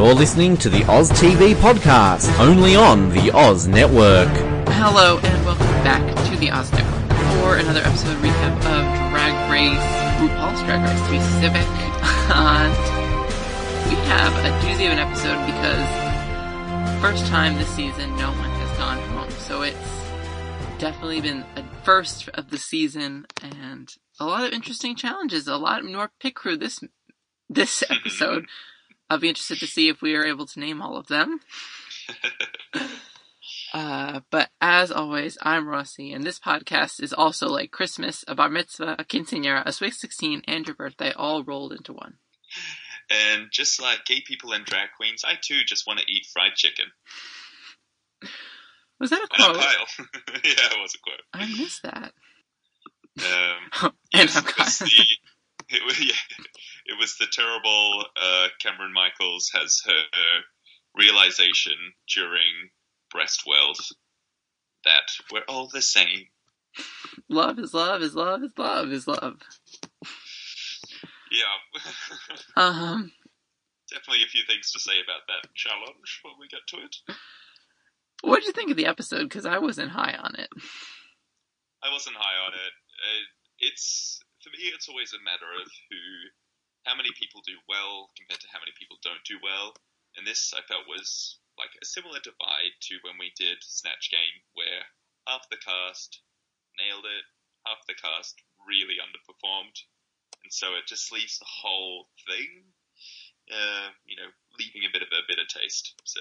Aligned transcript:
You're 0.00 0.14
listening 0.14 0.56
to 0.56 0.70
the 0.70 0.82
Oz 0.90 1.10
TV 1.10 1.52
podcast, 1.52 2.34
only 2.40 2.74
on 2.74 3.10
the 3.10 3.30
Oz 3.32 3.66
Network. 3.66 4.30
Hello 4.70 5.18
and 5.18 5.44
welcome 5.44 5.66
back 5.84 6.00
to 6.24 6.36
the 6.38 6.50
Oz 6.50 6.72
Network 6.72 7.10
for 7.34 7.56
another 7.56 7.80
episode 7.80 8.16
recap 8.22 8.56
of 8.64 9.10
Drag 9.10 9.50
Race, 9.52 9.76
RuPaul's 10.18 10.62
Drag 10.62 10.80
Race 10.88 11.02
to 11.04 11.10
be 11.10 11.20
specific. 11.20 11.66
And 12.32 12.72
we 13.90 13.96
have 14.06 14.32
a 14.42 14.48
doozy 14.64 14.86
of 14.86 14.92
an 14.92 15.00
episode 15.00 15.44
because 15.44 17.02
first 17.02 17.26
time 17.26 17.56
this 17.56 17.68
season 17.68 18.16
no 18.16 18.30
one 18.30 18.48
has 18.48 18.78
gone 18.78 18.98
home, 19.10 19.30
so 19.32 19.60
it's 19.60 19.76
definitely 20.78 21.20
been 21.20 21.44
a 21.56 21.64
first 21.84 22.30
of 22.30 22.48
the 22.48 22.56
season 22.56 23.26
and 23.42 23.94
a 24.18 24.24
lot 24.24 24.46
of 24.46 24.54
interesting 24.54 24.96
challenges, 24.96 25.46
a 25.46 25.58
lot 25.58 25.84
more 25.84 26.10
pit 26.20 26.34
crew 26.34 26.56
this 26.56 26.80
this 27.50 27.84
episode. 27.90 28.46
I'll 29.10 29.18
be 29.18 29.28
interested 29.28 29.58
to 29.58 29.66
see 29.66 29.88
if 29.88 30.00
we 30.00 30.14
are 30.14 30.24
able 30.24 30.46
to 30.46 30.60
name 30.60 30.80
all 30.80 30.96
of 30.96 31.08
them. 31.08 31.40
Uh, 33.72 34.20
but 34.30 34.50
as 34.60 34.90
always, 34.90 35.38
I'm 35.42 35.68
Rossi, 35.68 36.12
and 36.12 36.24
this 36.24 36.40
podcast 36.40 37.00
is 37.00 37.12
also 37.12 37.48
like 37.48 37.70
Christmas, 37.70 38.24
a 38.26 38.34
bar 38.34 38.48
mitzvah, 38.48 38.96
a 38.98 39.04
quinceanera, 39.04 39.62
a 39.64 39.72
sweet 39.72 39.94
16, 39.94 40.42
and 40.48 40.66
your 40.66 40.74
birthday 40.74 41.12
all 41.12 41.44
rolled 41.44 41.72
into 41.72 41.92
one. 41.92 42.14
And 43.10 43.46
just 43.52 43.80
like 43.80 44.04
gay 44.04 44.22
people 44.26 44.52
and 44.52 44.64
drag 44.64 44.88
queens, 44.96 45.24
I 45.24 45.34
too 45.40 45.60
just 45.64 45.86
want 45.86 46.00
to 46.00 46.12
eat 46.12 46.26
fried 46.32 46.54
chicken. 46.56 46.86
Was 48.98 49.10
that 49.10 49.22
a 49.22 49.28
quote? 49.28 49.56
Yeah, 50.44 50.72
it 50.72 50.80
was 50.80 50.94
a 50.94 50.98
quote. 50.98 51.22
I 51.32 51.46
missed 51.46 51.82
that. 51.84 52.12
Um, 53.18 53.92
and 54.14 54.30
yes, 54.58 54.82
it 55.76 55.84
was 55.84 55.96
the 55.96 56.04
yeah, 56.06 56.44
it 56.86 56.98
was 56.98 57.16
the 57.18 57.26
terrible 57.30 58.04
uh, 58.20 58.48
Cameron 58.60 58.92
Michaels 58.92 59.50
has 59.54 59.82
her 59.86 60.02
realization 60.96 61.74
during 62.14 62.70
Breast 63.10 63.44
World 63.46 63.78
that 64.84 65.10
we're 65.32 65.44
all 65.48 65.68
the 65.68 65.82
same. 65.82 66.26
Love 67.28 67.58
is 67.58 67.74
love 67.74 68.02
is 68.02 68.14
love 68.14 68.42
is 68.42 68.52
love 68.56 68.88
is 68.90 69.06
love. 69.06 69.40
Yeah, 71.30 71.82
Um, 72.56 73.12
definitely 73.88 74.24
a 74.24 74.28
few 74.28 74.42
things 74.48 74.72
to 74.72 74.80
say 74.80 74.94
about 75.02 75.20
that 75.28 75.54
challenge 75.54 76.20
when 76.22 76.34
we 76.40 76.48
get 76.48 76.60
to 76.68 76.76
it. 76.78 76.96
what 78.22 78.40
did 78.40 78.46
you 78.46 78.52
think 78.52 78.70
of 78.70 78.76
the 78.76 78.86
episode? 78.86 79.24
Because 79.24 79.46
I 79.46 79.58
wasn't 79.58 79.90
high 79.92 80.16
on 80.20 80.34
it. 80.36 80.48
I 81.82 81.92
wasn't 81.92 82.16
high 82.16 82.46
on 82.46 82.52
it. 82.52 82.72
Uh, 83.02 83.22
it's 83.60 84.19
for 84.40 84.50
me, 84.56 84.72
it's 84.72 84.88
always 84.88 85.12
a 85.12 85.22
matter 85.22 85.48
of 85.60 85.68
who, 85.88 86.02
how 86.88 86.96
many 86.96 87.12
people 87.16 87.44
do 87.44 87.56
well 87.68 88.08
compared 88.16 88.40
to 88.40 88.50
how 88.52 88.60
many 88.60 88.72
people 88.76 88.96
don't 89.04 89.24
do 89.28 89.36
well. 89.40 89.76
And 90.16 90.26
this 90.26 90.52
I 90.56 90.64
felt 90.66 90.90
was 90.90 91.38
like 91.60 91.70
a 91.78 91.86
similar 91.86 92.18
divide 92.24 92.74
to 92.88 93.04
when 93.04 93.20
we 93.20 93.32
did 93.36 93.60
Snatch 93.60 94.10
Game, 94.10 94.42
where 94.56 94.88
half 95.28 95.44
the 95.52 95.60
cast 95.60 96.24
nailed 96.80 97.04
it, 97.04 97.24
half 97.68 97.84
the 97.86 97.94
cast 97.94 98.40
really 98.64 98.96
underperformed, 98.96 99.76
and 100.42 100.52
so 100.52 100.74
it 100.74 100.88
just 100.88 101.12
leaves 101.12 101.38
the 101.38 101.48
whole 101.48 102.08
thing, 102.24 102.64
uh, 103.52 103.92
you 104.08 104.16
know, 104.16 104.32
leaving 104.58 104.88
a 104.88 104.92
bit 104.92 105.04
of 105.04 105.12
a 105.12 105.26
bitter 105.28 105.46
taste. 105.46 105.94
So. 106.04 106.20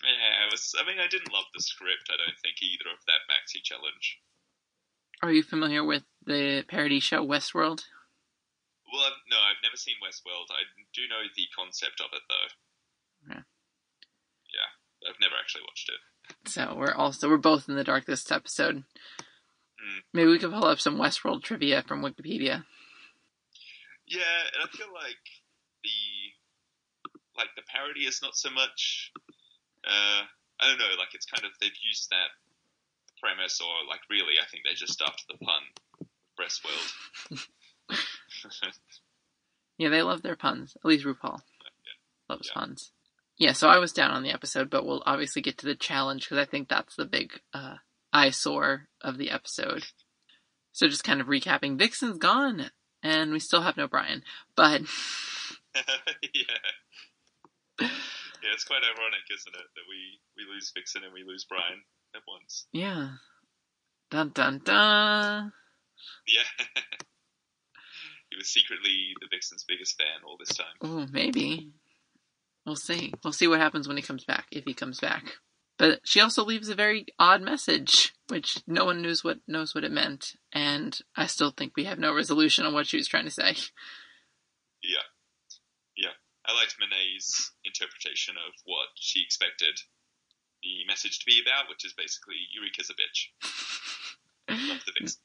Yeah, 0.00 0.48
it 0.48 0.50
was. 0.50 0.72
I 0.80 0.86
mean, 0.88 0.96
I 0.96 1.12
didn't 1.12 1.32
love 1.32 1.44
the 1.52 1.60
script. 1.60 2.08
I 2.08 2.16
don't 2.16 2.40
think 2.40 2.56
either 2.64 2.88
of 2.88 3.04
that 3.04 3.28
Maxi 3.28 3.60
challenge. 3.60 4.16
Are 5.22 5.32
you 5.32 5.42
familiar 5.42 5.84
with 5.84 6.02
the 6.24 6.64
parody 6.68 7.00
show 7.00 7.24
Westworld? 7.24 7.84
Well, 8.90 9.02
I've, 9.06 9.20
no, 9.30 9.36
I've 9.36 9.62
never 9.62 9.76
seen 9.76 9.96
Westworld. 10.02 10.50
I 10.50 10.64
do 10.94 11.02
know 11.08 11.22
the 11.36 11.46
concept 11.56 12.00
of 12.00 12.10
it, 12.12 12.22
though. 12.28 13.34
Yeah. 13.34 13.42
Yeah, 14.50 15.08
I've 15.08 15.20
never 15.20 15.34
actually 15.38 15.62
watched 15.62 15.90
it. 15.90 16.00
So 16.48 16.74
we're 16.76 16.94
also 16.94 17.28
we're 17.28 17.36
both 17.36 17.68
in 17.68 17.76
the 17.76 17.84
dark 17.84 18.06
this 18.06 18.30
episode. 18.32 18.84
Hmm. 19.78 19.98
Maybe 20.12 20.30
we 20.30 20.38
could 20.38 20.52
pull 20.52 20.66
up 20.66 20.80
some 20.80 20.96
Westworld 20.98 21.42
trivia 21.42 21.82
from 21.82 22.02
Wikipedia. 22.02 22.64
Yeah, 24.06 24.40
and 24.54 24.64
I 24.64 24.76
feel 24.76 24.92
like 24.92 25.22
the 25.84 27.10
like 27.36 27.50
the 27.56 27.62
parody 27.72 28.06
is 28.06 28.20
not 28.22 28.36
so 28.36 28.50
much. 28.50 29.12
Uh, 29.84 30.26
I 30.60 30.68
don't 30.68 30.78
know. 30.78 30.96
Like 30.98 31.14
it's 31.14 31.26
kind 31.26 31.44
of 31.44 31.52
they've 31.60 31.70
used 31.86 32.10
that 32.10 32.30
premise, 33.22 33.60
or 33.60 33.72
like 33.88 34.00
really, 34.10 34.34
I 34.42 34.46
think 34.50 34.64
they 34.64 34.74
just 34.74 35.00
after 35.02 35.22
the 35.30 35.38
pun. 35.44 35.62
with 35.98 36.08
Breast 36.36 36.64
World. 36.64 37.40
Yeah, 39.78 39.88
they 39.88 40.02
love 40.02 40.20
their 40.22 40.36
puns. 40.36 40.76
At 40.76 40.84
least 40.84 41.06
RuPaul 41.06 41.40
loves 42.28 42.48
Yeah. 42.54 42.60
puns. 42.60 42.92
Yeah, 43.38 43.52
so 43.52 43.68
I 43.70 43.78
was 43.78 43.92
down 43.94 44.10
on 44.10 44.22
the 44.22 44.30
episode, 44.32 44.68
but 44.68 44.84
we'll 44.84 45.02
obviously 45.06 45.40
get 45.40 45.56
to 45.58 45.66
the 45.66 45.74
challenge 45.74 46.24
because 46.24 46.36
I 46.36 46.44
think 46.44 46.68
that's 46.68 46.96
the 46.96 47.06
big 47.06 47.40
uh, 47.54 47.76
eyesore 48.12 48.88
of 49.00 49.16
the 49.16 49.30
episode. 49.30 49.86
So 50.72 50.86
just 50.86 51.02
kind 51.04 51.20
of 51.22 51.28
recapping, 51.28 51.78
Vixen's 51.78 52.18
gone, 52.18 52.70
and 53.02 53.32
we 53.32 53.38
still 53.38 53.62
have 53.62 53.78
no 53.78 53.88
Brian. 53.88 54.22
But 54.54 54.82
yeah. 56.34 56.44
Yeah, 58.42 58.54
it's 58.54 58.64
quite 58.64 58.80
ironic, 58.82 59.20
isn't 59.30 59.54
it, 59.54 59.66
that 59.76 59.84
we, 59.88 60.18
we 60.36 60.44
lose 60.50 60.72
Vixen 60.74 61.04
and 61.04 61.12
we 61.12 61.24
lose 61.24 61.44
Brian 61.44 61.82
at 62.14 62.22
once. 62.26 62.66
yeah, 62.72 63.10
dun 64.10 64.30
dun 64.34 64.60
dun. 64.64 65.52
Yeah. 66.26 66.42
he 68.30 68.36
was 68.36 68.48
secretly 68.48 69.14
the 69.20 69.28
Vixen's 69.30 69.64
biggest 69.66 69.96
fan 69.98 70.24
all 70.26 70.36
this 70.38 70.56
time. 70.56 70.74
Oh, 70.80 71.06
maybe. 71.10 71.72
We'll 72.64 72.76
see. 72.76 73.12
We'll 73.24 73.32
see 73.32 73.48
what 73.48 73.60
happens 73.60 73.88
when 73.88 73.96
he 73.96 74.02
comes 74.02 74.24
back, 74.24 74.46
if 74.52 74.64
he 74.64 74.74
comes 74.74 75.00
back. 75.00 75.24
But 75.78 76.00
she 76.04 76.20
also 76.20 76.44
leaves 76.44 76.68
a 76.68 76.74
very 76.74 77.06
odd 77.18 77.40
message, 77.40 78.12
which 78.28 78.62
no 78.66 78.84
one 78.84 79.00
knows 79.00 79.24
what 79.24 79.38
knows 79.48 79.74
what 79.74 79.82
it 79.82 79.90
meant, 79.90 80.34
and 80.52 80.98
I 81.16 81.26
still 81.26 81.50
think 81.50 81.72
we 81.74 81.84
have 81.84 81.98
no 81.98 82.14
resolution 82.14 82.66
on 82.66 82.74
what 82.74 82.86
she 82.86 82.98
was 82.98 83.08
trying 83.08 83.24
to 83.24 83.30
say. 83.30 83.56
Yeah. 84.82 85.08
Yeah. 85.96 86.12
I 86.46 86.54
liked 86.54 86.76
Monet's 86.78 87.52
interpretation 87.64 88.34
of 88.36 88.52
what 88.64 88.88
she 88.96 89.22
expected 89.22 89.80
the 90.62 90.86
message 90.86 91.18
to 91.20 91.26
be 91.26 91.40
about, 91.44 91.68
which 91.68 91.84
is 91.84 91.92
basically 91.92 92.36
Eureka's 92.54 92.90
a 92.90 92.94
bitch. 92.94 93.28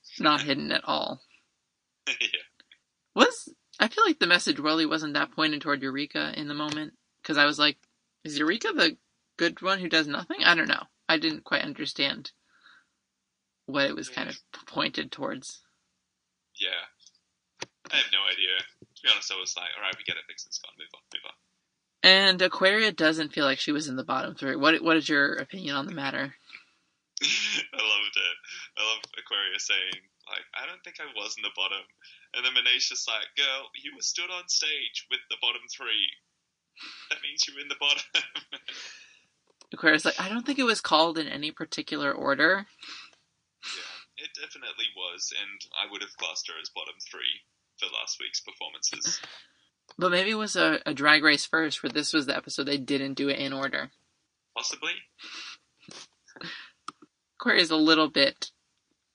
Not 0.19 0.41
hidden 0.41 0.71
at 0.71 0.83
all. 0.83 1.21
yeah. 2.07 2.27
Was 3.15 3.53
I 3.79 3.87
feel 3.87 4.05
like 4.05 4.19
the 4.19 4.27
message 4.27 4.59
really 4.59 4.85
wasn't 4.85 5.13
that 5.13 5.31
pointed 5.31 5.61
toward 5.61 5.81
Eureka 5.81 6.33
in 6.35 6.47
the 6.47 6.53
moment 6.53 6.93
because 7.21 7.37
I 7.37 7.45
was 7.45 7.59
like, 7.59 7.77
is 8.23 8.37
Eureka 8.37 8.71
the 8.73 8.97
good 9.37 9.61
one 9.61 9.79
who 9.79 9.89
does 9.89 10.07
nothing? 10.07 10.37
I 10.43 10.55
don't 10.55 10.69
know. 10.69 10.83
I 11.09 11.17
didn't 11.17 11.43
quite 11.43 11.63
understand 11.63 12.31
what 13.65 13.85
it 13.85 13.95
was 13.95 14.09
kind 14.09 14.29
of 14.29 14.37
pointed 14.67 15.11
towards. 15.11 15.61
Yeah. 16.59 16.87
I 17.91 17.97
have 17.97 18.11
no 18.11 18.19
idea. 18.31 18.57
To 18.79 19.01
be 19.03 19.09
honest, 19.11 19.31
I 19.31 19.39
was 19.39 19.55
like, 19.57 19.69
alright, 19.77 19.95
we 19.97 20.03
get 20.03 20.17
it, 20.17 20.23
Vixen's 20.27 20.59
gone, 20.59 20.73
move 20.77 20.89
on, 20.93 21.01
move 21.13 21.25
on. 21.25 21.37
And 22.05 22.37
Aquaria 22.39 22.93
doesn't 22.93 23.33
feel 23.33 23.45
like 23.45 23.57
she 23.57 23.71
was 23.73 23.89
in 23.89 23.95
the 23.95 24.05
bottom 24.05 24.35
three. 24.35 24.55
What 24.55 24.77
what 24.83 24.95
is 24.95 25.09
your 25.09 25.33
opinion 25.41 25.75
on 25.75 25.87
the 25.87 25.97
matter? 25.97 26.35
I 27.23 27.81
loved 27.81 28.15
it. 28.15 28.37
I 28.77 28.81
love 28.85 29.01
Aquaria 29.17 29.57
saying, 29.57 30.05
like, 30.29 30.45
I 30.53 30.69
don't 30.69 30.83
think 30.83 31.01
I 31.01 31.09
was 31.17 31.33
in 31.33 31.41
the 31.41 31.57
bottom. 31.57 31.81
And 32.37 32.45
then 32.45 32.53
Monet's 32.53 32.89
just 32.89 33.09
like, 33.09 33.25
girl, 33.35 33.73
you 33.81 33.97
were 33.97 34.05
stood 34.05 34.29
on 34.29 34.45
stage 34.45 35.07
with 35.09 35.19
the 35.31 35.41
bottom 35.41 35.65
three. 35.73 36.05
That 37.09 37.25
means 37.25 37.41
you 37.47 37.55
were 37.55 37.65
in 37.65 37.73
the 37.73 37.81
bottom. 37.81 38.05
Aquaria's 39.73 40.05
like, 40.05 40.21
I 40.21 40.29
don't 40.29 40.45
think 40.45 40.59
it 40.59 40.69
was 40.69 40.81
called 40.81 41.17
in 41.17 41.25
any 41.25 41.49
particular 41.49 42.13
order. 42.13 42.67
yeah, 43.65 44.29
it 44.29 44.29
definitely 44.37 44.93
was, 44.93 45.33
and 45.33 45.57
I 45.73 45.89
would 45.89 46.05
have 46.05 46.15
classed 46.17 46.53
her 46.53 46.61
as 46.61 46.69
bottom 46.69 47.01
three 47.01 47.41
for 47.79 47.89
last 47.97 48.21
week's 48.21 48.41
performances. 48.45 49.19
But 49.97 50.11
maybe 50.11 50.31
it 50.31 50.35
was 50.35 50.55
a, 50.55 50.79
a 50.85 50.93
drag 50.93 51.23
race 51.23 51.45
first, 51.45 51.81
where 51.81 51.89
this 51.89 52.13
was 52.13 52.25
the 52.25 52.35
episode 52.35 52.65
they 52.65 52.77
didn't 52.77 53.13
do 53.13 53.29
it 53.29 53.39
in 53.39 53.53
order. 53.53 53.91
Possibly. 54.55 54.91
Aquaria's 57.39 57.71
a 57.71 57.75
little 57.77 58.09
bit 58.09 58.51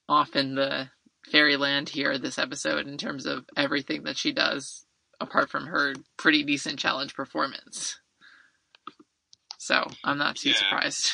off 0.08 0.34
in 0.36 0.54
the 0.54 0.88
fairyland 1.30 1.90
here 1.90 2.18
this 2.18 2.38
episode 2.38 2.86
in 2.86 2.96
terms 2.98 3.26
of 3.26 3.44
everything 3.56 4.04
that 4.04 4.16
she 4.16 4.32
does, 4.32 4.86
apart 5.20 5.50
from 5.50 5.66
her 5.66 5.94
pretty 6.16 6.42
decent 6.42 6.78
challenge 6.78 7.14
performance. 7.14 7.98
So 9.58 9.86
I'm 10.02 10.18
not 10.18 10.36
too 10.36 10.50
Yeah. 10.50 10.56
surprised. 10.56 11.12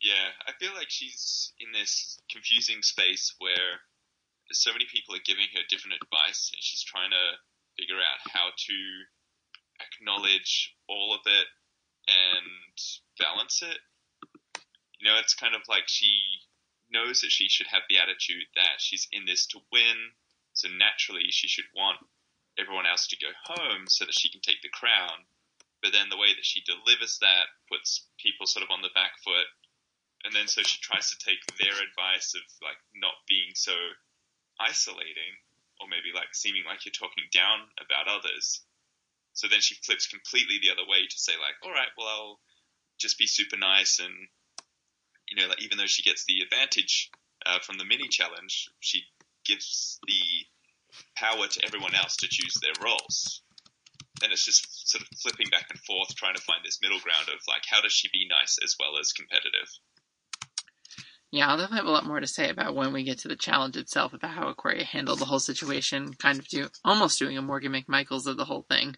Yeah, 0.00 0.30
I 0.46 0.52
feel 0.58 0.72
like 0.74 0.88
she's 0.88 1.52
in 1.58 1.72
this 1.72 2.20
confusing 2.30 2.82
space 2.82 3.34
where 3.38 3.80
so 4.52 4.72
many 4.72 4.86
people 4.90 5.14
are 5.14 5.20
giving 5.24 5.46
her 5.54 5.60
different 5.68 6.00
advice, 6.02 6.50
and 6.54 6.62
she's 6.62 6.82
trying 6.82 7.10
to 7.10 7.32
figure 7.80 7.96
out 7.96 8.20
how 8.28 8.52
to 8.52 8.76
acknowledge 9.80 10.76
all 10.84 11.16
of 11.16 11.24
it 11.24 11.48
and 12.04 12.76
balance 13.16 13.64
it. 13.64 13.80
You 15.00 15.08
know, 15.08 15.16
it's 15.16 15.32
kind 15.32 15.56
of 15.56 15.64
like 15.64 15.88
she 15.88 16.44
knows 16.92 17.22
that 17.22 17.32
she 17.32 17.48
should 17.48 17.68
have 17.72 17.88
the 17.88 17.96
attitude 17.96 18.44
that 18.54 18.84
she's 18.84 19.08
in 19.12 19.24
this 19.24 19.46
to 19.48 19.60
win, 19.72 20.12
so 20.52 20.68
naturally 20.68 21.32
she 21.32 21.48
should 21.48 21.64
want 21.74 22.04
everyone 22.58 22.84
else 22.84 23.08
to 23.08 23.16
go 23.16 23.32
home 23.56 23.88
so 23.88 24.04
that 24.04 24.12
she 24.12 24.28
can 24.28 24.44
take 24.44 24.60
the 24.60 24.68
crown. 24.68 25.24
but 25.80 25.96
then 25.96 26.12
the 26.12 26.20
way 26.20 26.28
that 26.36 26.44
she 26.44 26.60
delivers 26.60 27.16
that 27.24 27.48
puts 27.64 28.04
people 28.20 28.44
sort 28.44 28.62
of 28.62 28.68
on 28.68 28.82
the 28.82 28.92
back 28.92 29.16
foot. 29.24 29.48
And 30.24 30.36
then 30.36 30.44
so 30.46 30.60
she 30.60 30.76
tries 30.84 31.08
to 31.08 31.16
take 31.16 31.40
their 31.56 31.72
advice 31.72 32.36
of 32.36 32.44
like 32.60 32.76
not 32.92 33.16
being 33.26 33.56
so 33.56 33.72
isolating 34.60 35.40
or 35.80 35.88
maybe 35.88 36.12
like 36.14 36.32
seeming 36.32 36.62
like 36.68 36.84
you're 36.84 36.94
talking 36.94 37.24
down 37.32 37.64
about 37.80 38.06
others. 38.06 38.62
So 39.32 39.48
then 39.48 39.60
she 39.60 39.76
flips 39.82 40.06
completely 40.06 40.60
the 40.60 40.70
other 40.70 40.84
way 40.84 41.06
to 41.08 41.18
say 41.18 41.32
like, 41.40 41.56
all 41.64 41.72
right, 41.72 41.90
well 41.96 42.08
I'll 42.08 42.40
just 43.00 43.18
be 43.18 43.26
super 43.26 43.56
nice 43.56 43.98
and 43.98 44.12
you 45.30 45.40
know, 45.40 45.48
like 45.48 45.62
even 45.62 45.78
though 45.78 45.86
she 45.86 46.02
gets 46.02 46.24
the 46.26 46.42
advantage 46.42 47.10
uh, 47.46 47.58
from 47.62 47.78
the 47.78 47.84
mini 47.84 48.08
challenge, 48.08 48.68
she 48.80 49.04
gives 49.46 49.98
the 50.06 50.22
power 51.14 51.46
to 51.46 51.64
everyone 51.64 51.94
else 51.94 52.16
to 52.16 52.28
choose 52.28 52.54
their 52.60 52.74
roles. 52.82 53.42
And 54.22 54.32
it's 54.32 54.44
just 54.44 54.90
sort 54.90 55.02
of 55.02 55.08
flipping 55.22 55.48
back 55.50 55.66
and 55.70 55.80
forth, 55.80 56.14
trying 56.14 56.34
to 56.34 56.42
find 56.42 56.60
this 56.64 56.80
middle 56.82 56.98
ground 57.00 57.28
of 57.28 57.40
like, 57.48 57.62
how 57.70 57.80
does 57.80 57.92
she 57.92 58.10
be 58.12 58.28
nice 58.28 58.58
as 58.62 58.74
well 58.78 58.98
as 59.00 59.12
competitive? 59.12 59.70
Yeah, 61.32 61.48
I'll 61.48 61.56
definitely 61.56 61.78
have 61.78 61.86
a 61.86 61.92
lot 61.92 62.06
more 62.06 62.18
to 62.18 62.26
say 62.26 62.48
about 62.50 62.74
when 62.74 62.92
we 62.92 63.04
get 63.04 63.18
to 63.20 63.28
the 63.28 63.36
challenge 63.36 63.76
itself, 63.76 64.12
about 64.12 64.32
how 64.32 64.48
Aquaria 64.48 64.84
handled 64.84 65.20
the 65.20 65.26
whole 65.26 65.38
situation, 65.38 66.12
kind 66.14 66.38
of 66.40 66.48
do 66.48 66.68
almost 66.84 67.20
doing 67.20 67.38
a 67.38 67.42
Morgan 67.42 67.72
McMichaels 67.72 68.26
of 68.26 68.36
the 68.36 68.46
whole 68.46 68.62
thing. 68.68 68.96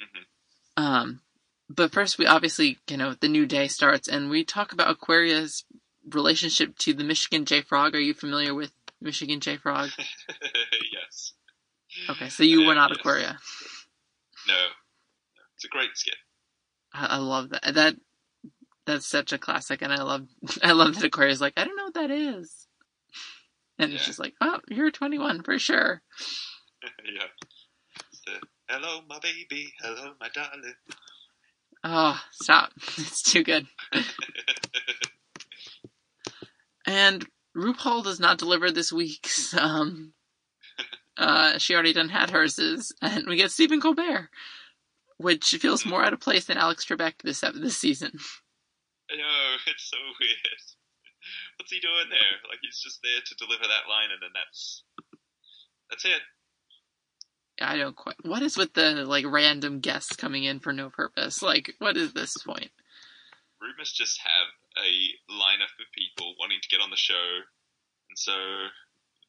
Mm-hmm. 0.00 0.82
Um, 0.82 1.20
but 1.68 1.92
first, 1.92 2.16
we 2.18 2.26
obviously, 2.26 2.78
you 2.88 2.96
know, 2.96 3.14
the 3.14 3.28
new 3.28 3.44
day 3.44 3.68
starts, 3.68 4.08
and 4.08 4.30
we 4.30 4.44
talk 4.44 4.72
about 4.72 4.90
Aquaria's 4.90 5.64
relationship 6.10 6.78
to 6.78 6.94
the 6.94 7.04
Michigan 7.04 7.44
J 7.44 7.60
Frog. 7.60 7.94
Are 7.94 8.00
you 8.00 8.14
familiar 8.14 8.54
with 8.54 8.72
Michigan 9.00 9.40
J 9.40 9.56
Frog? 9.58 9.90
yes. 10.92 11.34
Okay, 12.08 12.28
so 12.30 12.44
you 12.44 12.62
Uh, 12.62 12.66
were 12.68 12.74
not 12.74 12.90
yes. 12.90 12.98
Aquaria. 12.98 13.38
No. 14.48 14.54
no. 14.54 14.60
It's 15.54 15.64
a 15.64 15.68
great 15.68 15.90
skit. 15.94 16.16
I, 16.94 17.06
I 17.06 17.16
love 17.18 17.50
that. 17.50 17.74
That 17.74 17.96
that's 18.86 19.06
such 19.06 19.32
a 19.32 19.38
classic, 19.38 19.82
and 19.82 19.92
I 19.92 20.02
love 20.02 20.28
I 20.62 20.72
love 20.72 20.94
that 20.94 21.04
Aquaria's 21.04 21.40
like, 21.40 21.54
I 21.56 21.64
don't 21.64 21.76
know 21.76 21.84
what 21.84 21.94
that 21.94 22.10
is, 22.10 22.66
and 23.78 23.92
it's 23.92 24.02
Yeah. 24.02 24.06
just 24.06 24.18
like, 24.18 24.34
oh, 24.40 24.60
you're 24.68 24.90
21 24.90 25.42
for 25.42 25.58
sure. 25.58 26.02
yeah. 27.04 27.24
The, 28.26 28.40
Hello, 28.68 29.00
my 29.08 29.18
baby. 29.20 29.72
Hello, 29.80 30.12
my 30.20 30.28
darling. 30.34 30.74
Oh, 31.84 32.20
stop! 32.32 32.72
It's 32.98 33.22
too 33.22 33.44
good. 33.44 33.66
And 36.86 37.26
RuPaul 37.56 38.04
does 38.04 38.20
not 38.20 38.38
deliver 38.38 38.70
this 38.70 38.92
week's. 38.92 39.54
Um, 39.56 40.12
uh, 41.16 41.58
she 41.58 41.74
already 41.74 41.92
done 41.92 42.08
had 42.10 42.30
hers, 42.30 42.58
and 43.00 43.26
we 43.26 43.36
get 43.36 43.50
Stephen 43.50 43.80
Colbert, 43.80 44.28
which 45.16 45.46
feels 45.60 45.86
more 45.86 46.04
out 46.04 46.12
of 46.12 46.20
place 46.20 46.44
than 46.46 46.58
Alex 46.58 46.84
Trebek 46.84 47.22
this 47.22 47.40
this 47.54 47.76
season. 47.76 48.18
I 49.10 49.16
know, 49.16 49.56
it's 49.66 49.90
so 49.90 49.98
weird. 50.20 50.62
What's 51.58 51.72
he 51.72 51.80
doing 51.80 52.08
there? 52.10 52.34
Like 52.48 52.58
he's 52.62 52.78
just 52.78 53.00
there 53.02 53.20
to 53.24 53.34
deliver 53.34 53.64
that 53.64 53.90
line, 53.90 54.10
and 54.12 54.22
then 54.22 54.30
that's 54.34 54.84
that's 55.90 56.04
it. 56.04 56.22
I 57.60 57.76
don't 57.76 57.96
quite. 57.96 58.16
What 58.22 58.42
is 58.42 58.56
with 58.56 58.74
the 58.74 59.04
like 59.06 59.24
random 59.26 59.80
guests 59.80 60.14
coming 60.14 60.44
in 60.44 60.60
for 60.60 60.72
no 60.72 60.90
purpose? 60.90 61.42
Like, 61.42 61.74
what 61.78 61.96
is 61.96 62.12
this 62.12 62.36
point? 62.44 62.70
Root 63.60 63.74
must 63.78 63.96
just 63.96 64.20
have 64.20 64.48
a 64.78 65.32
lineup 65.32 65.74
of 65.80 65.88
people 65.96 66.34
wanting 66.38 66.58
to 66.62 66.68
get 66.68 66.82
on 66.82 66.90
the 66.90 66.96
show, 66.96 67.40
and 68.10 68.18
so 68.18 68.32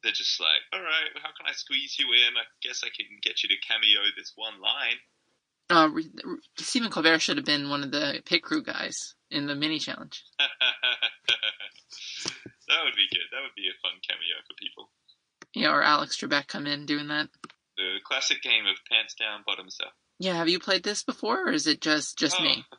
they're 0.02 0.12
just 0.12 0.38
like, 0.38 0.60
"All 0.72 0.82
right, 0.82 1.10
how 1.16 1.30
can 1.34 1.46
I 1.48 1.52
squeeze 1.52 1.96
you 1.98 2.06
in? 2.12 2.36
I 2.36 2.44
guess 2.62 2.84
I 2.84 2.90
can 2.94 3.06
get 3.22 3.42
you 3.42 3.48
to 3.48 3.56
cameo 3.66 4.00
this 4.16 4.32
one 4.36 4.60
line." 4.60 4.98
Uh, 5.70 5.90
Stephen 6.56 6.90
Colbert 6.90 7.18
should 7.18 7.36
have 7.36 7.46
been 7.46 7.70
one 7.70 7.82
of 7.82 7.90
the 7.90 8.22
pit 8.24 8.42
crew 8.42 8.62
guys 8.62 9.14
in 9.30 9.46
the 9.46 9.54
mini 9.54 9.78
challenge. 9.78 10.24
that 10.38 10.48
would 12.84 12.94
be 12.96 13.06
good. 13.10 13.26
That 13.32 13.42
would 13.42 13.54
be 13.56 13.68
a 13.68 13.76
fun 13.82 13.92
cameo 14.06 14.36
for 14.46 14.54
people. 14.58 14.90
Yeah, 15.54 15.72
or 15.72 15.82
Alex 15.82 16.16
Trebek 16.16 16.46
come 16.48 16.66
in 16.66 16.86
doing 16.86 17.08
that. 17.08 17.28
The 17.76 17.98
classic 18.04 18.42
game 18.42 18.66
of 18.66 18.76
pants 18.90 19.14
down, 19.14 19.42
bottoms 19.46 19.78
up. 19.84 19.92
Yeah, 20.18 20.34
have 20.34 20.48
you 20.48 20.58
played 20.58 20.82
this 20.82 21.02
before, 21.02 21.48
or 21.48 21.52
is 21.52 21.66
it 21.66 21.80
just 21.80 22.18
just 22.18 22.36
Oh, 22.38 22.42
me? 22.42 22.64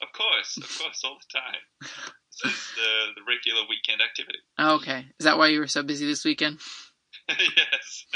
Of 0.00 0.12
course, 0.12 0.56
of 0.56 0.78
course, 0.78 1.02
all 1.04 1.18
the 1.18 1.38
time. 1.40 1.58
This 1.80 2.52
is 2.52 2.68
the, 2.76 3.06
the 3.16 3.22
regular 3.26 3.62
weekend 3.68 4.00
activity. 4.00 4.38
Oh, 4.56 4.76
okay, 4.76 5.06
is 5.18 5.24
that 5.24 5.36
why 5.36 5.48
you 5.48 5.58
were 5.58 5.66
so 5.66 5.82
busy 5.82 6.06
this 6.06 6.24
weekend? 6.24 6.60
yes. 7.28 8.06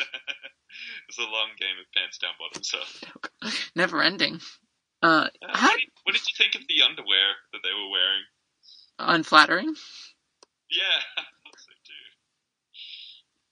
it's 1.09 1.19
a 1.19 1.23
long 1.23 1.49
game 1.59 1.75
of 1.81 1.93
pants 1.93 2.19
down, 2.19 2.31
bottoms 2.39 2.73
up. 2.75 3.53
Never 3.75 4.01
ending. 4.03 4.39
Uh, 5.03 5.27
Uh, 5.43 5.49
how 5.49 5.75
what, 6.09 6.15
did, 6.17 6.25
you 6.27 6.35
think 6.37 6.55
of 6.55 6.67
the 6.69 6.83
underwear 6.89 7.37
that 7.53 7.61
they 7.63 7.71
were 7.77 7.91
wearing? 7.91 8.25
unflattering? 8.99 9.75
Yeah, 10.71 11.01
I 11.17 11.23
so 11.57 11.73
too. 11.85 12.05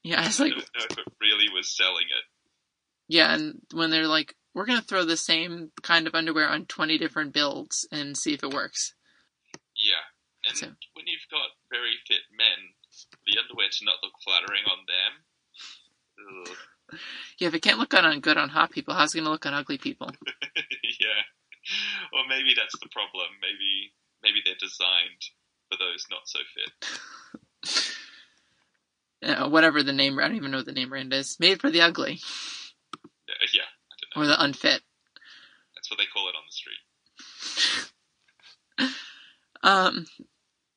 Yeah, 0.02 0.20
I 0.22 0.26
was 0.26 0.40
I 0.40 0.44
like, 0.44 0.52
don't 0.54 0.58
know 0.74 0.86
if 0.90 0.98
it 0.98 1.12
really 1.20 1.48
was 1.54 1.68
selling 1.76 2.06
it. 2.10 2.24
yeah, 3.08 3.34
and 3.34 3.60
when 3.72 3.90
they're 3.90 4.08
like, 4.08 4.34
we're 4.54 4.66
gonna 4.66 4.80
throw 4.82 5.04
the 5.04 5.16
same 5.16 5.70
kind 5.82 6.06
of 6.06 6.14
underwear 6.14 6.48
on 6.48 6.66
twenty 6.66 6.98
different 6.98 7.32
builds 7.34 7.86
and 7.92 8.16
see 8.16 8.32
if 8.34 8.42
it 8.42 8.52
works. 8.54 8.94
Yeah. 9.76 10.02
And 10.48 10.56
So- 10.56 10.66
when 10.94 11.06
you've 11.06 11.28
got 11.30 11.50
very 11.70 11.94
fit 12.08 12.22
men, 12.36 12.74
the 13.26 13.38
underwear 13.40 13.68
to 13.70 13.84
not 13.84 13.96
look 14.02 14.14
flattering 14.24 14.64
on 14.66 14.78
them. 14.88 16.50
Ugh. 16.50 16.56
Yeah, 17.38 17.48
if 17.48 17.54
it 17.54 17.62
can't 17.62 17.78
look 17.80 17.90
good 17.90 18.04
on 18.04 18.20
good 18.20 18.36
on 18.38 18.48
hot 18.48 18.70
people, 18.70 18.94
how's 18.94 19.12
it 19.14 19.18
gonna 19.18 19.30
look 19.30 19.44
on 19.44 19.52
ugly 19.54 19.76
people? 19.76 20.08
yeah. 21.00 21.22
Or 22.12 22.22
maybe 22.28 22.54
that's 22.56 22.78
the 22.80 22.88
problem. 22.90 23.26
Maybe 23.42 23.92
maybe 24.22 24.40
they're 24.44 24.54
designed 24.60 25.22
for 25.70 25.76
those 25.78 26.06
not 26.10 26.26
so 26.26 26.38
fit. 26.54 27.92
Uh, 29.24 29.48
whatever 29.48 29.82
the 29.82 29.94
name, 29.94 30.18
I 30.18 30.22
don't 30.28 30.36
even 30.36 30.50
know 30.50 30.58
what 30.58 30.66
the 30.66 30.72
name 30.72 30.90
brand 30.90 31.12
is. 31.12 31.40
Made 31.40 31.58
for 31.60 31.70
the 31.70 31.80
ugly 31.80 32.20
Uh, 32.94 33.46
yeah, 33.52 33.62
I 33.62 33.94
don't 34.14 34.14
know. 34.14 34.22
or 34.22 34.26
the 34.26 34.44
unfit. 34.44 34.82
That's 35.74 35.90
what 35.90 35.98
they 35.98 36.04
call 36.12 36.28
it 36.28 36.34
on 36.36 36.44
the 36.46 36.52
street. 36.52 37.92
Um, 39.62 40.06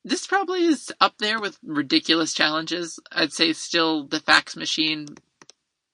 this 0.04 0.26
probably 0.26 0.64
is 0.64 0.90
up 1.00 1.18
there 1.18 1.38
with 1.38 1.58
ridiculous 1.62 2.32
challenges. 2.34 2.98
I'd 3.12 3.32
say 3.32 3.52
still 3.52 4.08
the 4.08 4.18
fax 4.18 4.56
machine 4.56 5.06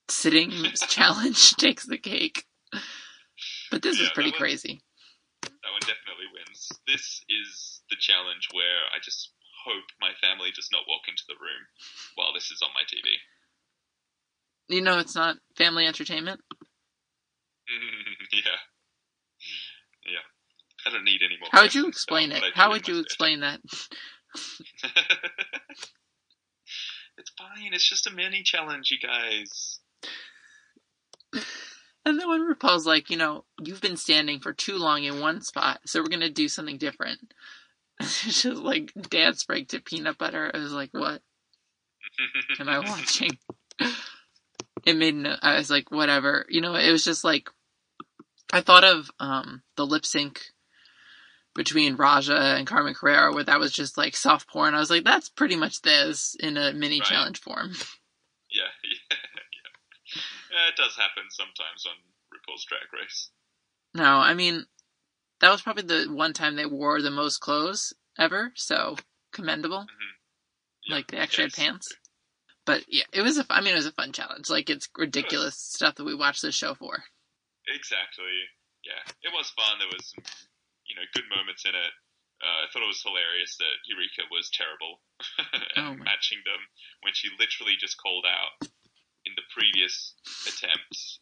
sitting 0.09 0.51
challenge 0.89 1.57
takes 1.57 1.85
the 1.85 1.99
cake. 1.99 2.45
But 3.71 3.83
this 3.83 3.99
is 3.99 4.09
pretty 4.15 4.33
crazy. 4.33 4.81
One 5.77 5.85
definitely 5.85 6.25
wins. 6.33 6.73
This 6.89 7.21
is 7.29 7.83
the 7.91 8.01
challenge 8.01 8.49
where 8.55 8.89
I 8.97 8.99
just 9.05 9.33
hope 9.67 9.85
my 10.01 10.13
family 10.23 10.49
does 10.57 10.71
not 10.73 10.89
walk 10.89 11.03
into 11.07 11.25
the 11.29 11.35
room 11.35 11.69
while 12.15 12.33
this 12.33 12.51
is 12.51 12.63
on 12.63 12.71
my 12.73 12.81
TV. 12.89 13.13
You 14.75 14.81
know, 14.81 14.99
it's 14.99 15.15
not 15.15 15.37
family 15.55 15.87
entertainment. 15.87 16.41
yeah. 18.33 18.57
Yeah. 20.07 20.25
I 20.87 20.91
don't 20.95 21.05
need 21.05 21.21
any 21.23 21.37
more. 21.39 21.51
How 21.53 21.61
would 21.61 21.75
you 21.75 21.89
explain 21.89 22.33
it? 22.33 22.37
what 22.41 22.45
I 22.45 22.49
do 22.49 22.55
How 22.55 22.71
would 22.71 22.89
you 22.89 23.01
explain 23.01 23.41
that? 23.41 23.61
it's 27.19 27.33
fine. 27.37 27.75
It's 27.75 27.87
just 27.87 28.07
a 28.07 28.11
mini 28.11 28.43
challenge, 28.43 28.91
you 28.91 28.97
guys. 29.07 29.81
And 32.07 32.21
then 32.21 32.29
when 32.29 32.49
RuPaul's 32.55 32.87
like, 32.87 33.11
you 33.11 33.17
know, 33.17 33.45
you've 33.61 33.81
been 33.81 33.97
standing 33.97 34.39
for 34.39 34.53
too 34.53 34.77
long 34.79 35.03
in 35.03 35.21
one 35.21 35.43
spot, 35.43 35.81
so 35.87 36.01
we're 36.01 36.09
gonna 36.09 36.31
do 36.31 36.49
something 36.49 36.79
different. 36.79 37.19
It's 38.01 38.43
just 38.43 38.63
like 38.63 38.93
dance 39.11 39.43
break 39.45 39.69
to 39.69 39.81
peanut 39.81 40.17
butter. 40.19 40.51
I 40.55 40.59
was 40.59 40.73
like, 40.73 40.91
what 40.93 41.23
am 42.61 42.69
I 42.69 42.79
watching? 42.79 43.39
It 44.85 44.97
made 44.97 45.15
no. 45.15 45.35
I 45.43 45.57
was 45.57 45.69
like, 45.71 45.91
whatever. 45.91 46.47
You 46.49 46.61
know, 46.61 46.75
it 46.77 46.93
was 46.93 47.05
just 47.05 47.25
like 47.25 47.49
I 48.53 48.61
thought 48.61 48.85
of 48.85 49.11
um 49.19 49.63
the 49.77 49.87
lip 49.87 50.07
sync 50.07 50.43
between 51.55 51.97
Raja 51.97 52.37
and 52.37 52.67
Carmen 52.67 52.95
Carrera, 52.95 53.33
where 53.33 53.45
that 53.45 53.59
was 53.59 53.73
just 53.73 53.97
like 53.99 54.15
soft 54.15 54.47
porn. 54.49 54.75
I 54.75 54.79
was 54.79 54.91
like, 54.91 55.05
that's 55.05 55.29
pretty 55.31 55.57
much 55.57 55.81
this 55.83 56.37
in 56.39 56.57
a 56.57 56.73
mini 56.73 57.01
Right. 57.01 57.09
challenge 57.09 57.41
form. 57.41 57.73
yeah, 60.57 60.69
It 60.69 60.77
does 60.77 60.97
happen 60.97 61.25
sometimes 61.29 61.85
on 61.87 61.97
RuPaul's 62.33 62.65
Drag 62.65 62.89
Race. 62.93 63.31
No, 63.95 64.19
I 64.19 64.35
mean, 64.35 64.65
that 65.41 65.51
was 65.51 65.63
probably 65.63 65.85
the 65.85 66.07
one 66.13 66.33
time 66.33 66.57
they 66.57 66.67
wore 66.67 67.01
the 67.03 67.11
most 67.11 67.39
clothes 67.39 67.93
ever, 68.19 68.53
so 68.55 68.97
commendable. 69.33 69.87
Yeah, 70.87 70.95
like 70.97 71.09
they 71.09 71.19
actually 71.19 71.45
yes. 71.45 71.57
had 71.57 71.65
pants. 71.65 71.89
But 72.65 72.85
yeah, 72.89 73.05
it 73.13 73.23
was 73.23 73.39
a. 73.39 73.45
I 73.51 73.61
mean, 73.61 73.73
it 73.73 73.83
was 73.83 73.87
a 73.87 73.93
fun 73.93 74.13
challenge. 74.13 74.51
Like 74.51 74.71
it's 74.71 74.89
ridiculous 74.97 75.57
stuff 75.57 75.95
that 75.97 76.05
we 76.05 76.15
watched 76.15 76.43
this 76.43 76.55
show 76.55 76.75
for. 76.75 77.05
Exactly. 77.69 78.37
Yeah, 78.85 79.03
it 79.23 79.33
was 79.35 79.51
fun. 79.51 79.79
There 79.79 79.91
was 79.93 80.15
some, 80.15 80.25
you 80.87 80.97
know, 80.97 81.07
good 81.15 81.27
moments 81.31 81.65
in 81.67 81.75
it. 81.75 81.93
Uh, 82.39 82.65
I 82.65 82.67
thought 82.69 82.85
it 82.85 82.93
was 82.93 83.03
hilarious 83.03 83.57
that 83.57 83.81
Eureka 83.89 84.29
was 84.31 84.51
terrible 84.53 85.01
at 85.41 85.73
Oh 85.77 85.97
matching 85.97 86.45
them 86.45 86.61
when 87.01 87.17
she 87.17 87.33
literally 87.41 87.81
just 87.81 87.97
called 87.97 88.27
out 88.29 88.69
in 89.27 89.33
the 89.37 89.43
previous 89.53 90.15
attempt 90.47 91.19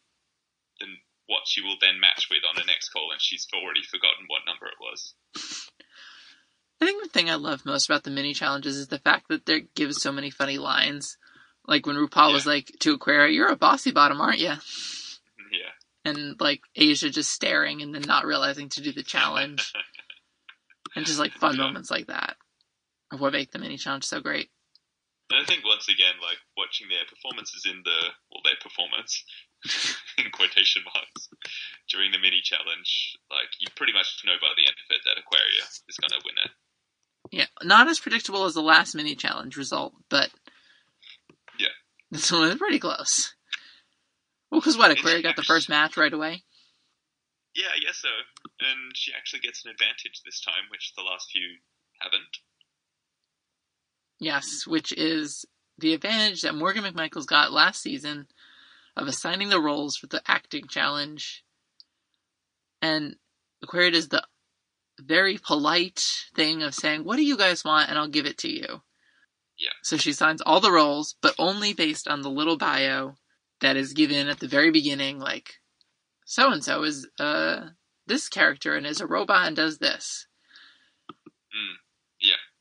than 0.79 0.89
what 1.27 1.41
she 1.47 1.61
will 1.61 1.75
then 1.81 1.99
match 1.99 2.27
with 2.29 2.41
on 2.47 2.55
the 2.55 2.65
next 2.65 2.89
call, 2.89 3.09
and 3.11 3.21
she's 3.21 3.47
already 3.53 3.81
forgotten 3.81 4.25
what 4.27 4.45
number 4.45 4.67
it 4.67 4.79
was. 4.79 5.15
I 6.81 6.85
think 6.85 7.01
the 7.01 7.09
thing 7.09 7.29
I 7.29 7.35
love 7.35 7.65
most 7.65 7.89
about 7.89 8.03
the 8.03 8.11
mini 8.11 8.33
challenges 8.33 8.77
is 8.77 8.87
the 8.87 8.99
fact 8.99 9.27
that 9.29 9.45
they 9.45 9.65
give 9.75 9.93
so 9.93 10.11
many 10.11 10.29
funny 10.29 10.57
lines. 10.57 11.17
Like 11.67 11.87
when 11.87 11.95
RuPaul 11.95 12.31
was 12.31 12.45
like 12.45 12.71
to 12.81 12.93
Aquaria, 12.93 13.33
"You're 13.33 13.47
a 13.47 13.55
bossy 13.55 13.91
bottom, 13.91 14.21
aren't 14.21 14.39
you?" 14.39 14.53
Yeah. 15.51 15.71
And 16.03 16.39
like 16.39 16.61
Asia 16.75 17.09
just 17.09 17.31
staring 17.31 17.81
and 17.81 17.95
then 17.95 18.03
not 18.03 18.25
realizing 18.25 18.69
to 18.69 18.81
do 18.81 18.91
the 18.91 19.01
challenge, 19.01 19.73
and 20.95 21.05
just 21.05 21.17
like 21.17 21.31
fun 21.33 21.55
Yeah. 21.55 21.63
moments 21.63 21.89
like 21.89 22.07
that 22.07 22.37
of 23.11 23.19
what 23.19 23.33
make 23.33 23.51
the 23.51 23.59
mini 23.59 23.77
challenge 23.77 24.03
so 24.03 24.19
great. 24.19 24.51
And 25.31 25.41
I 25.41 25.45
think 25.45 25.65
once 25.65 25.89
again, 25.89 26.21
like 26.21 26.37
watching 26.55 26.87
their 26.87 27.05
performances 27.09 27.65
in 27.65 27.81
the 27.83 27.99
well, 28.29 28.45
their 28.45 28.59
performance 28.61 29.25
in 30.21 30.29
quotation 30.31 30.83
marks 30.85 31.29
during 31.89 32.11
the 32.11 32.19
mini 32.21 32.41
challenge, 32.45 33.17
like 33.33 33.49
you 33.59 33.67
pretty 33.75 33.93
much 33.93 34.21
know 34.25 34.37
by 34.39 34.53
the 34.55 34.65
end 34.69 34.77
of 34.77 34.89
it 34.93 35.01
that 35.05 35.17
Aquaria 35.17 35.65
is 35.89 35.97
going 35.97 36.13
to 36.13 36.21
win 36.25 36.37
it. 36.45 36.51
Yeah, 37.31 37.49
not 37.65 37.87
as 37.89 37.99
predictable 37.99 38.45
as 38.45 38.53
the 38.53 38.61
last 38.61 38.93
mini 38.93 39.15
challenge 39.15 39.57
result, 39.57 39.93
but 40.09 40.29
Yeah. 41.57 41.73
this 42.11 42.31
one 42.31 42.47
was 42.47 42.55
pretty 42.61 42.77
close. 42.79 43.33
Well, 44.51 44.61
because 44.61 44.77
what 44.77 44.91
Aquaria 44.91 45.23
got 45.23 45.35
the 45.35 45.41
first 45.43 45.69
match 45.69 45.97
right 45.97 46.13
away. 46.13 46.43
Yeah, 47.55 47.73
I 47.73 47.79
guess 47.79 47.97
so. 47.97 48.09
And 48.61 48.91
she 48.95 49.11
actually 49.13 49.39
gets 49.39 49.65
an 49.65 49.71
advantage 49.71 50.21
this 50.23 50.39
time, 50.39 50.69
which 50.69 50.93
the 50.95 51.01
last 51.01 51.31
few 51.31 51.57
haven't. 51.99 52.29
Yes, 54.25 54.65
which 54.65 54.91
is 54.91 55.45
the 55.77 55.93
advantage 55.93 56.41
that 56.41 56.55
Morgan 56.55 56.83
McMichaels 56.83 57.27
got 57.27 57.53
last 57.53 57.83
season 57.83 58.25
of 58.97 59.07
assigning 59.07 59.49
the 59.49 59.61
roles 59.61 59.97
for 59.97 60.07
the 60.07 60.23
acting 60.25 60.65
challenge. 60.67 61.43
And 62.81 63.17
Aquaria 63.61 63.91
does 63.91 64.07
the 64.07 64.23
very 64.99 65.37
polite 65.37 66.03
thing 66.35 66.63
of 66.63 66.73
saying, 66.73 67.03
What 67.03 67.17
do 67.17 67.23
you 67.23 67.37
guys 67.37 67.63
want? 67.63 67.87
And 67.87 67.99
I'll 67.99 68.07
give 68.07 68.25
it 68.25 68.39
to 68.39 68.49
you. 68.49 68.81
Yeah. 69.59 69.77
So 69.83 69.95
she 69.95 70.11
signs 70.11 70.41
all 70.41 70.59
the 70.59 70.71
roles, 70.71 71.13
but 71.21 71.35
only 71.37 71.73
based 71.73 72.07
on 72.07 72.23
the 72.23 72.31
little 72.31 72.57
bio 72.57 73.17
that 73.61 73.77
is 73.77 73.93
given 73.93 74.27
at 74.27 74.39
the 74.39 74.47
very 74.47 74.71
beginning, 74.71 75.19
like, 75.19 75.59
so 76.25 76.51
and 76.51 76.63
so 76.63 76.81
is 76.81 77.07
uh, 77.19 77.67
this 78.07 78.27
character 78.27 78.75
and 78.75 78.87
is 78.87 79.01
a 79.01 79.05
robot 79.05 79.45
and 79.45 79.55
does 79.55 79.77
this. 79.77 80.25
Mm. 81.11 81.84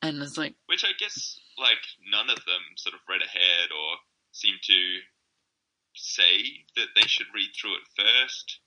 And 0.04 0.20
it's 0.20 0.37
like, 0.37 0.52
Which 0.68 0.84
I 0.84 0.92
guess, 1.00 1.40
like, 1.56 1.80
none 2.04 2.28
of 2.28 2.37
them 2.44 2.76
sort 2.76 2.92
of 2.92 3.00
read 3.08 3.25
ahead 3.25 3.73
or 3.73 4.04
seemed 4.37 4.61
to 4.68 4.80
say 5.96 6.68
that 6.76 6.92
they 6.92 7.08
should 7.08 7.32
read 7.32 7.56
through 7.56 7.80
it 7.80 7.88
first. 7.96 8.61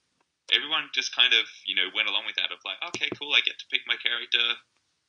Everyone 0.50 0.90
just 0.90 1.14
kind 1.14 1.30
of, 1.30 1.46
you 1.62 1.78
know, 1.78 1.94
went 1.94 2.10
along 2.10 2.26
with 2.26 2.34
that 2.42 2.50
of 2.50 2.58
like, 2.66 2.82
okay, 2.90 3.06
cool, 3.14 3.30
I 3.30 3.46
get 3.46 3.54
to 3.54 3.70
pick 3.70 3.86
my 3.86 3.94
character 4.02 4.42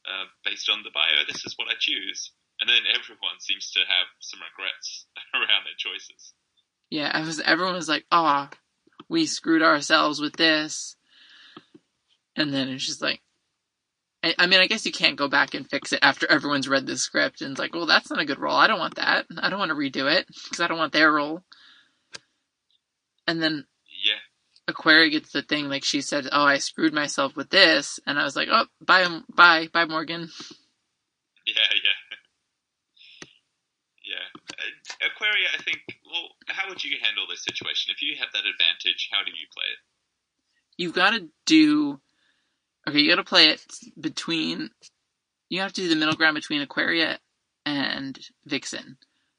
uh, 0.05 0.29
based 0.45 0.69
on 0.69 0.85
the 0.85 0.93
bio. 0.93 1.25
This 1.25 1.45
is 1.49 1.57
what 1.57 1.71
I 1.71 1.81
choose. 1.81 2.29
And 2.61 2.69
then 2.69 2.85
everyone 2.93 3.41
seems 3.41 3.71
to 3.73 3.79
have 3.79 4.07
some 4.19 4.45
regrets 4.45 5.09
around 5.33 5.65
their 5.65 5.79
choices. 5.81 6.37
Yeah, 6.93 7.09
I 7.13 7.21
was. 7.21 7.39
Everyone 7.39 7.75
was 7.75 7.87
like, 7.87 8.05
"Ah, 8.11 8.49
we 9.07 9.27
screwed 9.27 9.61
ourselves 9.61 10.19
with 10.19 10.35
this," 10.35 10.97
and 12.35 12.51
then 12.51 12.67
it's 12.67 12.85
just 12.85 13.01
like, 13.01 13.21
I, 14.23 14.35
I 14.37 14.47
mean, 14.47 14.59
I 14.59 14.67
guess 14.67 14.85
you 14.85 14.91
can't 14.91 15.15
go 15.15 15.27
back 15.27 15.53
and 15.53 15.69
fix 15.69 15.93
it 15.93 15.99
after 16.01 16.29
everyone's 16.29 16.67
read 16.67 16.85
the 16.85 16.97
script 16.97 17.41
and 17.41 17.51
it's 17.51 17.59
like, 17.59 17.73
"Well, 17.73 17.85
that's 17.85 18.09
not 18.09 18.19
a 18.19 18.25
good 18.25 18.39
role. 18.39 18.55
I 18.55 18.67
don't 18.67 18.79
want 18.79 18.95
that. 18.95 19.25
I 19.37 19.49
don't 19.49 19.59
want 19.59 19.69
to 19.69 19.75
redo 19.75 20.11
it 20.11 20.27
because 20.27 20.59
I 20.59 20.67
don't 20.67 20.77
want 20.77 20.93
their 20.93 21.11
role." 21.11 21.43
And 23.27 23.41
then 23.41 23.65
Yeah, 24.03 24.19
Aquaria 24.67 25.09
gets 25.09 25.31
the 25.31 25.41
thing 25.41 25.69
like 25.69 25.83
she 25.83 26.01
said, 26.01 26.27
"Oh, 26.31 26.43
I 26.43 26.57
screwed 26.57 26.93
myself 26.93 27.35
with 27.35 27.49
this," 27.49 27.99
and 28.05 28.19
I 28.19 28.23
was 28.23 28.35
like, 28.35 28.49
"Oh, 28.51 28.65
bye, 28.81 29.07
bye, 29.33 29.69
bye, 29.71 29.85
Morgan." 29.85 30.29
yeah, 31.45 31.53
yeah. 31.55 32.17
Yeah. 34.09 34.25
Uh, 34.57 35.05
Aquaria, 35.05 35.49
I 35.53 35.61
think, 35.61 35.85
well, 36.03 36.33
how 36.47 36.67
would 36.67 36.83
you 36.83 36.97
handle 36.99 37.25
this 37.29 37.43
situation? 37.45 37.93
If 37.93 38.01
you 38.01 38.17
have 38.17 38.33
that 38.33 38.41
advantage, 38.41 39.07
how 39.13 39.23
do 39.23 39.29
you 39.29 39.45
play 39.53 39.69
it? 39.69 39.77
you've 40.79 40.93
got 40.93 41.11
to 41.11 41.27
do 41.45 41.99
okay 42.87 42.99
you 42.99 43.09
got 43.09 43.15
to 43.15 43.23
play 43.23 43.49
it 43.49 43.61
between 43.99 44.69
you 45.49 45.61
have 45.61 45.73
to 45.73 45.81
do 45.81 45.89
the 45.89 45.95
middle 45.95 46.15
ground 46.15 46.35
between 46.35 46.61
aquaria 46.61 47.19
and 47.65 48.19
vixen. 48.45 48.97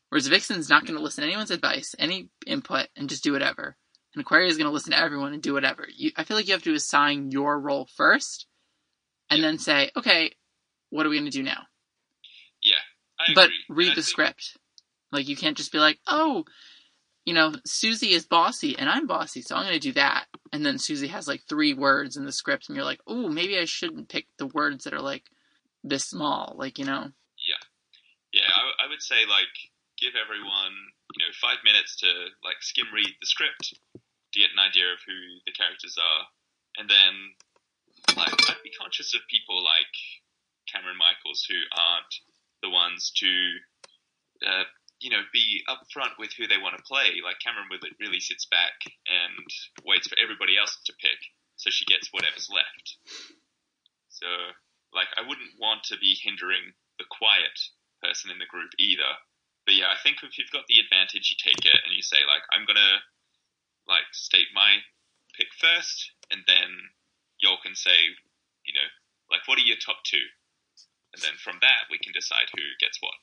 Whereas 0.08 0.26
vixen's 0.26 0.68
not 0.68 0.84
going 0.84 0.96
to 0.96 1.02
listen 1.02 1.22
to 1.22 1.28
anyone's 1.28 1.50
advice 1.52 1.94
any 1.98 2.30
input 2.46 2.88
and 2.96 3.08
just 3.08 3.22
do 3.22 3.32
whatever. 3.32 3.76
And 4.14 4.20
aquaria 4.22 4.48
is 4.48 4.56
going 4.56 4.66
to 4.66 4.72
listen 4.72 4.92
to 4.92 4.98
everyone 4.98 5.32
and 5.32 5.42
do 5.42 5.52
whatever. 5.54 5.86
You, 5.94 6.10
i 6.16 6.24
feel 6.24 6.36
like 6.36 6.48
you 6.48 6.54
have 6.54 6.64
to 6.64 6.74
assign 6.74 7.30
your 7.30 7.58
role 7.60 7.86
first 7.96 8.46
and 9.30 9.42
then 9.42 9.58
say 9.58 9.90
okay 9.96 10.32
what 10.90 11.06
are 11.06 11.08
we 11.08 11.18
going 11.18 11.30
to 11.30 11.36
do 11.38 11.44
now? 11.44 11.62
Yeah, 12.62 12.74
I 13.20 13.32
but 13.34 13.44
agree. 13.44 13.56
read 13.68 13.86
I 13.92 13.94
the 13.94 13.94
think- 14.02 14.06
script. 14.06 14.56
Like 15.12 15.28
you 15.28 15.36
can't 15.36 15.56
just 15.56 15.72
be 15.72 15.78
like 15.78 15.98
oh 16.06 16.44
you 17.30 17.34
know 17.34 17.52
susie 17.64 18.10
is 18.10 18.26
bossy 18.26 18.76
and 18.76 18.90
i'm 18.90 19.06
bossy 19.06 19.40
so 19.40 19.54
i'm 19.54 19.62
going 19.62 19.72
to 19.72 19.78
do 19.78 19.92
that. 19.92 20.26
And 20.52 20.66
then 20.66 20.78
susie 20.78 21.06
has 21.06 21.28
like 21.28 21.42
three 21.48 21.74
words 21.74 22.16
in 22.16 22.24
the 22.24 22.32
script 22.32 22.68
and 22.68 22.74
you're 22.74 22.84
like 22.84 22.98
oh 23.06 23.28
maybe 23.28 23.56
i 23.56 23.66
shouldn't 23.66 24.08
pick 24.08 24.26
the 24.36 24.48
words 24.48 24.82
that 24.82 24.94
are 24.94 25.00
like 25.00 25.22
this 25.84 26.10
small 26.10 26.56
like 26.58 26.76
you 26.76 26.84
know? 26.84 27.12
Yeah, 28.32 28.50
I, 28.50 28.86
I 28.86 28.88
would 28.88 29.02
say 29.02 29.26
like 29.30 29.54
give 29.98 30.14
everyone 30.18 30.74
you 31.14 31.20
know 31.22 31.32
five 31.42 31.62
minutes 31.62 31.98
to 32.02 32.10
like 32.42 32.58
skim 32.62 32.86
read 32.94 33.14
the 33.20 33.30
script 33.30 33.74
to 33.94 34.36
get 34.38 34.50
an 34.50 34.62
idea 34.62 34.90
of 34.90 35.02
who 35.06 35.18
the 35.46 35.54
characters 35.54 35.98
are, 35.98 36.22
and 36.78 36.86
then 36.86 37.14
like 38.14 38.34
I'd 38.50 38.62
be 38.62 38.70
conscious 38.70 39.14
of 39.14 39.22
people 39.26 39.62
like 39.62 39.94
Cameron 40.70 40.98
Michaels 40.98 41.42
who 41.42 41.58
aren't 41.74 42.14
the 42.62 42.70
ones 42.70 43.10
to 43.18 43.30
uh, 44.46 44.64
you 45.00 45.10
know 45.10 45.24
be 45.32 45.64
upfront 45.68 46.20
with 46.20 46.32
who 46.36 46.46
they 46.46 46.60
want 46.60 46.76
to 46.76 46.84
play. 46.84 47.20
Like 47.24 47.40
Cameron 47.40 47.68
really 47.98 48.20
sits 48.20 48.44
back 48.46 48.76
and 49.08 49.48
waits 49.84 50.08
for 50.08 50.16
everybody 50.20 50.56
else 50.56 50.76
to 50.86 50.92
pick, 51.00 51.18
so 51.56 51.72
she 51.72 51.88
gets 51.88 52.12
whatever's 52.12 52.48
left. 52.52 52.96
So 54.08 54.28
like 54.92 55.08
I 55.16 55.26
wouldn't 55.26 55.58
want 55.58 55.84
to 55.88 55.98
be 55.98 56.18
hindering 56.20 56.76
the 57.00 57.08
quiet 57.08 57.56
person 58.04 58.30
in 58.30 58.38
the 58.38 58.48
group 58.48 58.70
either. 58.78 59.08
But 59.64 59.74
yeah, 59.74 59.88
I 59.88 59.98
think 60.00 60.20
if 60.20 60.36
you've 60.36 60.52
got 60.52 60.68
the 60.68 60.80
advantage, 60.80 61.32
you 61.32 61.36
take 61.40 61.64
it 61.64 61.80
and 61.84 61.92
you 61.96 62.02
say 62.02 62.20
like, 62.28 62.44
I'm 62.52 62.68
gonna 62.68 63.00
like 63.88 64.08
state 64.12 64.52
my 64.52 64.84
pick 65.36 65.48
first, 65.56 66.12
and 66.30 66.44
then 66.46 66.92
y'all 67.40 67.60
can 67.62 67.74
say, 67.74 68.12
you 68.68 68.74
know, 68.76 68.88
like 69.32 69.48
what 69.48 69.56
are 69.56 69.64
your 69.64 69.80
top 69.80 70.04
two, 70.04 70.28
and 71.16 71.22
then 71.22 71.40
from 71.40 71.58
that 71.64 71.88
we 71.88 71.96
can 71.96 72.12
decide 72.12 72.52
who 72.52 72.64
gets 72.80 73.00
what. 73.00 73.16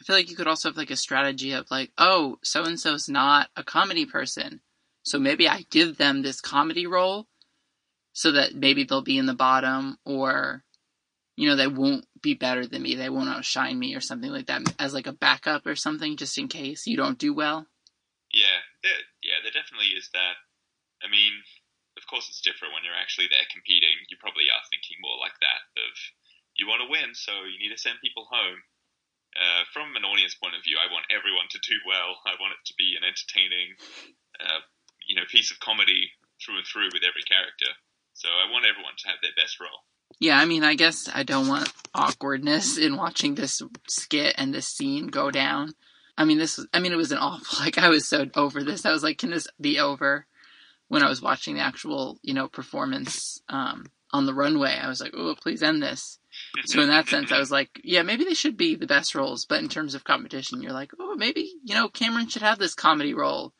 I 0.00 0.04
feel 0.04 0.16
like 0.16 0.30
you 0.30 0.36
could 0.36 0.46
also 0.46 0.68
have 0.68 0.76
like 0.76 0.90
a 0.90 0.96
strategy 0.96 1.52
of 1.52 1.70
like 1.70 1.90
oh 1.98 2.38
so 2.42 2.64
and 2.64 2.80
so's 2.80 3.08
not 3.08 3.48
a 3.56 3.64
comedy 3.64 4.06
person 4.06 4.60
so 5.02 5.18
maybe 5.18 5.48
i 5.48 5.64
give 5.70 5.96
them 5.96 6.22
this 6.22 6.40
comedy 6.40 6.86
role 6.86 7.26
so 8.12 8.32
that 8.32 8.54
maybe 8.54 8.84
they'll 8.84 9.02
be 9.02 9.18
in 9.18 9.26
the 9.26 9.34
bottom 9.34 9.98
or 10.04 10.64
you 11.36 11.48
know 11.48 11.56
they 11.56 11.66
won't 11.66 12.06
be 12.22 12.34
better 12.34 12.66
than 12.66 12.82
me 12.82 12.94
they 12.94 13.10
won't 13.10 13.28
outshine 13.28 13.78
me 13.78 13.94
or 13.94 14.00
something 14.00 14.30
like 14.30 14.46
that 14.46 14.62
as 14.78 14.94
like 14.94 15.06
a 15.06 15.12
backup 15.12 15.66
or 15.66 15.74
something 15.74 16.16
just 16.16 16.38
in 16.38 16.48
case 16.48 16.86
you 16.86 16.96
don't 16.96 17.18
do 17.18 17.34
well 17.34 17.66
Yeah, 18.32 18.62
there, 18.82 19.02
yeah, 19.22 19.38
there 19.42 19.54
definitely 19.54 19.94
is 19.94 20.10
that. 20.10 20.34
I 21.02 21.10
mean, 21.10 21.30
of 21.94 22.02
course, 22.10 22.26
it's 22.26 22.42
different 22.42 22.74
when 22.74 22.82
you're 22.82 22.98
actually 22.98 23.30
there 23.30 23.46
competing. 23.52 23.94
You 24.10 24.18
probably 24.18 24.50
are 24.50 24.64
thinking 24.70 24.98
more 24.98 25.14
like 25.22 25.38
that 25.38 25.62
of 25.78 25.92
you 26.58 26.66
want 26.66 26.82
to 26.82 26.90
win, 26.90 27.14
so 27.14 27.46
you 27.46 27.58
need 27.62 27.70
to 27.70 27.78
send 27.78 28.02
people 28.02 28.26
home. 28.26 28.58
Uh, 29.34 29.62
from 29.74 29.94
an 29.98 30.04
audience 30.06 30.34
point 30.38 30.54
of 30.54 30.62
view, 30.62 30.78
I 30.78 30.90
want 30.92 31.06
everyone 31.10 31.50
to 31.50 31.58
do 31.66 31.76
well. 31.86 32.22
I 32.26 32.38
want 32.38 32.54
it 32.54 32.62
to 32.70 32.74
be 32.78 32.94
an 32.96 33.02
entertaining, 33.02 33.74
uh, 34.38 34.62
you 35.06 35.16
know, 35.16 35.26
piece 35.30 35.50
of 35.50 35.58
comedy 35.58 36.10
through 36.38 36.58
and 36.58 36.66
through 36.66 36.90
with 36.94 37.02
every 37.02 37.22
character. 37.26 37.70
So 38.14 38.28
I 38.28 38.50
want 38.50 38.64
everyone 38.64 38.94
to 38.98 39.08
have 39.08 39.18
their 39.22 39.34
best 39.36 39.58
role. 39.60 39.82
yeah 40.20 40.38
i 40.38 40.44
mean 40.44 40.62
i 40.62 40.74
guess 40.74 41.08
i 41.14 41.22
don't 41.24 41.48
want 41.48 41.72
awkwardness 41.94 42.78
in 42.78 42.96
watching 42.96 43.34
this 43.34 43.60
skit 43.88 44.34
and 44.38 44.54
this 44.54 44.68
scene 44.68 45.08
go 45.08 45.30
down 45.30 45.72
i 46.16 46.24
mean 46.24 46.38
this 46.38 46.56
was 46.56 46.68
i 46.72 46.78
mean 46.78 46.92
it 46.92 46.96
was 46.96 47.10
an 47.12 47.18
awful 47.18 47.58
like 47.64 47.78
i 47.78 47.88
was 47.88 48.06
so 48.06 48.26
over 48.36 48.62
this 48.62 48.86
i 48.86 48.92
was 48.92 49.02
like 49.02 49.18
can 49.18 49.30
this 49.30 49.48
be 49.60 49.80
over 49.80 50.26
when 50.88 51.02
i 51.02 51.08
was 51.08 51.20
watching 51.22 51.54
the 51.56 51.60
actual 51.60 52.18
you 52.22 52.34
know 52.34 52.46
performance 52.46 53.40
um 53.48 53.86
on 54.12 54.26
the 54.26 54.34
runway 54.34 54.78
i 54.80 54.86
was 54.88 55.00
like 55.00 55.12
oh 55.16 55.34
please 55.34 55.62
end 55.62 55.82
this 55.82 56.18
so 56.64 56.80
in 56.80 56.88
that 56.88 57.08
sense 57.08 57.32
i 57.32 57.38
was 57.38 57.50
like 57.50 57.80
yeah 57.84 58.02
maybe 58.02 58.24
they 58.24 58.34
should 58.34 58.56
be 58.56 58.74
the 58.76 58.86
best 58.86 59.14
roles 59.14 59.44
but 59.46 59.60
in 59.62 59.68
terms 59.68 59.94
of 59.94 60.04
competition 60.04 60.62
you're 60.62 60.72
like 60.72 60.92
oh 60.98 61.14
maybe 61.16 61.52
you 61.64 61.74
know 61.74 61.88
cameron 61.88 62.28
should 62.28 62.42
have 62.42 62.58
this 62.58 62.74
comedy 62.74 63.14
role 63.14 63.52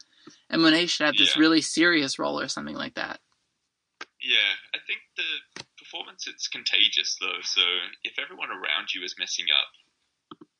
and 0.50 0.62
monet 0.62 0.86
should 0.86 1.06
have 1.06 1.16
this 1.16 1.34
Yeah. 1.34 1.40
really 1.40 1.60
serious 1.60 2.18
role 2.18 2.38
or 2.40 2.48
something 2.48 2.76
like 2.76 2.94
that 2.94 3.20
Yeah, 4.22 4.52
I 4.74 4.78
think 4.86 5.00
the 5.16 5.64
performance 5.78 6.26
it's 6.26 6.48
contagious 6.48 7.16
though. 7.20 7.40
So 7.42 7.62
if 8.02 8.18
everyone 8.18 8.48
around 8.50 8.94
you 8.94 9.04
is 9.04 9.14
messing 9.18 9.46
up, 9.52 9.68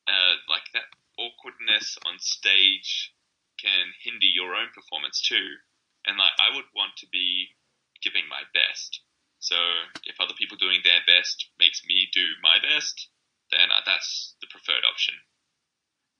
uh, 0.08 0.34
like 0.52 0.66
that 0.74 0.88
awkwardness 1.18 1.96
on 2.06 2.18
stage 2.18 3.14
can 3.56 3.86
hinder 4.04 4.26
your 4.34 4.54
own 4.54 4.68
performance 4.74 5.22
too. 5.22 5.48
and 6.06 6.18
like 6.18 6.36
I 6.36 6.54
would 6.54 6.68
want 6.76 6.92
to 7.00 7.06
be 7.08 7.48
giving 8.02 8.28
my 8.28 8.42
best. 8.52 9.00
So 9.40 9.56
if 10.04 10.16
other 10.20 10.34
people 10.36 10.56
doing 10.60 10.80
their 10.84 11.00
best 11.08 11.48
makes 11.58 11.80
me 11.88 11.93
do 12.14 12.22
my 12.42 12.56
best, 12.62 13.08
then 13.50 13.68
uh, 13.70 13.80
that's 13.86 14.34
the 14.40 14.46
preferred 14.50 14.84
option. 14.90 15.14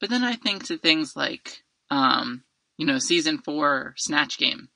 But 0.01 0.11
then 0.11 0.25
I 0.25 0.35
think 0.35 0.65
to 0.67 0.77
things 0.79 1.15
like, 1.17 1.63
um, 1.91 2.45
you 2.77 2.87
know, 2.87 2.99
season 2.99 3.39
four 3.39 3.95
Snatch 3.97 4.39
Game, 4.39 4.69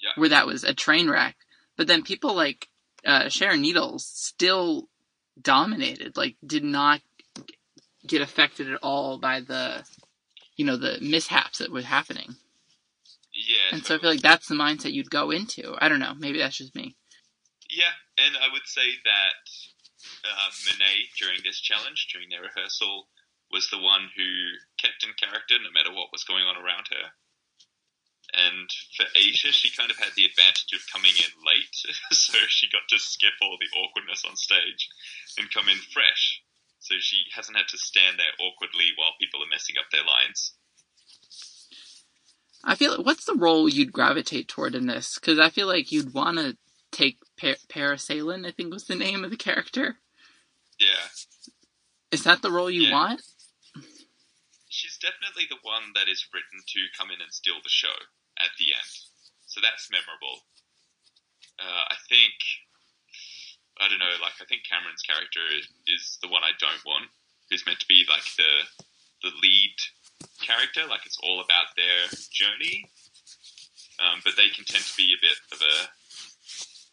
Yeah. 0.00 0.10
where 0.16 0.28
that 0.30 0.46
was 0.46 0.64
a 0.64 0.74
train 0.74 1.08
wreck. 1.10 1.36
But 1.76 1.86
then 1.86 2.02
people 2.02 2.34
like 2.34 2.68
uh, 3.04 3.28
Sharon 3.28 3.60
Needles 3.62 4.06
still 4.06 4.88
dominated, 5.40 6.16
like 6.16 6.36
did 6.46 6.64
not 6.64 7.00
get 8.06 8.22
affected 8.22 8.70
at 8.72 8.78
all 8.82 9.18
by 9.18 9.40
the, 9.40 9.84
you 10.56 10.64
know, 10.64 10.76
the 10.76 10.98
mishaps 11.00 11.58
that 11.58 11.72
were 11.72 11.82
happening. 11.82 12.36
Yeah. 13.34 13.76
And 13.76 13.84
so 13.84 13.96
I 13.96 13.98
feel 13.98 14.10
like 14.10 14.20
that's 14.22 14.46
the 14.46 14.54
mindset 14.54 14.92
you'd 14.92 15.10
go 15.10 15.30
into. 15.32 15.74
I 15.78 15.88
don't 15.88 15.98
know. 15.98 16.14
Maybe 16.16 16.38
that's 16.38 16.56
just 16.56 16.74
me. 16.76 16.96
Yeah, 17.68 17.90
and 18.24 18.36
I 18.36 18.52
would 18.52 18.66
say 18.66 18.82
that 19.04 19.34
uh, 20.24 20.50
Monet 20.66 21.12
during 21.20 21.40
this 21.44 21.60
challenge, 21.60 22.08
during 22.12 22.28
their 22.28 22.42
rehearsal, 22.42 23.08
was 23.52 23.68
the 23.68 23.78
one 23.78 24.10
who 24.16 24.58
kept 24.80 25.04
in 25.04 25.12
character 25.14 25.54
no 25.60 25.70
matter 25.70 25.92
what 25.92 26.12
was 26.12 26.24
going 26.24 26.44
on 26.44 26.56
around 26.56 26.88
her. 26.90 27.12
And 28.34 28.66
for 28.96 29.06
Asia, 29.14 29.52
she 29.52 29.70
kind 29.70 29.92
of 29.92 29.98
had 29.98 30.16
the 30.16 30.24
advantage 30.24 30.72
of 30.74 30.90
coming 30.90 31.12
in 31.14 31.32
late, 31.44 31.76
so 32.10 32.38
she 32.48 32.66
got 32.72 32.88
to 32.88 32.98
skip 32.98 33.36
all 33.40 33.58
the 33.60 33.70
awkwardness 33.78 34.24
on 34.26 34.36
stage 34.36 34.88
and 35.38 35.52
come 35.52 35.68
in 35.68 35.78
fresh. 35.92 36.42
So 36.80 36.96
she 36.98 37.24
hasn't 37.32 37.56
had 37.56 37.68
to 37.68 37.78
stand 37.78 38.18
there 38.18 38.34
awkwardly 38.40 38.92
while 38.96 39.16
people 39.20 39.40
are 39.42 39.48
messing 39.48 39.76
up 39.78 39.86
their 39.92 40.04
lines. 40.04 40.52
I 42.64 42.74
feel 42.74 43.02
what's 43.02 43.24
the 43.24 43.34
role 43.34 43.68
you'd 43.68 43.92
gravitate 43.92 44.48
toward 44.48 44.74
in 44.74 44.86
this? 44.86 45.18
Because 45.18 45.38
I 45.38 45.50
feel 45.50 45.66
like 45.66 45.92
you'd 45.92 46.14
want 46.14 46.38
to 46.38 46.56
take 46.90 47.18
pa- 47.38 47.60
I 47.72 48.50
think 48.50 48.72
was 48.72 48.84
the 48.84 48.94
name 48.94 49.24
of 49.24 49.30
the 49.30 49.36
character. 49.36 49.98
Yeah, 50.80 51.08
Is 52.10 52.24
that 52.24 52.42
the 52.42 52.50
role 52.50 52.70
you 52.70 52.82
Yeah. 52.88 52.92
want? 52.92 53.22
she's 54.68 54.98
definitely 54.98 55.46
the 55.48 55.62
one 55.62 55.92
that 55.94 56.08
is 56.10 56.26
written 56.34 56.58
to 56.66 56.80
come 56.98 57.10
in 57.10 57.20
and 57.22 57.30
steal 57.32 57.62
the 57.62 57.70
show 57.70 57.94
at 58.42 58.50
the 58.58 58.74
end. 58.74 58.92
So 59.46 59.60
that's 59.62 59.86
memorable. 59.90 60.42
Uh, 61.62 61.84
I 61.90 61.96
think, 62.10 62.34
I 63.78 63.86
don't 63.88 64.02
know, 64.02 64.18
like, 64.20 64.34
I 64.42 64.44
think 64.50 64.66
Cameron's 64.66 65.02
character 65.06 65.40
is, 65.54 65.68
is 65.86 66.18
the 66.22 66.28
one 66.28 66.42
I 66.42 66.50
don't 66.58 66.82
want, 66.84 67.06
who's 67.50 67.64
meant 67.66 67.78
to 67.80 67.86
be, 67.86 68.02
like, 68.10 68.26
the, 68.36 68.50
the 69.22 69.32
lead 69.42 69.76
character, 70.42 70.86
like, 70.90 71.06
it's 71.06 71.18
all 71.22 71.38
about 71.40 71.70
their 71.78 72.10
journey. 72.34 72.90
Um, 74.02 74.20
but 74.26 74.34
they 74.36 74.50
can 74.50 74.64
tend 74.66 74.82
to 74.84 74.96
be 74.98 75.14
a 75.14 75.22
bit 75.22 75.38
of 75.54 75.62
a 75.62 75.76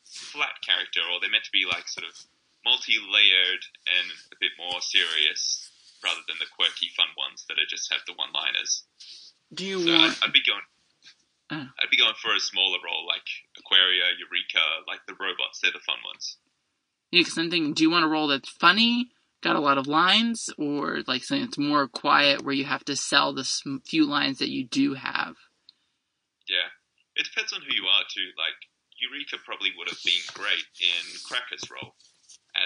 flat 0.06 0.62
character, 0.62 1.02
or 1.02 1.18
they're 1.20 1.34
meant 1.34 1.46
to 1.50 1.52
be, 1.56 1.66
like, 1.66 1.90
sort 1.90 2.06
of 2.06 2.14
multi-layered 2.66 3.64
and 3.88 4.08
a 4.32 4.38
bit 4.40 4.52
more 4.58 4.82
serious 4.82 5.70
rather 6.04 6.22
than 6.28 6.38
the 6.40 6.50
quirky 6.56 6.90
fun 6.98 7.10
ones 7.18 7.46
that 7.48 7.58
are 7.58 7.70
just 7.70 7.92
have 7.92 8.02
the 8.08 8.14
one-liners. 8.14 8.84
Do 9.54 9.66
you 9.66 9.82
So 9.86 9.92
want? 9.94 10.18
I'd, 10.22 10.30
I'd 10.30 10.34
be 10.34 10.42
going, 10.46 10.66
Oh. 11.52 11.68
I'd 11.84 11.92
be 11.92 11.98
going 11.98 12.16
for 12.22 12.34
a 12.34 12.40
smaller 12.40 12.80
role 12.80 13.06
like 13.06 13.28
Aquaria, 13.60 14.08
Eureka, 14.18 14.64
like 14.88 15.02
the 15.06 15.16
robots. 15.20 15.60
They're 15.60 15.74
the 15.76 15.84
fun 15.84 15.98
ones. 16.06 16.38
Yeah, 17.12 17.22
because 17.22 17.38
I'm 17.38 17.52
thinking, 17.52 17.74
do 17.74 17.84
you 17.84 17.92
want 17.92 18.06
a 18.06 18.08
role 18.08 18.28
that's 18.30 18.48
funny, 18.50 19.12
got 19.44 19.58
a 19.58 19.60
lot 19.60 19.78
of 19.78 19.86
lines, 19.86 20.48
or 20.58 21.04
like 21.08 21.26
something 21.26 21.44
that's 21.46 21.58
more 21.58 21.90
quiet 21.90 22.46
where 22.46 22.56
you 22.56 22.64
have 22.64 22.86
to 22.86 22.96
sell 22.96 23.34
the 23.34 23.44
few 23.86 24.08
lines 24.08 24.40
that 24.40 24.50
you 24.50 24.66
do 24.66 24.94
have? 24.94 25.36
Yeah, 26.48 26.72
it 27.18 27.26
depends 27.28 27.52
on 27.52 27.60
who 27.68 27.76
you 27.76 27.84
are 27.84 28.04
too. 28.08 28.32
Like 28.40 28.56
Eureka 29.02 29.44
probably 29.44 29.72
would 29.78 29.90
have 29.90 30.00
been 30.06 30.24
great 30.34 30.64
in 30.80 31.04
Cracker's 31.28 31.70
role 31.70 31.96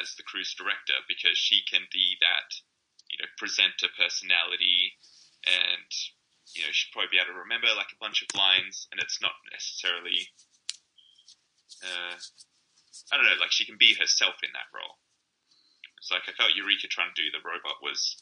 as 0.01 0.15
the 0.15 0.27
cruise 0.27 0.53
director 0.53 0.97
because 1.07 1.37
she 1.37 1.63
can 1.65 1.87
be 1.91 2.17
that, 2.19 2.49
you 3.09 3.17
know, 3.19 3.29
presenter 3.37 3.87
personality 3.95 4.97
and 5.45 5.91
you 6.53 6.61
know, 6.63 6.71
she'd 6.71 6.93
probably 6.93 7.11
be 7.11 7.17
able 7.17 7.33
to 7.33 7.43
remember 7.43 7.67
like 7.73 7.89
a 7.89 7.99
bunch 7.99 8.21
of 8.21 8.29
lines, 8.37 8.85
and 8.93 9.01
it's 9.01 9.17
not 9.17 9.33
necessarily, 9.49 10.29
uh, 11.81 12.15
I 12.15 13.13
don't 13.17 13.25
know, 13.25 13.41
like 13.41 13.51
she 13.51 13.65
can 13.65 13.81
be 13.81 13.97
herself 13.97 14.39
in 14.45 14.53
that 14.53 14.69
role. 14.69 15.01
It's 15.97 16.13
like 16.13 16.29
I 16.29 16.37
felt 16.37 16.53
Eureka 16.53 16.85
trying 16.85 17.09
to 17.09 17.17
do 17.17 17.33
the 17.33 17.41
robot 17.41 17.81
was 17.81 18.15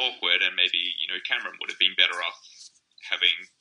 awkward, 0.00 0.40
and 0.40 0.56
maybe 0.56 0.80
you 0.96 1.06
know 1.06 1.20
Cameron 1.28 1.60
would 1.60 1.68
have 1.68 1.78
been 1.78 1.92
better 2.00 2.16
off 2.16 2.40
having 3.12 3.52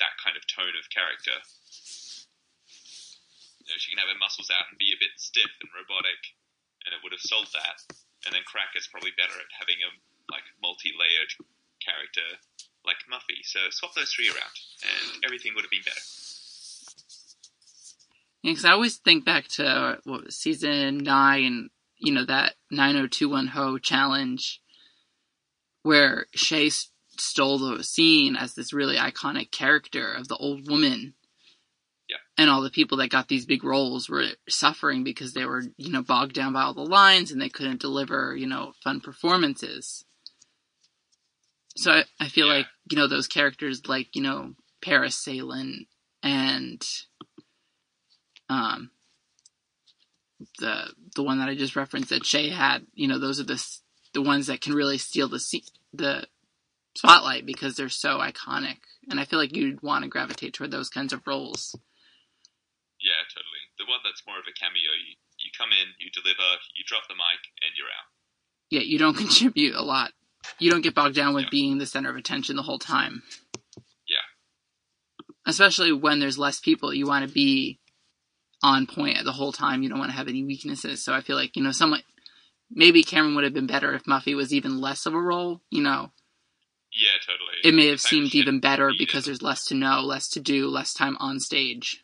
that 0.00 0.16
kind 0.18 0.34
of 0.34 0.48
tone 0.48 0.74
of 0.74 0.88
character. 0.88 1.38
You 3.62 3.68
know, 3.68 3.78
she 3.78 3.92
can 3.92 4.00
have 4.00 4.10
her 4.10 4.18
muscles 4.18 4.50
out 4.50 4.72
and 4.72 4.80
be 4.80 4.96
a 4.96 5.00
bit 5.00 5.14
stiff 5.20 5.52
and 5.60 5.70
robotic, 5.76 6.20
and 6.84 6.92
it 6.92 7.00
would 7.02 7.12
have 7.12 7.24
sold 7.24 7.48
that. 7.52 7.82
And 8.26 8.32
then 8.32 8.44
Cracker's 8.46 8.88
probably 8.88 9.12
better 9.16 9.36
at 9.36 9.58
having 9.60 9.80
a 9.84 9.90
like 10.32 10.44
multi-layered 10.62 11.32
character 11.84 12.40
like 12.86 12.96
Muffy. 13.10 13.44
So 13.44 13.60
swap 13.70 13.94
those 13.94 14.12
three 14.12 14.28
around, 14.28 14.56
and 14.82 15.24
everything 15.24 15.52
would 15.54 15.64
have 15.64 15.70
been 15.70 15.84
better. 15.84 16.00
Yeah, 18.42 18.52
because 18.52 18.64
I 18.64 18.72
always 18.72 18.96
think 18.96 19.24
back 19.24 19.48
to 19.56 19.98
what 20.04 20.32
season 20.32 20.98
nine, 20.98 21.70
you 21.96 22.12
know, 22.12 22.24
that 22.26 22.54
9021 22.70 23.48
Ho 23.48 23.78
challenge 23.78 24.60
where 25.82 26.26
Shea 26.34 26.70
stole 27.16 27.58
the 27.58 27.84
scene 27.84 28.36
as 28.36 28.54
this 28.54 28.72
really 28.72 28.96
iconic 28.96 29.50
character 29.50 30.12
of 30.12 30.28
the 30.28 30.36
old 30.36 30.68
woman. 30.68 31.14
And 32.36 32.50
all 32.50 32.62
the 32.62 32.70
people 32.70 32.98
that 32.98 33.10
got 33.10 33.28
these 33.28 33.46
big 33.46 33.62
roles 33.62 34.08
were 34.08 34.26
suffering 34.48 35.04
because 35.04 35.34
they 35.34 35.44
were, 35.44 35.62
you 35.76 35.92
know, 35.92 36.02
bogged 36.02 36.34
down 36.34 36.52
by 36.52 36.62
all 36.62 36.74
the 36.74 36.82
lines 36.82 37.30
and 37.30 37.40
they 37.40 37.48
couldn't 37.48 37.80
deliver, 37.80 38.34
you 38.36 38.46
know, 38.46 38.72
fun 38.82 39.00
performances. 39.00 40.04
So 41.76 41.92
I, 41.92 42.04
I 42.20 42.28
feel 42.28 42.48
Yeah. 42.48 42.54
like, 42.54 42.66
you 42.90 42.96
know, 42.96 43.06
those 43.06 43.28
characters 43.28 43.86
like, 43.86 44.16
you 44.16 44.22
know, 44.22 44.54
Paris 44.82 45.16
Salen 45.16 45.86
and 46.22 46.84
um 48.48 48.90
the 50.58 50.92
the 51.14 51.22
one 51.22 51.38
that 51.38 51.48
I 51.48 51.54
just 51.54 51.76
referenced 51.76 52.10
that 52.10 52.26
Shea 52.26 52.50
had, 52.50 52.86
you 52.94 53.08
know, 53.08 53.18
those 53.18 53.40
are 53.40 53.44
the 53.44 53.64
the 54.12 54.22
ones 54.22 54.46
that 54.48 54.60
can 54.60 54.74
really 54.74 54.98
steal 54.98 55.28
the 55.28 55.40
se- 55.40 55.64
the 55.92 56.26
spotlight 56.96 57.46
because 57.46 57.76
they're 57.76 57.88
so 57.88 58.18
iconic. 58.18 58.78
And 59.10 59.20
I 59.20 59.24
feel 59.24 59.38
like 59.38 59.56
you'd 59.56 59.82
want 59.82 60.04
to 60.04 60.08
gravitate 60.10 60.54
toward 60.54 60.70
those 60.70 60.88
kinds 60.90 61.12
of 61.12 61.26
roles. 61.26 61.76
The 63.84 63.90
one 63.90 64.00
that's 64.04 64.22
more 64.26 64.38
of 64.38 64.44
a 64.48 64.52
cameo. 64.58 64.96
You, 64.96 65.14
you 65.44 65.50
come 65.56 65.68
in, 65.70 65.92
you 66.00 66.08
deliver, 66.10 66.40
you 66.74 66.84
drop 66.86 67.02
the 67.08 67.14
mic, 67.14 67.40
and 67.60 67.72
you're 67.76 67.86
out. 67.88 68.08
Yeah, 68.70 68.80
you 68.80 68.98
don't 68.98 69.16
contribute 69.24 69.74
a 69.74 69.82
lot. 69.82 70.12
You 70.58 70.70
don't 70.70 70.80
get 70.82 70.94
bogged 70.94 71.14
down 71.16 71.34
with 71.34 71.44
Yeah. 71.44 71.50
being 71.50 71.78
the 71.78 71.86
center 71.86 72.08
of 72.10 72.16
attention 72.16 72.56
the 72.56 72.62
whole 72.62 72.78
time. 72.78 73.22
Yeah. 74.08 74.24
Especially 75.46 75.92
when 75.92 76.18
there's 76.18 76.38
less 76.38 76.60
people, 76.60 76.94
you 76.94 77.06
want 77.06 77.26
to 77.28 77.32
be 77.34 77.78
on 78.62 78.86
point 78.86 79.18
the 79.24 79.32
whole 79.32 79.52
time. 79.52 79.82
You 79.82 79.88
don't 79.90 79.98
want 79.98 80.10
to 80.10 80.16
have 80.16 80.28
any 80.28 80.42
weaknesses. 80.44 81.04
So 81.04 81.12
I 81.12 81.20
feel 81.20 81.36
like, 81.36 81.56
you 81.56 81.62
know, 81.62 81.72
someone 81.72 82.02
maybe 82.70 83.02
Cameron 83.02 83.34
would 83.34 83.44
have 83.44 83.52
been 83.54 83.66
better 83.66 83.94
if 83.94 84.04
Muffy 84.04 84.34
was 84.34 84.52
even 84.54 84.80
less 84.80 85.04
of 85.06 85.14
a 85.14 85.20
role, 85.20 85.60
you 85.70 85.82
know. 85.82 86.12
Yeah, 86.92 87.10
totally. 87.26 87.56
It 87.64 87.74
may 87.74 87.88
have 87.88 88.00
seemed 88.00 88.34
even 88.34 88.60
better 88.60 88.92
because 88.96 89.24
there's 89.24 89.42
less 89.42 89.64
to 89.66 89.74
know, 89.74 90.00
less 90.00 90.28
to 90.30 90.40
do, 90.40 90.68
less 90.68 90.94
time 90.94 91.16
on 91.18 91.40
stage. 91.40 92.03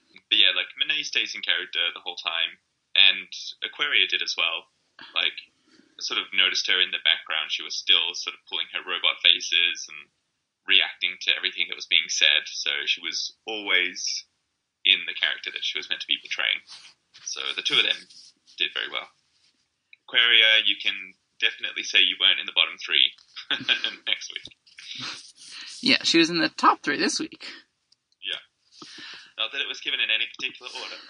Monet 1.00 1.08
stays 1.08 1.34
in 1.34 1.40
character 1.40 1.80
the 1.94 2.04
whole 2.04 2.16
time, 2.16 2.60
and 2.92 3.32
Aquaria 3.64 4.06
did 4.06 4.20
as 4.20 4.36
well. 4.36 4.68
Like, 5.14 5.32
sort 6.00 6.20
of 6.20 6.28
noticed 6.36 6.68
her 6.68 6.80
in 6.80 6.92
the 6.92 7.00
background. 7.04 7.48
She 7.48 7.64
was 7.64 7.76
still 7.76 8.12
sort 8.12 8.36
of 8.36 8.44
pulling 8.48 8.68
her 8.72 8.84
robot 8.84 9.20
faces 9.24 9.88
and 9.88 10.12
reacting 10.68 11.16
to 11.24 11.36
everything 11.36 11.66
that 11.68 11.76
was 11.76 11.88
being 11.88 12.08
said. 12.08 12.44
So 12.44 12.70
she 12.84 13.00
was 13.00 13.32
always 13.46 14.24
in 14.84 15.00
the 15.08 15.16
character 15.16 15.50
that 15.52 15.64
she 15.64 15.78
was 15.78 15.88
meant 15.88 16.00
to 16.04 16.08
be 16.08 16.20
portraying. 16.20 16.60
So 17.24 17.40
the 17.56 17.64
two 17.64 17.80
of 17.80 17.84
them 17.84 18.00
did 18.56 18.72
very 18.76 18.88
well. 18.92 19.08
Aquaria, 20.04 20.64
you 20.64 20.76
can 20.80 21.16
definitely 21.40 21.84
say 21.84 22.00
you 22.00 22.20
weren't 22.20 22.40
in 22.40 22.48
the 22.48 22.56
bottom 22.56 22.76
three 22.76 23.12
next 24.08 24.32
week. 24.32 24.48
Yeah, 25.80 26.04
she 26.04 26.20
was 26.20 26.28
in 26.28 26.40
the 26.40 26.52
top 26.52 26.82
three 26.84 27.00
this 27.00 27.20
week. 27.20 27.48
Not 29.40 29.53
that 29.53 29.62
it 29.62 29.68
was 29.68 29.81
given 29.81 30.00
in 30.00 30.12
any 30.12 30.26
particular 30.37 30.70
order. 30.85 31.00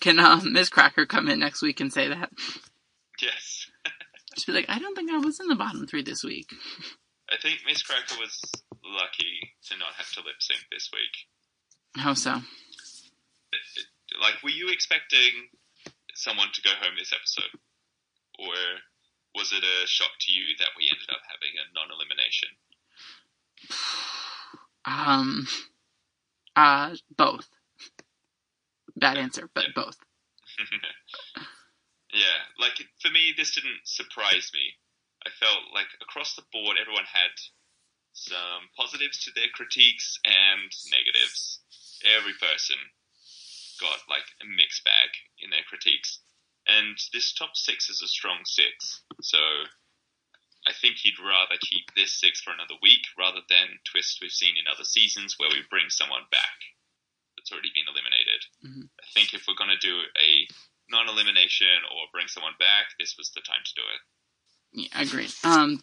Can 0.00 0.18
um, 0.18 0.54
Miz 0.54 0.70
Cracker 0.70 1.04
come 1.04 1.28
in 1.28 1.38
next 1.38 1.60
week 1.60 1.78
and 1.78 1.92
say 1.92 2.08
that? 2.08 2.32
Yes. 3.20 3.66
Just 4.34 4.46
be 4.46 4.54
like, 4.54 4.64
I 4.70 4.78
don't 4.78 4.96
think 4.96 5.12
I 5.12 5.18
was 5.18 5.40
in 5.40 5.48
the 5.48 5.60
bottom 5.60 5.86
three 5.86 6.02
this 6.02 6.24
week. 6.24 6.48
I 7.30 7.36
think 7.36 7.60
Miz 7.66 7.82
Cracker 7.82 8.16
was 8.18 8.40
lucky 8.82 9.52
to 9.68 9.76
not 9.76 9.92
have 9.98 10.10
to 10.12 10.20
lip 10.20 10.40
sync 10.40 10.60
this 10.72 10.88
week. 10.90 11.28
How 12.02 12.14
so? 12.14 12.40
Like, 14.22 14.42
were 14.42 14.48
you 14.48 14.70
expecting 14.72 15.52
someone 16.14 16.48
to 16.54 16.62
go 16.62 16.70
home 16.80 16.94
this 16.98 17.12
episode? 17.12 17.60
Or 18.38 18.54
was 19.34 19.52
it 19.52 19.62
a 19.62 19.86
shock 19.86 20.16
to 20.18 20.32
you 20.32 20.56
that 20.60 20.72
we 20.78 20.88
ended 20.90 21.10
up 21.12 21.20
having 21.28 21.60
a 21.60 21.68
non 21.76 21.92
elimination? 21.92 22.48
Um, 24.86 25.48
Uh, 26.56 26.94
both. 27.16 27.48
Bad 28.96 29.18
answer, 29.18 29.48
but 29.54 29.64
Yeah. 29.64 29.72
both. 29.74 29.98
yeah, 32.12 32.44
like 32.58 32.78
for 33.00 33.10
me, 33.10 33.32
this 33.36 33.54
didn't 33.54 33.80
surprise 33.86 34.52
me. 34.54 34.76
I 35.26 35.30
felt 35.30 35.72
like 35.72 35.88
across 36.00 36.34
the 36.36 36.44
board, 36.52 36.76
everyone 36.78 37.06
had 37.06 37.30
some 38.12 38.68
positives 38.76 39.18
to 39.24 39.32
their 39.32 39.48
critiques 39.48 40.18
and 40.24 40.70
negatives. 40.90 41.60
Every 42.04 42.34
person 42.34 42.76
got 43.80 43.98
like 44.08 44.26
a 44.42 44.46
mixed 44.46 44.84
bag 44.84 45.10
in 45.40 45.50
their 45.50 45.64
critiques. 45.68 46.20
And 46.66 46.96
this 47.12 47.32
top 47.34 47.56
six 47.56 47.90
is 47.90 48.00
a 48.02 48.06
strong 48.08 48.44
six. 48.44 49.02
So 49.20 49.38
I 50.66 50.72
think 50.72 50.96
he'd 50.96 51.20
rather 51.20 51.56
keep 51.60 51.92
this 51.94 52.14
six 52.18 52.40
for 52.40 52.52
another 52.52 52.74
week 52.82 53.04
rather 53.18 53.40
than 53.48 53.78
twist 53.84 54.18
we've 54.20 54.32
seen 54.32 54.56
in 54.56 54.64
other 54.66 54.84
seasons 54.84 55.36
where 55.38 55.50
we 55.50 55.60
bring 55.68 55.90
someone 55.90 56.24
back 56.30 56.58
that's 57.36 57.52
already 57.52 57.70
been 57.74 57.84
eliminated. 57.88 58.40
Mhm. 58.64 58.88
I 59.02 59.06
think 59.12 59.34
if 59.34 59.44
we're 59.46 59.60
going 59.60 59.76
to 59.76 59.86
do 59.86 60.00
a 60.16 60.48
non 60.88 61.08
elimination 61.08 61.84
or 61.90 62.08
bring 62.12 62.28
someone 62.28 62.54
back, 62.58 62.96
this 62.98 63.16
was 63.16 63.30
the 63.30 63.42
time 63.42 63.60
to 63.64 63.74
do 63.74 63.82
it. 63.82 64.00
Yeah, 64.72 65.00
agreed. 65.02 65.32
Um, 65.44 65.82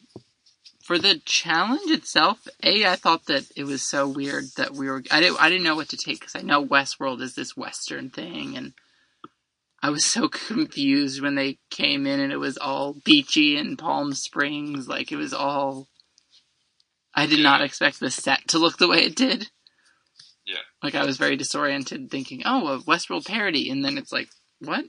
for 0.83 0.97
the 0.97 1.19
challenge 1.25 1.91
itself, 1.91 2.47
a 2.63 2.85
I 2.87 2.95
thought 2.95 3.25
that 3.25 3.45
it 3.55 3.65
was 3.65 3.83
so 3.83 4.07
weird 4.07 4.45
that 4.57 4.73
we 4.73 4.89
were. 4.89 5.03
I 5.11 5.19
didn't. 5.21 5.39
I 5.39 5.49
didn't 5.49 5.63
know 5.63 5.75
what 5.75 5.89
to 5.89 5.97
take 5.97 6.19
because 6.19 6.35
I 6.35 6.41
know 6.41 6.65
Westworld 6.65 7.21
is 7.21 7.35
this 7.35 7.55
Western 7.55 8.09
thing, 8.09 8.57
and 8.57 8.73
I 9.81 9.89
was 9.89 10.05
so 10.05 10.27
confused 10.47 11.21
when 11.21 11.35
they 11.35 11.59
came 11.69 12.05
in 12.05 12.19
and 12.19 12.31
it 12.31 12.37
was 12.37 12.57
all 12.57 12.95
beachy 13.03 13.57
and 13.57 13.77
Palm 13.77 14.13
Springs. 14.13 14.87
Like 14.87 15.11
it 15.11 15.17
was 15.17 15.33
all. 15.33 15.87
I 17.13 17.25
did 17.25 17.39
not 17.39 17.61
expect 17.61 17.99
the 17.99 18.09
set 18.09 18.47
to 18.49 18.59
look 18.59 18.77
the 18.77 18.87
way 18.87 19.03
it 19.03 19.15
did. 19.15 19.49
Yeah. 20.45 20.59
Like 20.81 20.95
I 20.95 21.05
was 21.05 21.17
very 21.17 21.35
disoriented, 21.35 22.09
thinking, 22.09 22.41
"Oh, 22.45 22.67
a 22.67 22.79
Westworld 22.79 23.25
parody," 23.25 23.69
and 23.69 23.83
then 23.83 23.97
it's 23.97 24.11
like, 24.11 24.29
"What?" 24.59 24.85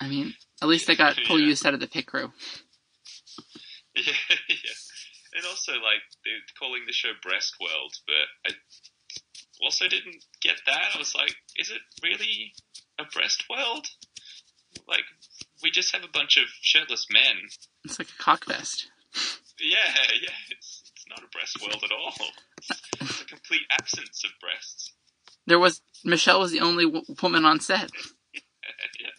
I 0.00 0.08
mean, 0.08 0.34
at 0.62 0.68
least 0.68 0.86
they 0.86 0.96
got 0.96 1.16
full 1.26 1.38
Yeah. 1.40 1.46
use 1.46 1.64
out 1.66 1.74
of 1.74 1.80
the 1.80 1.86
pit 1.88 2.06
crew. 2.06 2.32
Yeah, 3.96 4.12
yeah. 4.48 4.76
And 5.34 5.44
also, 5.46 5.72
like, 5.72 6.02
they're 6.24 6.34
calling 6.58 6.82
the 6.86 6.92
show 6.92 7.10
Breast 7.22 7.54
World, 7.60 7.94
but 8.06 8.50
I 8.50 8.54
also 9.62 9.86
didn't 9.88 10.24
get 10.40 10.56
that. 10.66 10.94
I 10.94 10.98
was 10.98 11.14
like, 11.14 11.34
is 11.56 11.70
it 11.70 11.80
really 12.02 12.52
a 13.00 13.04
breast 13.12 13.44
world? 13.48 13.86
Like, 14.86 15.04
we 15.62 15.70
just 15.70 15.92
have 15.94 16.04
a 16.04 16.08
bunch 16.08 16.36
of 16.36 16.44
shirtless 16.60 17.06
men. 17.10 17.48
It's 17.84 17.98
like 17.98 18.08
a 18.08 18.22
cockfest. 18.22 18.86
Yeah, 19.58 19.78
yeah, 20.22 20.28
it's, 20.50 20.92
it's 20.94 21.04
not 21.08 21.20
a 21.20 21.28
breast 21.32 21.58
world 21.60 21.82
at 21.84 21.92
all. 21.92 22.14
It's, 22.58 23.22
a 23.22 23.24
complete 23.24 23.62
absence 23.70 24.24
of 24.24 24.30
breasts. 24.40 24.92
There 25.46 25.58
was 25.58 25.80
Michelle 26.04 26.40
was 26.40 26.52
the 26.52 26.60
only 26.60 26.84
w- 26.84 27.04
woman 27.22 27.44
on 27.44 27.60
set, 27.60 27.90
yeah. 28.34 29.10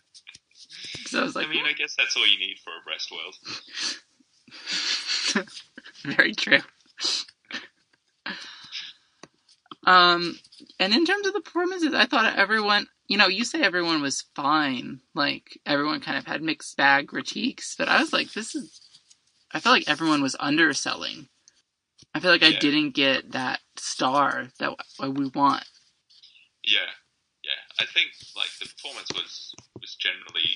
so 1.05 1.19
I 1.19 1.23
was 1.23 1.35
like, 1.35 1.47
I 1.47 1.49
mean, 1.49 1.65
I 1.65 1.73
guess 1.73 1.95
that's 1.97 2.15
all 2.15 2.27
you 2.27 2.39
need 2.39 2.57
for 2.63 2.71
a 2.71 2.83
breast 2.85 3.11
world. 3.11 3.35
very 6.17 6.33
true. 6.33 6.59
Um, 9.85 10.37
and 10.79 10.93
in 10.93 11.05
terms 11.05 11.27
of 11.27 11.33
the 11.33 11.41
performances, 11.41 11.93
I 11.93 12.05
thought 12.05 12.37
everyone, 12.37 12.87
you 13.11 13.17
know, 13.17 13.27
you 13.27 13.43
say 13.43 13.61
everyone 13.61 14.01
was 14.01 14.23
fine, 14.37 15.01
like 15.13 15.59
everyone 15.65 15.99
kind 15.99 16.17
of 16.17 16.25
had 16.25 16.41
mixed 16.41 16.77
bag 16.77 17.09
critiques, 17.09 17.75
but 17.77 17.89
I 17.89 17.99
was 17.99 18.13
like, 18.13 18.31
this 18.31 18.55
is, 18.55 18.79
I 19.51 19.59
felt 19.59 19.75
like 19.75 19.89
everyone 19.89 20.21
was 20.21 20.37
underselling. 20.39 21.27
I 22.15 22.21
feel 22.21 22.31
like 22.31 22.41
I 22.41 22.53
didn't 22.53 22.95
get 22.95 23.33
that 23.33 23.59
star 23.75 24.47
that 24.59 24.77
we 25.01 25.27
want. 25.27 25.65
Yeah, 26.63 26.87
yeah. 27.43 27.59
I 27.81 27.85
think 27.85 28.15
like 28.37 28.47
the 28.61 28.71
performance 28.71 29.11
was 29.11 29.55
was 29.81 29.95
generally, 29.99 30.55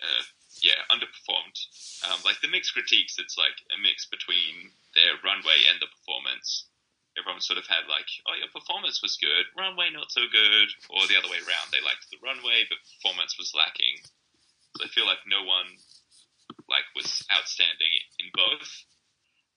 uh, 0.00 0.24
yeah, 0.62 0.80
underperformed. 0.88 2.08
Um, 2.08 2.20
like 2.24 2.40
the 2.40 2.48
mixed 2.48 2.72
critiques, 2.72 3.18
it's 3.18 3.36
like 3.36 3.60
a 3.76 3.82
mix 3.82 4.06
between 4.06 4.72
their 4.94 5.20
runway 5.22 5.68
and 5.68 5.76
the 5.82 5.92
performance. 6.00 6.64
Everyone 7.18 7.40
sort 7.40 7.58
of 7.58 7.66
had 7.66 7.84
like, 7.92 8.08
oh, 8.24 8.36
your 8.40 8.48
performance 8.48 9.02
was 9.02 9.20
good, 9.20 9.44
runway 9.56 9.92
not 9.92 10.10
so 10.10 10.22
good, 10.32 10.68
or 10.88 11.06
the 11.06 11.18
other 11.18 11.28
way 11.28 11.38
around. 11.44 11.68
They 11.68 11.84
liked 11.84 12.08
the 12.10 12.16
runway, 12.24 12.64
but 12.68 12.80
performance 12.96 13.36
was 13.36 13.52
lacking. 13.52 14.00
So 14.78 14.84
I 14.84 14.88
feel 14.88 15.04
like 15.04 15.20
no 15.28 15.44
one 15.44 15.76
like 16.68 16.88
was 16.96 17.24
outstanding 17.28 17.92
in 18.18 18.32
both. 18.32 18.84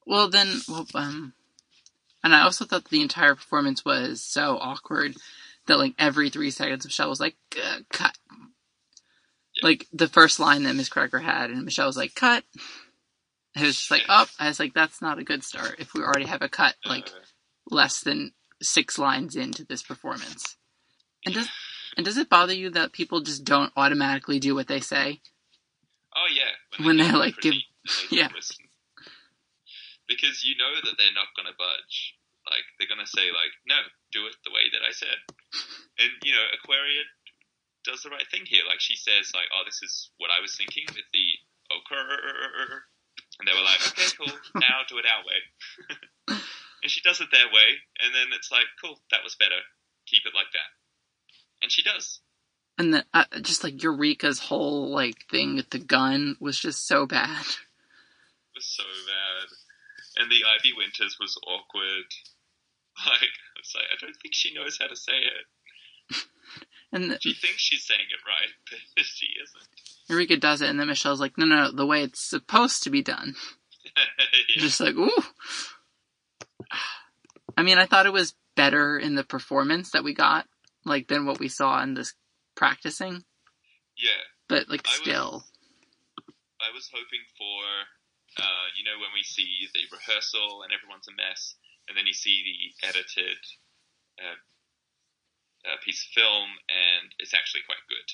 Well, 0.05 0.29
then, 0.29 0.61
well, 0.67 0.85
um, 0.95 1.33
and 2.23 2.35
I 2.35 2.41
also 2.41 2.65
thought 2.65 2.89
the 2.89 3.01
entire 3.01 3.35
performance 3.35 3.85
was 3.85 4.21
so 4.21 4.57
awkward 4.59 5.15
that 5.67 5.79
like 5.79 5.95
every 5.97 6.29
three 6.29 6.51
seconds 6.51 6.85
Michelle 6.85 7.09
was 7.09 7.19
like, 7.19 7.37
"Uh, 7.55 7.79
cut. 7.89 8.17
Like 9.63 9.87
the 9.93 10.07
first 10.07 10.39
line 10.39 10.63
that 10.63 10.75
Miz 10.75 10.89
Cracker 10.89 11.19
had, 11.19 11.49
and 11.49 11.63
Michelle 11.63 11.87
was 11.87 11.97
like, 11.97 12.13
cut. 12.15 12.43
It 13.55 13.61
was 13.61 13.77
just 13.77 13.91
like, 13.91 14.03
oh, 14.09 14.25
I 14.37 14.49
was 14.49 14.59
like, 14.59 14.73
that's 14.73 15.01
not 15.01 15.17
a 15.17 15.23
good 15.23 15.43
start 15.43 15.75
if 15.79 15.93
we 15.93 16.01
already 16.01 16.25
have 16.25 16.41
a 16.41 16.49
cut 16.49 16.75
like 16.85 17.07
Uh, 17.07 17.19
less 17.69 17.99
than 18.01 18.31
six 18.61 18.97
lines 18.97 19.35
into 19.35 19.63
this 19.65 19.83
performance. 19.83 20.55
And 21.25 21.33
does 21.35 21.49
and 21.97 22.05
does 22.05 22.17
it 22.17 22.29
bother 22.29 22.53
you 22.53 22.69
that 22.71 22.91
people 22.93 23.21
just 23.21 23.43
don't 23.43 23.71
automatically 23.75 24.39
do 24.39 24.53
what 24.55 24.67
they 24.67 24.79
say? 24.79 25.21
Oh 26.15 26.27
yeah, 26.33 26.85
When 26.85 26.97
get 26.97 27.05
they, 27.05 27.11
the 27.11 27.17
like, 27.17 27.37
give- 27.41 27.53
yeah. 28.11 28.29
listen. 28.33 28.65
because 30.07 30.43
you 30.45 30.55
know 30.57 30.73
that 30.83 30.95
they're 30.97 31.13
not 31.17 31.33
going 31.35 31.47
to 31.49 31.57
budge. 31.57 32.15
Like 32.45 32.63
they're 32.77 32.87
going 32.91 33.01
to 33.03 33.09
say 33.09 33.33
like, 33.33 33.51
no, 33.67 33.75
do 34.13 34.25
it 34.29 34.35
the 34.45 34.53
way 34.53 34.69
that 34.71 34.85
I 34.85 34.91
said. 34.93 35.17
And 35.99 36.11
you 36.23 36.33
know, 36.33 36.45
Aquaria 36.61 37.01
does 37.83 38.01
the 38.05 38.09
right 38.13 38.27
thing 38.29 38.45
here. 38.45 38.63
Like 38.67 38.79
she 38.79 38.95
says 38.95 39.33
like, 39.33 39.49
oh, 39.53 39.63
this 39.65 39.81
is 39.81 40.11
what 40.21 40.29
I 40.29 40.39
was 40.41 40.55
thinking 40.55 40.85
with 40.93 41.09
the 41.11 41.27
ochre, 41.73 42.85
and 43.41 43.47
they 43.47 43.53
were 43.57 43.65
like, 43.65 43.81
okay, 43.91 44.07
cool, 44.17 44.35
now 44.61 44.85
do 44.87 44.97
it 45.01 45.05
our 45.09 45.23
way. 45.25 45.41
and 46.85 46.91
she 46.91 47.01
does 47.01 47.19
it 47.19 47.29
their 47.31 47.47
way, 47.47 47.81
and 47.99 48.13
then 48.13 48.27
it's 48.37 48.51
like, 48.51 48.69
cool, 48.79 48.99
that 49.09 49.23
was 49.23 49.33
better. 49.33 49.57
Keep 50.05 50.21
it 50.27 50.35
like 50.35 50.53
that. 50.53 50.69
And 51.63 51.71
she 51.71 51.81
does. 51.81 52.19
And 52.77 52.93
the, 52.93 53.05
uh, 53.11 53.25
just 53.41 53.63
like 53.63 53.81
Eureka's 53.81 54.37
whole 54.37 54.93
like 54.93 55.25
thing 55.31 55.55
with 55.55 55.71
the 55.71 55.79
gun 55.79 56.37
was 56.39 56.59
just 56.59 56.87
so 56.87 57.07
bad. 57.07 57.41
It 57.41 58.53
was 58.53 58.67
so 58.67 58.83
bad. 58.83 60.21
And 60.21 60.29
the 60.31 60.45
Ivy 60.45 60.73
Winters 60.77 61.17
was 61.19 61.35
awkward. 61.47 62.05
Like, 63.05 63.33
it's 63.59 63.75
like, 63.75 63.83
I 63.91 63.99
don't 63.99 64.15
think 64.21 64.33
she 64.33 64.53
knows 64.53 64.77
how 64.79 64.87
to 64.87 64.95
say 64.95 65.17
it. 65.17 66.15
And 66.93 67.11
the, 67.11 67.19
She 67.19 67.33
thinks 67.33 67.61
she's 67.61 67.83
saying 67.83 67.99
it 68.09 68.25
right, 68.25 68.53
but 68.95 69.03
she 69.03 69.25
isn't. 69.43 69.67
Eureka 70.07 70.37
does 70.37 70.61
it, 70.61 70.69
and 70.69 70.79
then 70.79 70.87
Michelle's 70.87 71.19
like, 71.19 71.37
no, 71.37 71.45
no, 71.45 71.63
no, 71.63 71.71
the 71.73 71.85
way 71.85 72.03
it's 72.03 72.21
supposed 72.21 72.83
to 72.83 72.89
be 72.89 73.01
done. 73.01 73.35
Yeah. 73.83 74.59
Just 74.59 74.79
like, 74.79 74.95
ooh. 74.95 75.11
I 77.57 77.63
mean, 77.63 77.77
I 77.77 77.85
thought 77.85 78.05
it 78.05 78.13
was 78.13 78.35
better 78.55 78.97
in 78.97 79.15
the 79.15 79.23
performance 79.23 79.91
that 79.91 80.03
we 80.03 80.13
got, 80.13 80.47
like, 80.85 81.07
than 81.07 81.25
what 81.25 81.39
we 81.39 81.47
saw 81.47 81.81
in 81.81 81.93
this 81.93 82.13
practicing, 82.55 83.23
yeah, 83.97 84.23
but, 84.47 84.69
like, 84.69 84.87
I 84.87 84.91
was- 84.91 84.99
still. 85.01 85.45
I 86.61 86.71
was 86.73 86.89
hoping 86.89 87.21
for, 87.37 87.61
uh, 88.41 88.65
you 88.75 88.83
know, 88.83 88.97
when 88.99 89.11
we 89.13 89.23
see 89.23 89.67
the 89.73 89.85
rehearsal 89.91 90.63
and 90.63 90.71
everyone's 90.73 91.07
a 91.07 91.11
mess, 91.11 91.55
and 91.87 91.97
then 91.97 92.07
you 92.07 92.13
see 92.13 92.41
the 92.81 92.87
edited 92.87 93.37
uh, 94.17 94.39
uh, 95.67 95.77
piece 95.83 96.05
of 96.05 96.11
film, 96.11 96.49
and 96.69 97.13
it's 97.19 97.33
actually 97.33 97.61
quite 97.67 97.83
good. 97.89 98.07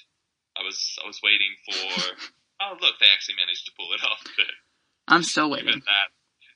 I 0.57 0.63
was 0.63 0.97
I 1.03 1.07
was 1.07 1.21
waiting 1.21 1.55
for, 1.65 2.17
oh 2.61 2.77
look, 2.81 2.99
they 2.99 3.07
actually 3.13 3.35
managed 3.35 3.65
to 3.65 3.71
pull 3.77 3.93
it 3.93 4.03
off, 4.03 4.23
but 4.35 4.51
I'm 5.07 5.23
still 5.23 5.49
waiting. 5.49 5.79
that, 5.85 6.09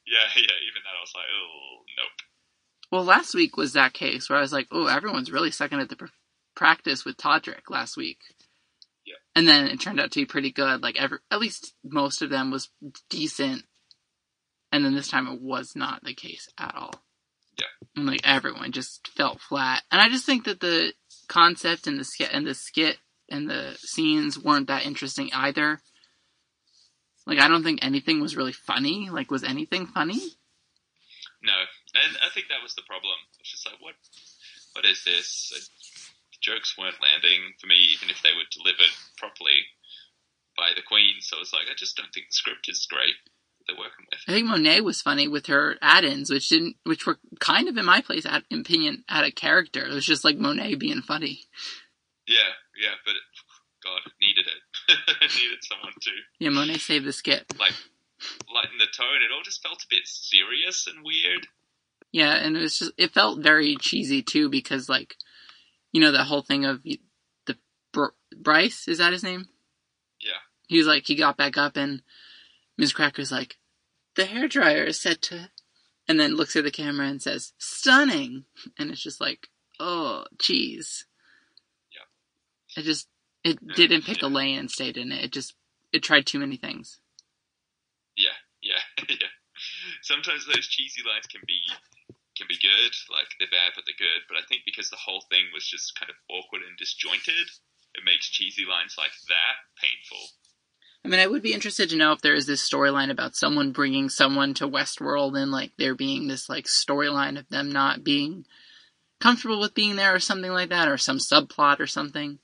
yeah, 0.06 0.28
yeah, 0.36 0.58
even 0.68 0.82
that, 0.84 0.98
I 0.98 1.02
was 1.02 1.14
like, 1.16 1.26
oh 1.30 1.84
nope. 1.98 2.10
Well, 2.92 3.04
last 3.04 3.34
week 3.34 3.58
was 3.58 3.74
that 3.74 3.94
case 3.94 4.30
where 4.30 4.38
I 4.38 4.42
was 4.42 4.54
like, 4.54 4.68
oh, 4.72 4.88
everyone's 4.88 5.32
really 5.32 5.52
sucking 5.52 5.80
at 5.80 5.90
the 5.90 5.96
pr- 5.96 6.06
practice 6.56 7.04
with 7.04 7.18
Todrick 7.18 7.70
last 7.70 7.98
week. 7.98 8.20
Yeah. 9.06 9.16
And 9.36 9.48
then 9.48 9.68
it 9.68 9.80
turned 9.80 10.00
out 10.00 10.12
to 10.12 10.20
be 10.20 10.26
pretty 10.26 10.52
good. 10.52 10.82
Like, 10.82 10.96
every, 10.98 11.18
at 11.32 11.40
least 11.40 11.74
most 11.84 12.22
of 12.22 12.30
them 12.30 12.52
was 12.52 12.70
decent. 13.10 13.64
And 14.72 14.86
then 14.86 14.94
this 14.94 15.08
time 15.08 15.28
it 15.28 15.42
was 15.42 15.76
not 15.76 16.04
the 16.04 16.14
case 16.14 16.48
at 16.60 16.76
all. 16.76 16.94
Yeah. 17.58 17.66
And 17.96 18.06
like 18.06 18.22
everyone 18.24 18.72
just 18.72 19.08
felt 19.08 19.42
flat. 19.42 19.84
And 19.92 20.02
I 20.02 20.10
just 20.10 20.26
think 20.26 20.46
that 20.46 20.60
the 20.60 20.94
concept 21.28 21.88
and 21.88 22.00
the 22.00 22.04
skit 22.04 22.30
and 22.34 22.46
the 22.46 22.54
skit 22.54 22.98
and 23.30 23.50
the 23.50 23.76
scenes 23.80 24.38
weren't 24.38 24.68
that 24.68 24.86
interesting 24.86 25.30
either. 25.34 25.80
Like, 27.26 27.40
I 27.40 27.48
don't 27.48 27.64
think 27.64 27.80
anything 27.84 28.22
was 28.22 28.36
really 28.36 28.54
funny. 28.54 29.10
Like, 29.10 29.32
was 29.32 29.44
anything 29.44 29.88
funny? 29.88 30.22
No, 31.44 31.58
and 31.94 32.18
I 32.26 32.30
think 32.34 32.48
that 32.50 32.64
was 32.64 32.76
the 32.76 32.86
problem. 32.88 33.18
It's 33.40 33.52
just 33.52 33.66
like, 33.66 33.82
what, 33.82 33.96
what 34.74 34.86
is 34.86 35.04
this? 35.04 35.50
The 36.32 36.38
jokes 36.42 36.78
weren't 36.78 37.02
landing 37.02 37.54
for 37.60 37.68
me, 37.68 37.76
even 37.94 38.10
if 38.10 38.22
they 38.22 38.34
were 38.34 38.50
delivered 38.52 38.94
properly 39.18 39.66
by 40.58 40.72
the 40.76 40.82
Queen. 40.82 41.22
So 41.22 41.38
it's 41.42 41.54
like, 41.54 41.70
I 41.70 41.76
just 41.76 41.98
don't 41.98 42.14
think 42.14 42.28
the 42.30 42.38
script 42.38 42.70
is 42.70 42.88
great. 42.90 43.16
they're 43.68 43.78
working 43.78 44.06
with. 44.10 44.20
I 44.28 44.32
think 44.32 44.48
Monet 44.48 44.82
was 44.82 45.02
funny 45.02 45.28
with 45.28 45.48
her 45.48 45.76
add-ins, 45.82 46.30
which 46.30 46.50
didn't, 46.50 46.76
which 46.84 47.06
were 47.06 47.18
kind 47.40 47.68
of 47.68 47.78
in 47.78 47.86
my 47.86 48.02
place, 48.02 48.26
at, 48.26 48.44
opinion, 48.52 49.04
out 49.10 49.26
of 49.26 49.36
character. 49.36 49.86
It 49.86 49.94
was 49.94 50.06
just 50.06 50.24
like 50.24 50.38
Monet 50.38 50.76
being 50.76 51.02
funny. 51.02 51.42
Yeah, 52.28 52.58
yeah, 52.82 52.96
but 53.06 53.14
God, 53.84 54.02
needed 54.22 54.46
it. 54.48 54.62
needed 55.22 55.60
someone 55.62 55.94
to 56.02 56.12
Yeah, 56.40 56.50
Monet 56.50 56.78
saved 56.78 57.06
the 57.06 57.14
skit. 57.14 57.46
like 57.60 57.74
lighten 58.54 58.78
the 58.80 58.86
tone. 58.96 59.22
It 59.24 59.34
all 59.34 59.44
just 59.44 59.62
felt 59.62 59.84
a 59.84 59.88
bit 59.90 60.06
serious 60.08 60.88
and 60.88 61.04
weird. 61.04 61.48
Yeah, 62.12 62.34
and 62.36 62.56
it 62.56 62.62
was 62.62 62.80
just 62.80 62.92
it 62.98 63.14
felt 63.14 63.42
very 63.44 63.76
cheesy 63.76 64.22
too 64.22 64.50
because 64.50 64.88
like, 64.88 65.16
you 65.92 66.00
know, 66.02 66.12
that 66.12 66.26
whole 66.26 66.42
thing 66.42 66.66
of 66.66 66.82
the 66.84 67.00
Br- 67.92 68.16
Bryce 68.36 68.88
is 68.88 69.00
that 69.00 69.12
his 69.14 69.24
name? 69.24 69.48
Yeah. 70.22 70.40
He 70.68 70.78
was 70.78 70.88
like 70.88 71.06
he 71.08 71.16
got 71.16 71.38
back 71.38 71.58
up 71.58 71.76
and 71.78 72.02
Miz 72.78 72.94
Cracker's 72.94 73.32
like, 73.32 73.58
the 74.16 74.26
hair 74.26 74.48
dryer 74.48 74.84
is 74.84 75.00
set 75.00 75.22
to, 75.24 75.50
and 76.08 76.20
then 76.20 76.36
looks 76.36 76.56
at 76.56 76.64
the 76.64 76.72
camera 76.72 77.08
and 77.08 77.22
says, 77.22 77.54
stunning, 77.58 78.46
and 78.78 78.92
it's 78.92 79.02
just 79.04 79.20
like, 79.22 79.50
oh, 79.80 80.26
jeez. 80.38 81.04
Yeah. 81.92 82.82
It 82.82 82.86
just 82.86 83.08
it 83.46 83.62
didn't 83.76 84.04
pick 84.04 84.24
a 84.24 84.28
yeah. 84.28 84.34
lane 84.34 84.60
and 84.60 84.72
stayed 84.72 84.98
in 84.98 85.12
it. 85.12 85.24
It 85.24 85.32
just 85.32 85.54
it 85.94 86.02
tried 86.02 86.26
too 86.26 86.40
many 86.40 86.58
things. 86.58 87.00
Yeah, 88.18 88.36
yeah, 88.62 88.82
yeah. 89.10 89.32
Sometimes 90.02 90.46
those 90.46 90.68
cheesy 90.68 91.02
lines 91.08 91.28
can 91.28 91.42
be 91.48 91.62
can 92.36 92.48
be 92.50 92.58
good, 92.58 92.92
like 93.14 93.30
they're 93.40 93.54
bad 93.54 93.72
but 93.76 93.86
they're 93.86 94.02
good. 94.02 94.26
But 94.28 94.38
I 94.38 94.44
think 94.50 94.64
because 94.66 94.90
the 94.90 95.00
whole 95.00 95.24
thing 95.30 95.46
was 95.54 95.64
just 95.64 95.98
kind 95.98 96.10
of 96.10 96.18
awkward 96.28 96.64
and 96.68 96.76
disjointed, 96.76 97.48
it 97.94 98.04
makes 98.04 98.30
cheesy 98.30 98.66
lines 98.66 98.96
like 98.98 99.14
that 99.30 99.56
painful. 99.80 100.26
I 101.06 101.08
mean, 101.08 101.20
I 101.20 101.28
would 101.28 101.44
be 101.44 101.54
interested 101.54 101.90
to 101.90 101.98
know 101.98 102.14
if 102.14 102.22
there 102.22 102.34
is 102.34 102.48
this 102.48 102.68
storyline 102.68 103.12
about 103.12 103.36
someone 103.36 103.72
bringing 103.72 104.10
someone 104.10 104.56
to 104.56 104.68
Westworld 104.68 105.38
and 105.38 105.52
like 105.52 105.74
there 105.78 105.94
being 105.94 106.28
this 106.28 106.50
like 106.50 106.66
storyline 106.66 107.38
of 107.38 107.48
them 107.50 107.72
not 107.72 108.04
being 108.04 108.46
comfortable 109.20 109.60
with 109.60 109.76
being 109.76 109.98
there 109.98 110.16
or 110.16 110.20
something 110.20 110.52
like 110.52 110.70
that, 110.70 110.88
or 110.88 110.98
some 110.98 111.20
subplot 111.20 111.80
or 111.80 111.86
something. 111.86 112.40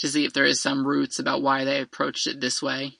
To 0.00 0.08
see 0.08 0.24
if 0.24 0.32
there 0.32 0.44
is 0.44 0.60
some 0.60 0.86
roots 0.86 1.18
about 1.18 1.42
why 1.42 1.64
they 1.64 1.80
approached 1.80 2.26
it 2.26 2.40
this 2.40 2.62
way. 2.62 2.98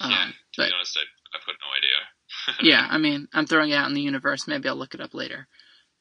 Yeah, 0.00 0.06
Um, 0.24 0.34
to 0.54 0.62
be 0.62 0.72
honest, 0.74 0.98
I, 0.98 1.36
I've 1.36 1.46
got 1.46 1.54
no 1.60 1.70
idea. 1.76 2.72
yeah, 2.72 2.86
I 2.90 2.98
mean, 2.98 3.28
I'm 3.32 3.46
throwing 3.46 3.70
it 3.70 3.76
out 3.76 3.88
in 3.88 3.94
the 3.94 4.00
universe. 4.02 4.48
Maybe 4.48 4.68
I'll 4.68 4.76
look 4.76 4.94
it 4.94 5.00
up 5.00 5.14
later. 5.14 5.46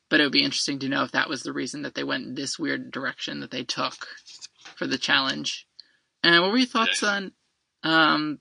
But 0.09 0.19
it 0.19 0.23
would 0.23 0.31
be 0.31 0.43
interesting 0.43 0.79
to 0.79 0.89
know 0.89 1.03
if 1.03 1.11
that 1.11 1.29
was 1.29 1.43
the 1.43 1.53
reason 1.53 1.83
that 1.83 1.93
they 1.95 2.03
went 2.03 2.35
this 2.35 2.57
weird 2.59 2.91
direction 2.91 3.39
that 3.41 3.51
they 3.51 3.63
took 3.63 4.07
for 4.75 4.87
the 4.87 4.97
challenge. 4.97 5.67
And 6.23 6.41
what 6.41 6.51
were 6.51 6.57
your 6.57 6.67
thoughts 6.67 7.01
Yeah. 7.01 7.09
on 7.09 7.31
um, 7.83 8.39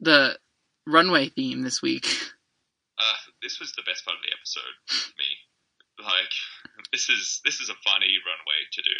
the 0.00 0.38
runway 0.86 1.28
theme 1.30 1.62
this 1.62 1.80
week? 1.82 2.06
Uh, 2.98 3.14
this 3.42 3.60
was 3.60 3.70
the 3.78 3.86
best 3.86 4.04
part 4.04 4.16
of 4.18 4.22
the 4.26 4.34
episode 4.34 4.74
for 4.90 5.14
me. 5.22 5.30
Like, 6.02 6.34
this 6.92 7.08
is 7.08 7.40
this 7.44 7.60
is 7.60 7.68
a 7.70 7.78
funny 7.86 8.10
runway 8.26 8.60
to 8.72 8.82
do. 8.82 8.98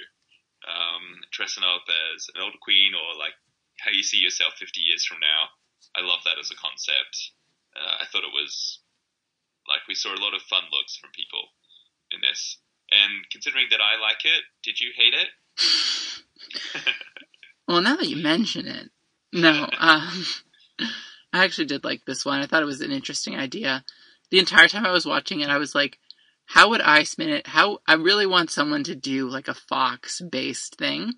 Um, 0.67 1.23
dressing 1.31 1.63
up 1.63 1.87
as 2.15 2.29
an 2.35 2.43
older 2.43 2.59
queen 2.61 2.93
or 2.93 3.15
like 3.19 3.35
how 3.79 3.91
you 3.95 4.03
see 4.03 4.19
yourself 4.19 4.55
50 4.59 4.81
years 4.81 5.05
from 5.05 5.21
now. 5.21 5.55
I 5.95 6.03
love 6.03 6.21
that 6.25 6.39
as 6.39 6.51
a 6.51 6.59
concept. 6.59 7.31
Uh, 7.77 8.03
I 8.03 8.07
thought 8.11 8.27
it 8.27 8.35
was 8.35 8.81
like 9.69 9.87
we 9.87 9.95
saw 9.95 10.11
a 10.11 10.19
lot 10.19 10.35
of 10.35 10.43
fun 10.43 10.67
looks 10.73 10.97
from 10.97 11.11
people 11.15 11.55
in 12.11 12.21
this. 12.21 12.59
And 12.91 13.23
considering 13.31 13.67
that 13.71 13.81
I 13.81 14.01
like 14.01 14.25
it, 14.25 14.43
did 14.65 14.81
you 14.81 14.91
hate 14.97 15.15
it? 15.15 15.29
Well, 17.69 17.83
now 17.83 17.97
that 17.97 18.09
you 18.09 18.17
mention 18.17 18.67
it, 18.67 18.91
no, 19.31 19.51
um, 19.79 20.25
I 21.33 21.45
actually 21.45 21.67
did 21.67 21.85
like 21.85 22.07
this 22.07 22.25
one. 22.25 22.41
I 22.41 22.47
thought 22.47 22.63
it 22.63 22.67
was 22.67 22.81
an 22.81 22.91
interesting 22.91 23.37
idea. 23.37 23.85
The 24.31 24.39
entire 24.39 24.69
time 24.69 24.87
I 24.87 24.91
was 24.91 25.07
watching 25.07 25.41
it, 25.41 25.51
I 25.51 25.59
was 25.59 25.75
like, 25.75 25.99
how 26.49 26.71
would 26.71 26.81
I 26.81 27.03
spin 27.03 27.29
it? 27.29 27.47
How, 27.47 27.79
I 27.87 27.93
really 27.95 28.27
want 28.27 28.51
someone 28.51 28.83
to 28.85 28.95
do 28.95 29.29
like 29.29 29.49
a 29.49 29.55
Fox 29.55 30.23
based 30.23 30.77
thing. 30.77 31.13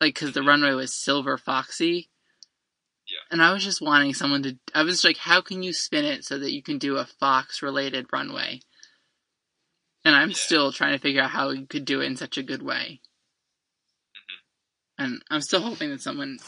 Like, 0.00 0.16
cause 0.16 0.32
the 0.32 0.42
runway 0.42 0.72
was 0.72 0.92
Silver 0.92 1.38
Foxy. 1.38 2.10
Yeah. 3.06 3.20
And 3.30 3.40
I 3.40 3.52
was 3.52 3.62
just 3.62 3.80
wanting 3.80 4.12
someone 4.12 4.42
to, 4.42 4.58
I 4.74 4.82
was 4.82 5.04
like, 5.04 5.18
how 5.18 5.40
can 5.40 5.62
you 5.62 5.72
spin 5.72 6.04
it 6.04 6.24
so 6.24 6.36
that 6.36 6.52
you 6.52 6.64
can 6.64 6.78
do 6.78 6.96
a 6.96 7.06
Fox 7.06 7.62
related 7.62 8.06
runway? 8.12 8.58
And 10.04 10.16
I'm 10.16 10.30
Yeah. 10.30 10.36
still 10.36 10.72
trying 10.72 10.92
to 10.92 10.98
figure 10.98 11.22
out 11.22 11.30
how 11.30 11.50
you 11.50 11.66
could 11.66 11.84
do 11.84 12.00
it 12.00 12.06
in 12.06 12.16
such 12.16 12.36
a 12.36 12.42
good 12.42 12.62
way. 12.62 13.00
Mm-hmm. 14.98 15.04
And 15.04 15.22
I'm 15.30 15.40
still 15.42 15.62
hoping 15.62 15.90
that 15.90 16.02
someone 16.02 16.38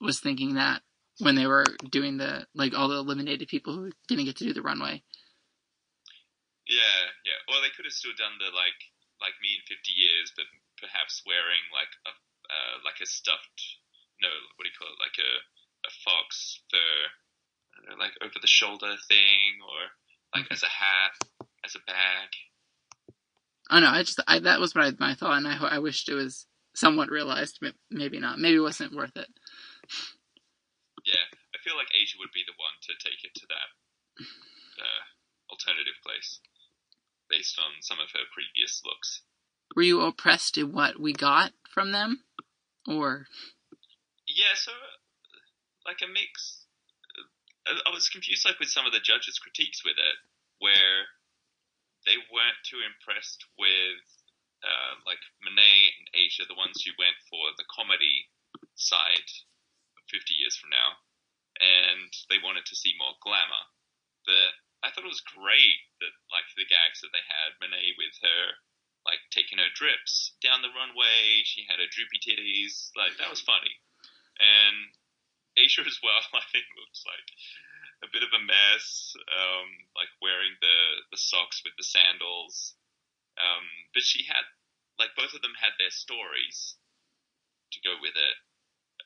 was 0.00 0.18
thinking 0.18 0.54
that 0.54 0.82
when 1.20 1.36
they 1.36 1.46
were 1.46 1.64
doing 1.88 2.16
the 2.16 2.46
like 2.52 2.74
all 2.74 2.88
the 2.88 2.96
eliminated 2.96 3.46
people 3.46 3.74
who 3.74 3.92
didn't 4.08 4.24
get 4.24 4.36
to 4.38 4.44
do 4.44 4.52
the 4.52 4.62
runway. 4.62 5.04
Yeah, 6.70 7.02
yeah. 7.26 7.40
Or 7.50 7.58
they 7.60 7.74
could 7.74 7.84
have 7.84 7.96
still 7.98 8.14
done 8.14 8.38
the 8.38 8.54
like 8.54 8.78
like 9.18 9.36
me 9.42 9.58
in 9.58 9.62
50 9.68 9.76
years, 9.92 10.32
but 10.32 10.46
perhaps 10.80 11.26
wearing 11.26 11.60
like 11.74 11.92
a 12.06 12.12
uh, 12.48 12.74
like 12.86 13.02
a 13.02 13.06
stuffed 13.10 13.80
no, 14.22 14.28
what 14.56 14.64
do 14.64 14.70
you 14.70 14.76
call 14.78 14.92
it? 14.92 15.00
Like 15.00 15.16
a 15.18 15.32
a 15.88 15.92
fox 16.04 16.60
fur, 16.68 16.76
I 16.78 17.72
don't 17.80 17.98
know, 17.98 18.04
like 18.04 18.12
over 18.20 18.36
the 18.40 18.46
shoulder 18.46 18.92
thing, 19.08 19.60
or 19.64 19.80
like 20.36 20.48
as 20.52 20.62
a 20.62 20.68
hat, 20.68 21.16
as 21.64 21.74
a 21.74 21.84
bag. 21.88 22.28
I 23.70 23.80
don't 23.80 23.84
know. 23.84 23.96
I 23.96 24.02
just 24.02 24.20
I, 24.28 24.38
that 24.40 24.60
was 24.60 24.74
what 24.74 24.84
I, 24.84 24.92
my 24.98 25.14
thought, 25.14 25.38
and 25.38 25.48
I 25.48 25.56
I 25.56 25.78
wished 25.78 26.08
it 26.08 26.14
was 26.14 26.46
somewhat 26.74 27.10
realized. 27.10 27.58
but 27.60 27.74
Maybe 27.90 28.20
not. 28.20 28.38
Maybe 28.38 28.56
it 28.56 28.66
wasn't 28.66 28.94
worth 28.94 29.16
it. 29.16 29.28
Yeah, 31.08 31.26
I 31.54 31.58
feel 31.64 31.76
like 31.76 31.88
Asia 31.96 32.20
would 32.20 32.34
be 32.34 32.44
the 32.44 32.56
one 32.60 32.76
to 32.84 32.92
take 33.00 33.24
it 33.24 33.32
to 33.40 33.46
that 33.48 33.68
uh, 34.84 35.02
alternative 35.48 35.96
place, 36.04 36.40
based 37.30 37.58
on 37.58 37.80
some 37.80 37.98
of 37.98 38.10
her 38.12 38.26
previous 38.34 38.82
looks. 38.84 39.22
Were 39.76 39.86
you 39.86 40.02
oppressed 40.02 40.58
in 40.58 40.72
what 40.72 40.98
we 40.98 41.12
got 41.12 41.52
from 41.72 41.92
them, 41.92 42.24
or 42.86 43.26
Yeah, 44.26 44.54
so 44.54 44.72
like 45.86 46.02
a 46.02 46.10
mix. 46.10 46.66
I 47.66 47.78
I 47.86 47.94
was 47.94 48.10
confused, 48.10 48.44
like 48.44 48.58
with 48.58 48.68
some 48.68 48.84
of 48.84 48.92
the 48.92 49.00
judges' 49.00 49.38
critiques 49.38 49.84
with 49.84 49.96
it, 49.96 50.16
where 50.58 51.06
they 52.06 52.18
weren't 52.32 52.60
too 52.66 52.82
impressed 52.82 53.46
with 53.58 54.02
uh, 54.64 54.92
like 55.06 55.20
Monet 55.40 55.94
and 56.02 56.08
Asia, 56.12 56.44
the 56.44 56.58
ones 56.58 56.82
who 56.82 56.92
went 56.98 57.16
for 57.28 57.54
the 57.56 57.68
comedy 57.68 58.28
side 58.76 59.28
50 60.10 60.34
years 60.34 60.56
from 60.56 60.74
now, 60.74 61.00
and 61.60 62.10
they 62.28 62.42
wanted 62.42 62.66
to 62.66 62.76
see 62.76 62.92
more 62.98 63.16
glamour. 63.22 63.64
But 64.26 64.52
I 64.80 64.90
thought 64.90 65.04
it 65.04 65.12
was 65.12 65.34
great 65.36 65.80
that 66.00 66.14
like 66.32 66.48
the 66.56 66.68
gags 66.68 67.04
that 67.04 67.12
they 67.12 67.24
had 67.24 67.60
Monet 67.60 68.00
with 68.00 68.16
her 68.24 68.56
like 69.06 69.20
taking 69.32 69.58
her 69.58 69.72
drips 69.72 70.36
down 70.44 70.60
the 70.60 70.72
runway. 70.76 71.44
She 71.44 71.64
had 71.64 71.80
her 71.80 71.88
droopy 71.88 72.20
titties. 72.20 72.92
Like 72.96 73.16
that 73.16 73.32
was 73.32 73.40
funny. 73.40 73.72
And 74.40 74.92
Asia 75.56 75.84
as 75.84 76.00
well, 76.04 76.20
I 76.36 76.44
think 76.52 76.68
looks 76.76 77.04
like 77.08 77.28
a 78.04 78.12
bit 78.12 78.24
of 78.24 78.32
a 78.32 78.42
mess. 78.44 79.16
Um, 79.28 79.68
like 79.96 80.12
wearing 80.20 80.56
the 80.60 80.78
the 81.12 81.20
socks 81.20 81.64
with 81.64 81.76
the 81.76 81.86
sandals. 81.86 82.76
Um, 83.40 83.64
but 83.96 84.04
she 84.04 84.28
had 84.28 84.44
like 85.00 85.16
both 85.16 85.32
of 85.32 85.40
them 85.40 85.56
had 85.56 85.72
their 85.80 85.92
stories 85.92 86.76
to 87.72 87.78
go 87.80 87.96
with 88.00 88.16
it. 88.16 88.36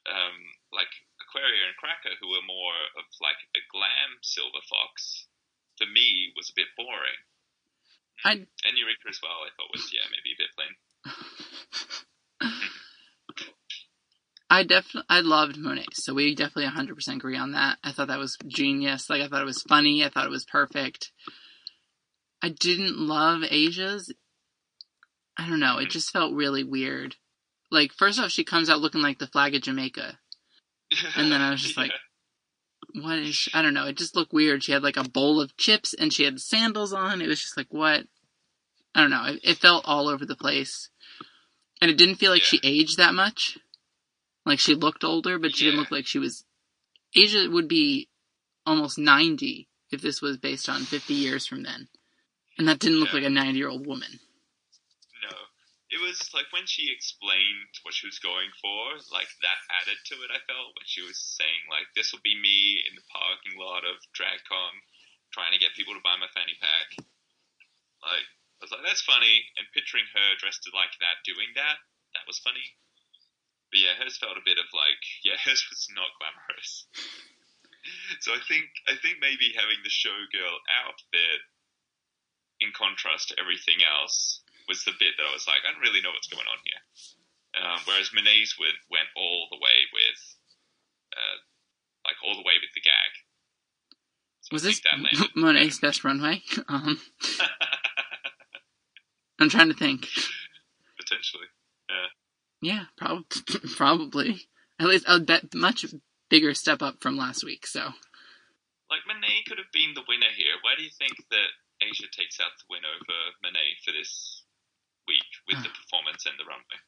Um, 0.05 0.37
like 0.75 0.91
Aquaria 1.23 1.71
and 1.71 1.79
Cracker, 1.79 2.19
who 2.19 2.35
were 2.35 2.45
more 2.45 2.77
of 2.99 3.07
like 3.23 3.41
a 3.55 3.63
glam 3.71 4.21
silver 4.21 4.61
fox, 4.69 5.31
for 5.79 5.87
me 5.87 6.33
was 6.37 6.51
a 6.51 6.57
bit 6.57 6.67
boring. 6.77 7.21
Hmm. 8.23 8.29
I 8.29 8.33
And 8.33 8.79
Eureka 8.79 9.09
as 9.09 9.21
well, 9.23 9.45
I 9.45 9.51
thought 9.57 9.73
was 9.73 9.91
yeah 9.93 10.07
maybe 10.11 10.35
a 10.35 10.41
bit 10.41 10.55
plain. 10.55 10.75
I 14.51 14.63
definitely 14.63 15.07
I 15.09 15.21
loved 15.21 15.57
Monet, 15.57 15.87
so 15.95 16.15
we 16.15 16.35
definitely 16.35 16.71
100% 16.71 17.17
agree 17.17 17.37
on 17.37 17.53
that. 17.53 17.79
I 17.83 17.93
thought 17.93 18.09
that 18.09 18.19
was 18.19 18.37
genius. 18.47 19.11
Like 19.11 19.23
I 19.23 19.29
thought 19.29 19.43
it 19.43 19.47
was 19.47 19.63
funny. 19.63 20.05
I 20.05 20.11
thought 20.11 20.27
it 20.27 20.31
was 20.31 20.45
perfect. 20.45 21.11
I 22.43 22.51
didn't 22.51 22.99
love 22.99 23.43
Asia's. 23.49 24.13
I 25.37 25.49
don't 25.49 25.61
know. 25.61 25.79
It 25.79 25.85
hmm. 25.85 25.91
just 25.91 26.13
felt 26.13 26.35
really 26.35 26.63
weird. 26.63 27.17
Like 27.71 27.93
first 27.93 28.21
off, 28.21 28.31
she 28.31 28.45
comes 28.45 28.71
out 28.71 28.81
looking 28.81 29.03
like 29.03 29.19
the 29.19 29.27
flag 29.27 29.55
of 29.55 29.63
Jamaica. 29.63 30.19
And 31.17 31.33
then 31.33 31.41
I 31.41 31.51
was 31.51 31.63
just 31.63 31.77
like, 31.77 31.91
What 32.95 33.19
is? 33.19 33.35
She? 33.35 33.51
I 33.53 33.63
don't 33.63 33.75
know. 33.75 33.87
It 33.87 33.97
just 33.97 34.15
looked 34.15 34.33
weird. 34.33 34.63
She 34.63 34.73
had 34.73 34.83
like 34.83 34.97
a 34.97 35.09
bowl 35.09 35.41
of 35.41 35.57
chips 35.57 35.95
and 35.95 36.13
she 36.13 36.25
had 36.25 36.41
sandals 36.41 36.93
on. 36.93 37.21
It 37.21 37.29
was 37.29 37.41
just 37.43 37.57
like 37.57 37.67
what? 37.71 38.05
I 38.95 39.01
don't 39.01 39.11
know. 39.11 39.25
It, 39.27 39.41
it 39.43 39.59
felt 39.59 39.85
all 39.85 40.09
over 40.09 40.25
the 40.25 40.37
place, 40.37 40.91
and 41.81 41.91
it 41.91 41.99
didn't 41.99 42.17
feel 42.17 42.31
like 42.31 42.43
she 42.43 42.61
aged 42.63 42.97
that 42.99 43.15
much. 43.15 43.59
Like 44.47 44.61
she 44.61 44.75
looked 44.75 45.03
older, 45.03 45.39
but 45.39 45.57
she 45.57 45.65
didn't 45.65 45.81
look 45.81 45.91
like 45.91 46.07
she 46.07 46.19
was. 46.21 46.45
Asia 47.17 47.49
would 47.51 47.67
be 47.69 48.09
almost 48.65 48.99
ninety 48.99 49.69
if 49.91 50.01
this 50.01 50.23
was 50.23 50.37
based 50.37 50.69
on 50.69 50.83
fifty 50.83 51.15
years 51.15 51.47
from 51.47 51.65
then, 51.65 51.89
and 52.59 52.69
that 52.69 52.79
didn't 52.79 53.01
look 53.01 53.09
Yeah. 53.09 53.15
like 53.21 53.25
a 53.25 53.31
ninety-year-old 53.31 53.87
woman. 53.87 54.21
It 55.95 56.03
was 56.03 56.19
like 56.35 56.51
when 56.51 56.67
she 56.67 56.91
explained 56.91 57.71
what 57.87 57.95
she 57.95 58.11
was 58.11 58.19
going 58.19 58.51
for, 58.59 58.99
like 59.15 59.31
that 59.47 59.63
added 59.71 59.95
to 60.11 60.27
it. 60.27 60.35
I 60.35 60.43
felt 60.43 60.75
when 60.75 60.91
she 60.91 61.07
was 61.07 61.15
saying 61.23 61.71
like, 61.71 61.87
"This 61.95 62.11
will 62.11 62.25
be 62.27 62.35
me 62.35 62.83
in 62.83 62.99
the 62.99 63.07
parking 63.15 63.55
lot 63.55 63.87
of 63.87 64.03
DragCon, 64.11 64.75
trying 65.31 65.55
to 65.55 65.63
get 65.63 65.79
people 65.79 65.95
to 65.95 66.03
buy 66.03 66.19
my 66.19 66.27
fanny 66.35 66.59
pack." 66.59 66.99
Like, 68.03 68.27
I 68.59 68.67
was 68.67 68.75
like, 68.75 68.83
"That's 68.83 69.07
funny," 69.07 69.47
and 69.55 69.71
picturing 69.71 70.11
her 70.11 70.35
dressed 70.43 70.67
like 70.75 70.99
that 70.99 71.23
doing 71.23 71.55
that, 71.55 71.79
that 72.19 72.27
was 72.27 72.43
funny. 72.43 72.75
But 73.71 73.79
yeah, 73.79 73.95
hers 73.95 74.19
felt 74.19 74.35
a 74.37 74.43
bit 74.43 74.59
of 74.59 74.67
like, 74.75 74.99
yeah, 75.25 75.39
hers 75.39 75.63
was 75.71 75.87
not 75.95 76.11
glamorous. 76.19 76.91
so 78.27 78.35
I 78.35 78.43
think 78.51 78.67
I 78.91 78.99
think 78.99 79.23
maybe 79.23 79.55
having 79.55 79.79
the 79.87 79.95
showgirl 79.95 80.59
outfit 80.75 81.41
in 82.59 82.75
contrast 82.75 83.31
to 83.31 83.39
everything 83.39 83.79
else 83.87 84.43
was 84.69 84.85
the 84.85 84.93
bit 84.99 85.15
that 85.19 85.27
I 85.29 85.33
was 85.33 85.47
like, 85.47 85.63
I 85.67 85.73
don't 85.73 85.81
really 85.83 86.01
know 86.01 86.11
what's 86.11 86.29
going 86.29 86.47
on 86.47 86.61
here. 86.65 86.83
Um, 87.55 87.79
whereas 87.87 88.11
Monet's 88.13 88.59
went, 88.59 88.75
went 88.91 89.07
all 89.17 89.47
the 89.51 89.59
way 89.63 89.87
with, 89.93 90.21
uh, 91.15 91.37
like 92.05 92.17
all 92.27 92.35
the 92.35 92.43
way 92.47 92.55
with 92.61 92.75
the 92.75 92.83
gag. 92.83 93.13
So 94.43 94.49
Was 94.53 94.63
this 94.63 94.81
Monet's 95.37 95.79
best 95.79 96.05
runway? 96.05 96.43
Um, 96.69 96.99
I'm 99.41 99.49
trying 99.51 99.69
to 99.69 99.75
think. 99.75 100.07
Potentially. 100.99 101.47
Yeah, 101.91 102.07
Yeah, 102.61 102.85
probably. 102.97 103.61
probably. 103.77 104.49
At 104.79 104.87
least 104.89 105.05
a 105.09 105.21
bet 105.21 105.55
much 105.55 105.85
bigger 106.31 106.55
step 106.55 106.83
up 106.83 107.01
from 107.01 107.17
last 107.17 107.45
week. 107.45 107.67
So 107.67 107.81
Like 108.91 109.07
Monet 109.07 109.45
could 109.47 109.59
have 109.59 109.71
been 109.73 109.95
the 109.95 110.03
winner 110.09 110.31
here. 110.35 110.55
Why 110.63 110.75
do 110.77 110.83
you 110.83 110.91
think 110.91 111.13
that 111.31 111.51
Asia 111.83 112.07
takes 112.11 112.41
out 112.41 112.51
the 112.59 112.65
win 112.71 112.83
over 112.87 113.19
Monet 113.43 113.79
for 113.85 113.93
this 113.93 114.34
week 115.07 115.23
with 115.49 115.63
the 115.63 115.69
performance 115.71 116.27
and 116.27 116.35
the 116.39 116.45
runway? 116.45 116.79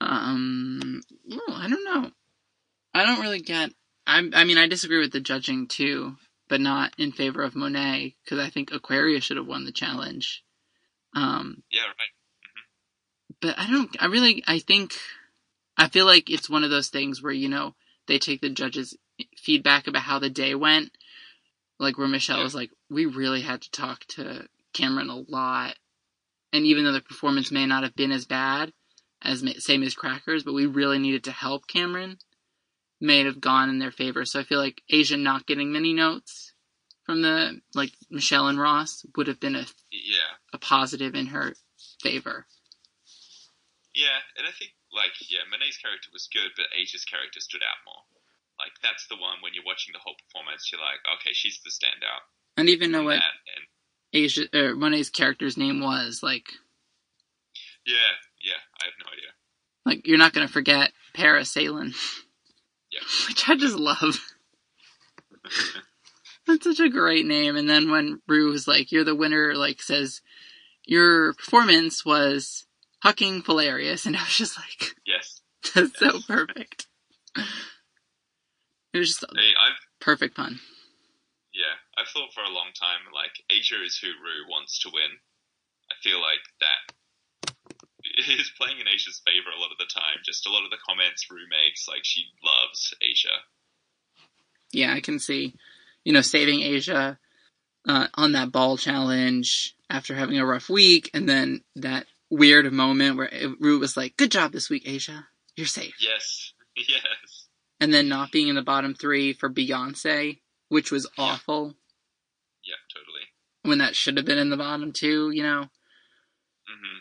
Um, 0.00 1.02
well, 1.28 1.56
I 1.56 1.68
don't 1.68 1.84
know. 1.84 2.10
I 2.92 3.04
don't 3.04 3.20
really 3.20 3.40
get. 3.40 3.70
I 4.06 4.28
I 4.34 4.44
mean, 4.44 4.58
I 4.58 4.66
disagree 4.66 4.98
with 5.00 5.12
the 5.12 5.20
judging 5.20 5.66
too, 5.66 6.16
but 6.48 6.60
not 6.60 6.92
in 6.98 7.12
favor 7.12 7.42
of 7.42 7.54
Monet 7.56 8.16
because 8.24 8.38
I 8.38 8.50
think 8.50 8.70
Aquaria 8.72 9.20
should 9.20 9.36
have 9.36 9.46
won 9.46 9.64
the 9.64 9.72
challenge. 9.72 10.44
Um, 11.14 11.62
Yeah, 11.70 11.82
right. 11.82 12.12
but 13.40 13.58
I 13.58 13.70
don't. 13.70 13.90
I 14.00 14.06
really. 14.06 14.42
I 14.46 14.58
think. 14.58 14.94
I 15.76 15.88
feel 15.88 16.06
like 16.06 16.30
it's 16.30 16.48
one 16.48 16.62
of 16.62 16.70
those 16.70 16.88
things 16.88 17.22
where 17.22 17.32
you 17.32 17.48
know 17.48 17.74
they 18.06 18.18
take 18.18 18.40
the 18.40 18.50
judges' 18.50 18.96
feedback 19.36 19.86
about 19.86 20.02
how 20.02 20.18
the 20.18 20.30
day 20.30 20.54
went, 20.54 20.90
like 21.80 21.98
where 21.98 22.08
Michelle 22.08 22.38
Yeah. 22.38 22.44
was 22.44 22.54
like, 22.54 22.70
"We 22.90 23.06
really 23.06 23.40
had 23.40 23.62
to 23.62 23.70
talk 23.70 24.04
to 24.08 24.48
Cameron 24.72 25.08
a 25.10 25.16
lot," 25.16 25.76
and 26.54 26.64
even 26.64 26.84
though 26.84 26.92
the 26.92 27.00
performance 27.00 27.50
may 27.50 27.66
not 27.66 27.82
have 27.82 27.96
been 27.96 28.12
as 28.12 28.24
bad 28.24 28.72
as 29.20 29.42
same 29.58 29.82
as 29.82 29.94
Crackers, 29.94 30.44
but 30.44 30.54
we 30.54 30.66
really 30.66 30.98
needed 31.00 31.24
to 31.24 31.32
help 31.32 31.66
Cameron, 31.66 32.18
may 33.00 33.24
have 33.24 33.40
gone 33.40 33.68
in 33.68 33.80
their 33.80 33.90
favor. 33.90 34.24
So 34.24 34.38
I 34.38 34.44
feel 34.44 34.60
like 34.60 34.80
Asia 34.88 35.16
not 35.16 35.46
getting 35.46 35.72
many 35.72 35.92
notes 35.92 36.52
from 37.04 37.22
the 37.22 37.60
like 37.74 37.92
Michelle 38.08 38.46
and 38.46 38.58
Ross 38.58 39.04
would 39.16 39.26
have 39.26 39.40
been 39.40 39.56
a 39.56 39.66
Yeah. 39.90 40.38
a 40.52 40.58
positive 40.58 41.14
in 41.14 41.26
her 41.26 41.54
favor. 42.00 42.46
Yeah, 43.94 44.18
and 44.38 44.46
I 44.46 44.52
think 44.52 44.70
like 44.92 45.12
yeah, 45.28 45.42
Monet's 45.50 45.78
character 45.78 46.08
was 46.12 46.28
good, 46.32 46.50
but 46.56 46.66
Asia's 46.78 47.04
character 47.04 47.40
stood 47.40 47.62
out 47.62 47.82
more. 47.84 48.02
Like 48.62 48.72
that's 48.80 49.06
the 49.08 49.16
one 49.16 49.42
when 49.42 49.54
you're 49.54 49.66
watching 49.66 49.92
the 49.92 49.98
whole 49.98 50.14
performance, 50.14 50.70
you're 50.70 50.80
like, 50.80 51.02
okay, 51.18 51.34
she's 51.34 51.58
the 51.64 51.70
standout. 51.70 52.22
And 52.56 52.68
even 52.68 52.92
know 52.92 53.02
what 53.02 53.18
and 53.18 53.66
Asia 54.14 54.44
or 54.54 54.74
Monet's 54.76 55.10
character's 55.10 55.56
name 55.58 55.80
was. 55.80 56.22
Like, 56.22 56.46
yeah, 57.84 57.94
yeah, 58.42 58.60
I 58.80 58.84
have 58.86 58.94
no 59.00 59.06
idea. 59.12 59.30
like 59.84 60.06
you're 60.06 60.18
not 60.18 60.32
gonna 60.32 60.48
forget 60.48 60.92
Parasailing, 61.14 61.94
Yeah. 62.90 63.00
which 63.28 63.48
I 63.48 63.56
just 63.56 63.76
love. 63.76 64.18
That's 66.46 66.64
such 66.64 66.80
a 66.80 66.88
great 66.90 67.24
name. 67.26 67.56
And 67.56 67.68
then 67.68 67.90
when 67.90 68.20
Rue 68.28 68.50
was 68.50 68.68
like, 68.68 68.92
"You're 68.92 69.04
the 69.04 69.14
winner," 69.14 69.54
like 69.54 69.80
says, 69.82 70.20
"Your 70.84 71.32
performance 71.34 72.04
was 72.04 72.66
hucking 73.04 73.44
hilarious," 73.46 74.04
and 74.06 74.16
I 74.16 74.22
was 74.22 74.36
just 74.36 74.58
like, 74.58 74.94
yes, 75.06 75.40
"That's 75.74 75.98
so 75.98 76.20
perfect." 76.26 76.86
It 77.36 78.98
was 78.98 79.08
just 79.08 79.22
a 79.22 79.28
I 79.30 79.36
mean, 79.36 79.54
I've 79.60 79.78
perfect 80.00 80.36
pun. 80.36 80.60
I've 82.04 82.12
thought 82.12 82.34
for 82.34 82.44
a 82.44 82.52
long 82.52 82.68
time 82.76 83.00
like 83.14 83.32
Asia 83.48 83.80
is 83.80 83.96
who 83.96 84.08
Rue 84.08 84.44
wants 84.50 84.80
to 84.80 84.90
win. 84.92 85.08
I 85.90 85.94
feel 86.04 86.20
like 86.20 86.44
that 86.60 86.92
is 88.28 88.52
playing 88.60 88.78
in 88.80 88.88
Asia's 88.88 89.22
favor 89.24 89.48
a 89.48 89.60
lot 89.60 89.72
of 89.72 89.78
the 89.78 89.88
time. 89.88 90.20
Just 90.24 90.46
a 90.46 90.52
lot 90.52 90.64
of 90.64 90.70
the 90.70 90.84
comments 90.86 91.24
Rue 91.30 91.48
makes, 91.48 91.88
like 91.88 92.04
she 92.04 92.26
loves 92.44 92.92
Asia. 93.00 93.40
yeah, 94.70 94.92
I 94.92 95.00
can 95.00 95.18
see, 95.18 95.54
you 96.04 96.12
know, 96.12 96.20
saving 96.20 96.60
Asia 96.60 97.18
uh, 97.88 98.08
on 98.14 98.32
that 98.32 98.52
ball 98.52 98.76
challenge 98.76 99.74
after 99.88 100.14
having 100.14 100.38
a 100.38 100.44
rough 100.46 100.68
week, 100.68 101.10
and 101.14 101.26
then 101.26 101.62
that 101.76 102.06
weird 102.30 102.70
moment 102.70 103.16
where 103.16 103.30
Rue 103.60 103.78
was 103.78 103.96
like, 103.96 104.16
"Good 104.18 104.30
job 104.30 104.52
this 104.52 104.68
week, 104.68 104.82
Asia. 104.86 105.26
You're 105.56 105.66
safe." 105.66 105.94
Yes, 106.00 106.52
yes, 106.76 107.46
And 107.80 107.94
then 107.94 108.08
not 108.08 108.30
being 108.30 108.48
in 108.48 108.56
the 108.56 108.62
bottom 108.62 108.94
three 108.94 109.32
for 109.32 109.48
Beyonce, 109.48 110.40
which 110.68 110.90
was 110.90 111.08
awful. 111.16 111.76
When 113.64 113.78
that 113.78 113.96
should 113.96 114.16
have 114.16 114.26
been 114.26 114.38
in 114.38 114.50
the 114.50 114.56
bottom 114.56 114.92
two, 114.92 115.30
you 115.32 115.42
know. 115.42 115.68
hmm 116.68 116.98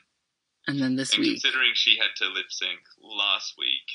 And 0.68 0.80
then 0.82 0.96
this 0.96 1.14
And 1.14 1.22
week, 1.22 1.42
considering 1.42 1.72
she 1.76 1.98
had 2.00 2.16
to 2.24 2.32
lip 2.32 2.48
sync 2.50 2.80
last 3.02 3.54
week, 3.58 3.88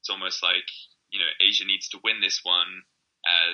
it's 0.00 0.10
almost 0.10 0.42
like 0.42 0.66
you 1.10 1.18
know 1.18 1.30
Asia 1.40 1.64
needs 1.64 1.88
to 1.90 1.98
win 2.04 2.20
this 2.20 2.40
one 2.42 2.82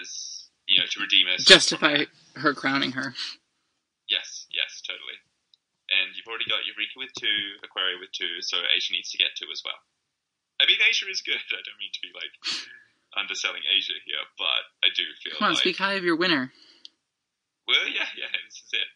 as 0.01 0.49
you 0.67 0.81
know 0.81 0.87
to 0.91 1.01
redeem 1.01 1.27
herself. 1.29 1.47
justify 1.47 2.05
her 2.37 2.55
crowning 2.55 2.93
her. 2.93 3.15
Yes, 4.09 4.47
yes, 4.53 4.83
totally. 4.85 5.21
And 5.93 6.17
you've 6.17 6.27
already 6.27 6.49
got 6.49 6.65
Eureka 6.65 6.97
with 6.97 7.13
two, 7.21 7.61
Aquaria 7.65 8.01
with 8.01 8.13
two, 8.17 8.41
so 8.41 8.57
Asia 8.65 8.93
needs 8.97 9.13
to 9.13 9.19
get 9.21 9.37
two 9.37 9.49
as 9.53 9.61
well. 9.65 9.77
I 10.61 10.65
mean, 10.65 10.81
Asia 10.89 11.05
is 11.09 11.21
good. 11.21 11.37
I 11.53 11.61
don't 11.61 11.81
mean 11.81 11.93
to 11.93 12.01
be 12.01 12.13
like 12.17 12.33
underselling 13.17 13.61
Asia 13.69 13.93
here, 14.09 14.25
but 14.41 14.63
I 14.81 14.89
do 14.97 15.05
feel 15.21 15.37
Come 15.37 15.47
on, 15.47 15.53
like 15.53 15.61
speak 15.61 15.77
high 15.77 15.95
of 16.01 16.05
your 16.05 16.17
winner. 16.17 16.53
Well, 17.67 17.87
yeah, 17.89 18.09
yeah, 18.19 18.33
this 18.47 18.63
is 18.63 18.71
it. 18.73 18.91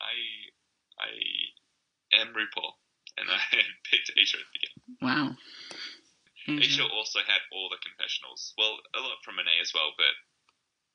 I 0.00 0.14
I 0.98 1.10
am 2.22 2.32
RuPaul, 2.32 2.72
and 3.18 3.28
I 3.28 3.40
picked 3.90 4.12
Asia 4.16 4.38
at 4.40 4.46
the 4.48 4.54
beginning. 4.56 4.80
Wow. 5.02 5.36
Asia 6.46 6.86
also 6.86 7.18
had 7.26 7.42
all 7.50 7.66
the 7.68 7.82
confessionals. 7.82 8.54
Well, 8.54 8.78
a 8.94 9.02
lot 9.02 9.18
from 9.26 9.34
Monet 9.34 9.58
as 9.60 9.74
well, 9.74 9.90
but 9.98 10.14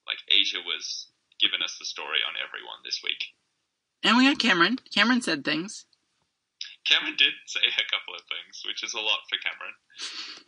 like 0.07 0.23
Asia 0.31 0.63
was 0.63 1.11
giving 1.43 1.59
us 1.59 1.75
the 1.75 1.85
story 1.85 2.23
on 2.23 2.39
everyone 2.39 2.79
this 2.87 3.03
week. 3.03 3.35
And 3.99 4.15
we 4.15 4.29
got 4.29 4.39
Cameron. 4.39 4.79
Cameron 4.95 5.21
said 5.21 5.43
things. 5.43 5.85
Cameron 6.85 7.17
did 7.17 7.33
say 7.45 7.61
a 7.67 7.91
couple 7.91 8.15
of 8.15 8.25
things, 8.25 8.63
which 8.65 8.81
is 8.81 8.93
a 8.93 9.01
lot 9.01 9.27
for 9.29 9.37
Cameron. 9.43 9.75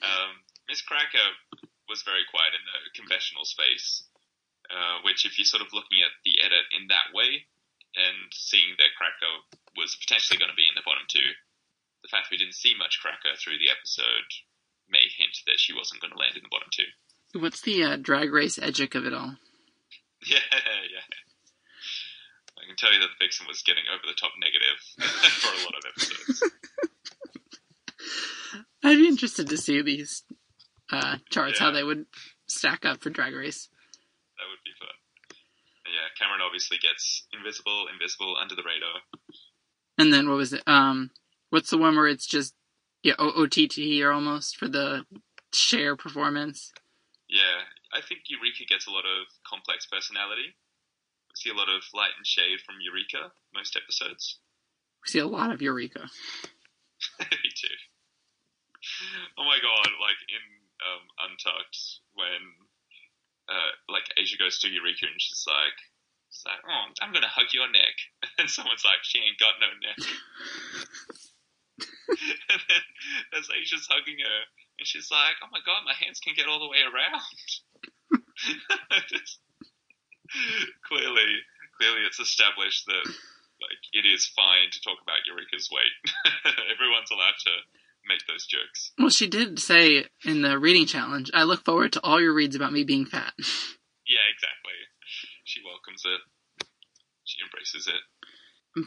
Um, 0.01 0.31
Miz 0.69 0.81
Cracker 0.81 1.29
was 1.89 2.01
very 2.01 2.25
quiet 2.31 2.55
in 2.57 2.63
the 2.63 2.79
confessional 2.97 3.45
space, 3.45 4.07
uh, 4.69 5.01
which, 5.03 5.25
if 5.25 5.37
you're 5.37 5.49
sort 5.49 5.63
of 5.65 5.73
looking 5.73 5.99
at 6.03 6.13
the 6.23 6.39
edit 6.39 6.65
in 6.75 6.87
that 6.87 7.11
way 7.11 7.47
and 7.95 8.31
seeing 8.31 8.75
that 8.77 8.95
Cracker 8.97 9.33
was 9.75 9.95
potentially 9.99 10.39
going 10.39 10.51
to 10.51 10.59
be 10.59 10.67
in 10.67 10.75
the 10.75 10.85
bottom 10.85 11.03
two, 11.09 11.33
the 12.01 12.11
fact 12.11 12.31
we 12.31 12.37
didn't 12.37 12.55
see 12.59 12.75
much 12.77 12.99
Cracker 13.01 13.35
through 13.39 13.59
the 13.59 13.71
episode 13.71 14.27
may 14.89 15.07
hint 15.17 15.39
that 15.47 15.59
she 15.59 15.73
wasn't 15.73 16.01
going 16.01 16.11
to 16.11 16.19
land 16.19 16.35
in 16.35 16.43
the 16.43 16.51
bottom 16.53 16.69
two. 16.71 16.87
What's 17.39 17.61
the 17.61 17.83
uh, 17.83 17.95
drag 17.97 18.31
race 18.31 18.59
edgic 18.61 18.95
of 18.95 19.05
it 19.05 19.13
all? 19.13 19.35
Yeah, 20.23 20.39
yeah. 20.55 21.03
I 22.55 22.63
can 22.63 22.77
tell 22.77 22.93
you 22.93 22.99
that 23.03 23.11
the 23.11 23.19
Vixen 23.25 23.45
was 23.45 23.61
getting 23.61 23.83
over 23.91 24.07
the 24.07 24.15
top 24.15 24.31
negative 24.39 24.79
for 25.43 25.51
a 25.51 25.63
lot 25.67 25.75
of 25.75 25.83
episodes. 25.83 26.39
I'd 28.83 28.97
be 29.03 29.07
interested 29.07 29.49
to 29.49 29.57
see 29.57 29.81
these 29.81 30.23
uh, 30.91 31.17
charts, 31.29 31.59
how 31.59 31.71
they 31.71 31.83
would 31.83 32.05
stack 32.47 32.85
up 32.85 33.03
for 33.03 33.09
Drag 33.09 33.33
Race. 33.35 33.67
That 34.39 34.47
would 34.47 34.63
be 34.63 34.71
fun. 34.79 34.95
Yeah, 35.91 36.07
Cameron 36.15 36.39
obviously 36.53 36.77
gets 36.77 37.25
invisible, 37.33 37.89
invisible, 37.91 38.37
under 38.39 38.53
the 38.53 38.61
radar. 38.61 39.01
And 39.97 40.13
then 40.13 40.29
what 40.29 40.37
was 40.37 40.53
it? 40.53 40.61
Um, 40.67 41.09
what's 41.49 41.71
the 41.71 41.81
one 41.81 41.95
where 41.95 42.07
it's 42.07 42.27
just 42.27 42.53
yeah 43.01 43.17
O- 43.17 43.41
OTT 43.41 44.01
or 44.01 44.11
almost 44.11 44.57
for 44.57 44.67
the 44.67 45.05
Cher 45.51 45.95
performance? 45.95 46.71
Yeah, 47.27 47.65
I 47.89 48.01
think 48.05 48.29
Eureka 48.29 48.69
gets 48.69 48.85
a 48.85 48.91
lot 48.91 49.05
of 49.05 49.25
complex 49.49 49.87
personality. 49.89 50.53
We 50.53 51.33
see 51.33 51.49
a 51.49 51.57
lot 51.57 51.69
of 51.69 51.81
light 51.93 52.13
and 52.17 52.25
shade 52.25 52.61
from 52.61 52.77
Eureka 52.85 53.33
most 53.53 53.73
episodes. 53.73 54.37
We 55.01 55.09
see 55.09 55.19
a 55.19 55.27
lot 55.27 55.51
of 55.51 55.61
Eureka. 55.61 56.05
Me 57.19 57.49
too. 57.57 57.77
Oh 59.41 59.45
my 59.45 59.57
god, 59.57 59.89
like 59.97 60.21
in 60.29 60.45
um, 60.85 61.03
Untucked, 61.29 61.77
when 62.13 62.41
uh, 63.49 63.73
like 63.89 64.05
Asia 64.17 64.37
goes 64.37 64.59
to 64.59 64.69
Eureka 64.69 65.05
and 65.09 65.17
she's 65.17 65.45
like, 65.47 65.77
she's 66.33 66.45
like, 66.49 66.65
oh, 66.65 66.89
I'm 67.01 67.13
gonna 67.13 67.29
hug 67.29 67.53
your 67.53 67.69
neck. 67.69 67.93
And 68.41 68.49
someone's 68.49 68.81
like, 68.83 69.05
she 69.05 69.21
ain't 69.21 69.37
got 69.37 69.61
no 69.61 69.69
neck. 69.77 70.01
and 72.49 72.61
then 72.65 72.83
as 73.37 73.45
Asia's 73.53 73.85
hugging 73.85 74.17
her, 74.17 74.39
and 74.79 74.87
she's 74.87 75.09
like, 75.11 75.35
"Oh 75.43 75.47
my 75.51 75.59
god, 75.65 75.83
my 75.85 75.93
hands 75.93 76.19
can 76.19 76.33
get 76.35 76.47
all 76.47 76.59
the 76.59 76.69
way 76.69 76.81
around." 76.81 77.21
Just- 79.07 79.39
clearly, 80.89 81.29
clearly, 81.77 82.01
it's 82.05 82.19
established 82.19 82.85
that 82.87 83.05
like 83.61 83.81
it 83.93 84.05
is 84.05 84.25
fine 84.35 84.69
to 84.71 84.81
talk 84.81 84.97
about 85.01 85.25
Eureka's 85.25 85.69
weight. 85.71 85.93
Everyone's 86.73 87.11
allowed 87.11 87.37
to 87.45 87.51
make 88.07 88.25
those 88.27 88.45
jokes. 88.45 88.91
Well, 88.97 89.09
she 89.09 89.27
did 89.27 89.59
say 89.59 90.05
in 90.25 90.41
the 90.41 90.59
reading 90.59 90.85
challenge, 90.85 91.31
I 91.33 91.43
look 91.43 91.63
forward 91.63 91.93
to 91.93 92.01
all 92.03 92.19
your 92.19 92.33
reads 92.33 92.55
about 92.55 92.73
me 92.73 92.83
being 92.83 93.05
fat. 93.05 93.33
Yeah, 93.37 94.25
exactly. 94.33 94.73
She 95.53 95.61
welcomes 95.63 96.01
it. 96.03 96.65
She 97.25 97.37
embraces 97.45 97.85
it. 97.87 98.01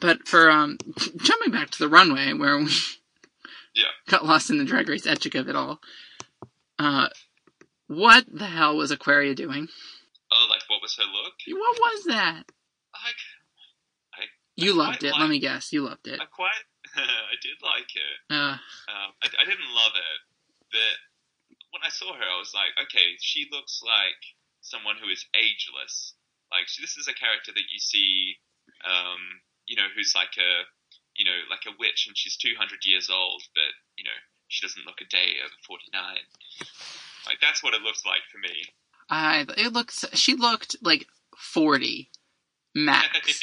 But 0.01 0.27
for 0.27 0.51
um, 0.51 0.79
jumping 1.23 1.53
back 1.53 1.71
to 1.71 1.79
the 1.79 1.89
runway 1.89 2.33
where 2.33 2.59
we 2.59 2.69
Yeah. 3.73 3.93
got 4.09 4.27
lost 4.27 4.51
in 4.51 4.59
the 4.59 4.65
drag 4.65 4.89
race 4.89 5.07
edgic 5.07 5.37
of 5.37 5.49
it 5.49 5.55
all, 5.55 5.81
uh, 6.81 7.09
what 7.87 8.25
the 8.27 8.47
hell 8.47 8.77
was 8.77 8.91
Aquaria 8.91 9.37
doing? 9.37 9.69
Oh, 10.33 10.47
like 10.51 10.63
what 10.67 10.83
was 10.83 10.97
her 10.97 11.05
look? 11.05 11.35
What 11.47 11.79
was 11.79 12.05
that? 12.07 12.43
Like, 12.93 14.29
You 14.57 14.73
I 14.73 14.87
loved 14.87 15.05
it. 15.05 15.15
Let 15.17 15.29
me 15.31 15.39
guess. 15.39 15.73
You 15.73 15.83
loved 15.85 16.09
it. 16.09 16.21
I 16.21 16.25
quite, 16.27 16.51
I 16.97 17.37
did 17.41 17.63
like 17.63 17.95
it. 17.95 18.19
Uh, 18.29 18.59
Um, 18.91 19.13
I, 19.23 19.29
I 19.41 19.45
didn't 19.45 19.71
love 19.73 19.93
it, 19.95 20.21
but 20.73 21.57
when 21.71 21.83
I 21.85 21.91
saw 21.91 22.13
her, 22.13 22.25
I 22.25 22.39
was 22.41 22.53
like, 22.55 22.71
okay, 22.89 23.15
she 23.21 23.47
looks 23.53 23.83
like 23.85 24.19
someone 24.63 24.97
who 25.01 25.09
is 25.09 25.25
ageless. 25.33 26.15
Like 26.57 26.69
she, 26.69 26.81
this 26.81 26.97
is 26.97 27.07
a 27.07 27.13
character 27.13 27.53
that 27.53 27.69
you 27.69 27.79
see, 27.79 28.41
um, 28.89 29.21
you 29.69 29.77
know, 29.77 29.93
who's 29.95 30.15
like 30.17 30.41
a, 30.41 30.65
you 31.13 31.29
know, 31.29 31.37
like 31.53 31.69
a 31.69 31.77
witch, 31.79 32.09
and 32.09 32.17
she's 32.17 32.37
two 32.37 32.57
hundred 32.57 32.89
years 32.89 33.11
old, 33.13 33.43
but 33.53 33.77
you 34.01 34.05
know, 34.05 34.17
she 34.49 34.65
doesn't 34.65 34.87
look 34.87 35.05
a 35.05 35.05
day 35.05 35.37
over 35.45 35.53
forty 35.69 35.93
nine. 35.93 36.25
Like 37.27 37.45
that's 37.45 37.63
what 37.63 37.75
it 37.75 37.83
looks 37.83 38.07
like 38.07 38.25
for 38.33 38.39
me. 38.39 38.73
I 39.11 39.45
it 39.59 39.75
looks. 39.75 40.07
She 40.15 40.35
looked 40.35 40.77
like 40.81 41.07
forty 41.37 42.09
max. 42.75 43.43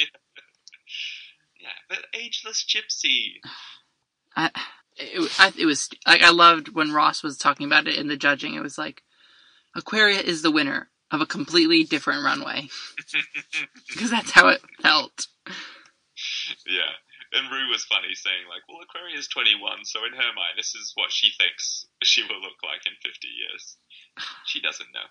yeah, 1.60 1.68
but 1.88 2.06
ageless 2.14 2.66
gypsy. 2.66 3.38
I, 4.36 4.50
it, 4.96 5.32
I, 5.38 5.52
it 5.56 5.66
was 5.66 5.88
like 6.04 6.22
I 6.22 6.30
loved 6.30 6.74
when 6.74 6.90
Ross 6.90 7.22
was 7.22 7.38
talking 7.38 7.68
about 7.68 7.86
it 7.86 7.96
in 7.96 8.08
the 8.08 8.16
judging. 8.16 8.54
It 8.54 8.62
was 8.62 8.76
like 8.76 9.04
Aquaria 9.76 10.18
is 10.18 10.42
the 10.42 10.50
winner 10.50 10.90
of 11.14 11.20
a 11.20 11.26
completely 11.26 11.84
different 11.84 12.24
runway 12.24 12.68
because 13.88 14.10
that's 14.10 14.30
how 14.30 14.48
it 14.48 14.60
felt. 14.82 15.26
Yeah. 16.66 16.92
And 17.32 17.50
Rue 17.50 17.68
was 17.68 17.84
funny 17.84 18.14
saying 18.14 18.46
like, 18.48 18.62
well, 18.68 18.78
Aquaria 18.82 19.18
is 19.18 19.26
21, 19.28 19.84
so 19.84 20.04
in 20.06 20.12
her 20.12 20.32
mind, 20.36 20.54
this 20.56 20.74
is 20.74 20.92
what 20.94 21.10
she 21.10 21.30
thinks 21.36 21.86
she 22.02 22.22
will 22.22 22.40
look 22.40 22.62
like 22.62 22.86
in 22.86 22.92
50 23.02 23.26
years. 23.26 23.76
She 24.46 24.60
doesn't 24.60 24.92
know. 24.94 25.08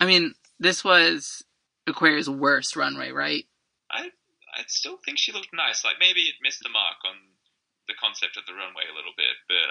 I 0.00 0.06
mean, 0.06 0.34
this 0.58 0.82
was 0.84 1.44
Aquaria's 1.86 2.28
worst 2.28 2.74
runway, 2.74 3.12
right? 3.12 3.44
I 3.90 4.10
I 4.56 4.64
still 4.66 4.96
think 5.04 5.18
she 5.18 5.32
looked 5.32 5.52
nice. 5.54 5.84
Like 5.84 5.96
maybe 6.00 6.22
it 6.22 6.34
missed 6.42 6.62
the 6.64 6.68
mark 6.70 6.96
on 7.06 7.14
the 7.86 7.94
concept 7.94 8.36
of 8.36 8.44
the 8.46 8.54
runway 8.54 8.82
a 8.90 8.96
little 8.96 9.14
bit, 9.16 9.36
but 9.46 9.68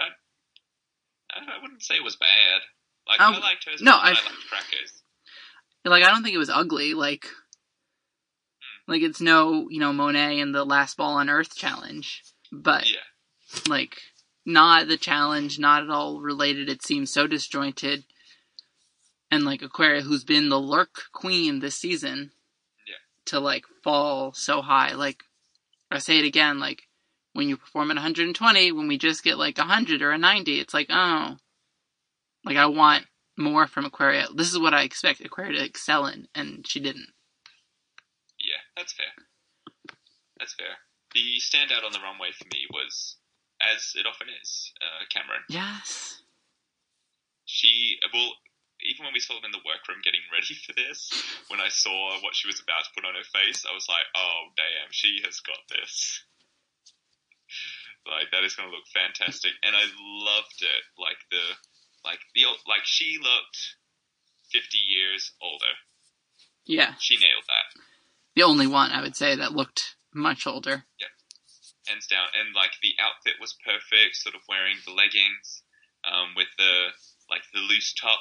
I 1.35 1.57
I, 1.57 1.61
wouldn't 1.61 1.83
say 1.83 1.95
it 1.95 2.03
was 2.03 2.15
bad. 2.15 2.61
Like 3.07 3.19
Um, 3.19 3.35
I 3.35 3.39
liked 3.39 3.65
hers 3.67 3.81
no, 3.81 3.91
more 3.91 3.99
than 4.05 4.13
I've- 4.15 4.21
I 4.23 4.29
liked 4.31 4.47
Crackers. 4.47 5.03
Like 5.85 6.03
I 6.03 6.09
don't 6.09 6.23
think 6.23 6.35
it 6.35 6.39
was 6.39 6.49
ugly. 6.49 6.93
Like, 6.93 7.25
hmm. 7.25 8.91
like 8.91 9.01
it's 9.01 9.21
no 9.21 9.67
you 9.69 9.79
know 9.79 9.93
Monet 9.93 10.39
and 10.39 10.53
the 10.53 10.65
Last 10.65 10.97
Ball 10.97 11.15
on 11.15 11.29
Earth 11.29 11.55
challenge, 11.55 12.23
but 12.51 12.85
Yeah. 12.89 12.99
like 13.69 13.97
not 14.45 14.87
the 14.87 14.97
challenge, 14.97 15.59
not 15.59 15.83
at 15.83 15.89
all 15.89 16.21
related. 16.21 16.69
It 16.69 16.83
seems 16.83 17.11
so 17.11 17.27
disjointed. 17.27 18.03
And 19.31 19.43
like 19.43 19.61
Aquaria, 19.61 20.01
who's 20.01 20.23
been 20.23 20.49
the 20.49 20.59
look 20.59 21.05
queen 21.11 21.59
this 21.59 21.75
season, 21.75 22.31
Yeah. 22.87 22.95
to 23.25 23.39
like 23.39 23.65
fall 23.83 24.33
so 24.33 24.61
high. 24.61 24.93
Like 24.93 25.23
I 25.91 25.99
say 25.99 26.19
it 26.19 26.25
again, 26.25 26.59
like 26.59 26.83
when 27.33 27.49
you 27.49 27.57
perform 27.57 27.91
at 27.91 27.95
120, 27.95 28.71
when 28.71 28.87
we 28.87 28.97
just 28.97 29.23
get 29.23 29.37
like 29.37 29.57
100 29.57 30.01
or 30.01 30.11
a 30.11 30.17
90, 30.17 30.59
it's 30.59 30.73
like 30.73 30.87
oh, 30.89 31.37
like 32.43 32.57
I 32.57 32.65
want 32.67 33.05
more 33.37 33.67
from 33.67 33.85
Aquaria. 33.85 34.27
This 34.35 34.51
is 34.51 34.59
what 34.59 34.73
I 34.73 34.83
expect 34.83 35.21
Aquaria 35.21 35.59
to 35.59 35.63
excel 35.65 36.05
in, 36.07 36.27
and 36.35 36.65
she 36.67 36.79
didn't. 36.79 37.09
Yeah, 38.39 38.61
that's 38.75 38.93
fair. 38.93 39.13
That's 40.39 40.53
fair. 40.53 40.77
The 41.13 41.39
standout 41.39 41.85
on 41.85 41.91
the 41.93 41.99
runway 41.99 42.31
for 42.37 42.45
me 42.53 42.67
was, 42.71 43.15
as 43.61 43.93
it 43.95 44.05
often 44.05 44.27
is, 44.41 44.71
uh, 44.81 45.05
Cameron. 45.09 45.41
Yes. 45.49 46.21
she 47.45 47.97
well 48.13 48.31
even 48.83 49.05
when 49.05 49.13
we 49.15 49.19
saw 49.23 49.33
them 49.35 49.45
in 49.47 49.55
the 49.55 49.63
workroom 49.65 50.01
getting 50.03 50.21
ready 50.33 50.53
for 50.65 50.73
this 50.73 51.09
when 51.47 51.61
i 51.61 51.69
saw 51.69 52.19
what 52.21 52.35
she 52.35 52.47
was 52.49 52.59
about 52.59 52.83
to 52.83 52.91
put 52.93 53.05
on 53.07 53.15
her 53.15 53.23
face 53.31 53.63
i 53.69 53.73
was 53.73 53.87
like 53.87 54.03
oh 54.17 54.49
damn 54.57 54.89
she 54.91 55.21
has 55.23 55.39
got 55.39 55.61
this 55.69 56.25
like 58.05 58.29
that 58.33 58.43
is 58.43 58.53
going 58.57 58.67
to 58.69 58.75
look 58.75 58.85
fantastic 58.91 59.53
and 59.63 59.75
i 59.77 59.85
loved 60.25 60.59
it 60.61 60.83
like 60.99 61.17
the 61.31 61.45
like 62.05 62.19
the 62.33 62.45
like 62.69 62.85
she 62.85 63.17
looked 63.17 63.75
50 64.53 64.77
years 64.77 65.31
older 65.41 65.73
Yeah. 66.65 66.93
she 66.99 67.17
nailed 67.17 67.43
that 67.49 67.81
The 68.35 68.43
only 68.43 68.67
one 68.67 68.91
I 68.91 69.01
would 69.01 69.15
say 69.15 69.35
that 69.35 69.51
looked 69.53 69.95
much 70.13 70.47
older. 70.47 70.85
hands 71.87 72.07
down. 72.07 72.27
And 72.39 72.55
like 72.55 72.71
the 72.81 72.93
outfit 73.01 73.35
was 73.39 73.53
perfect, 73.65 74.15
sort 74.15 74.33
of 74.35 74.41
wearing 74.49 74.77
the 74.85 74.93
leggings 74.93 75.61
um, 76.05 76.33
with 76.35 76.47
the 76.57 76.89
like 77.29 77.41
the 77.53 77.59
loose 77.59 77.93
top, 77.93 78.19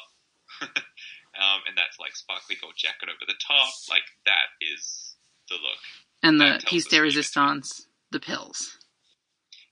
um, 0.63 1.61
and 1.69 1.77
that's 1.77 1.99
like 2.01 2.17
sparkly 2.17 2.57
gold 2.61 2.75
jacket 2.77 3.09
over 3.09 3.25
the 3.27 3.39
top. 3.41 3.73
Like 3.89 4.05
that 4.27 4.49
is 4.61 5.17
the 5.49 5.55
look. 5.55 5.81
And 6.23 6.41
the 6.41 6.61
piece 6.67 6.87
de 6.89 7.01
resistance, 7.01 7.87
the 8.11 8.21
pills. 8.21 8.79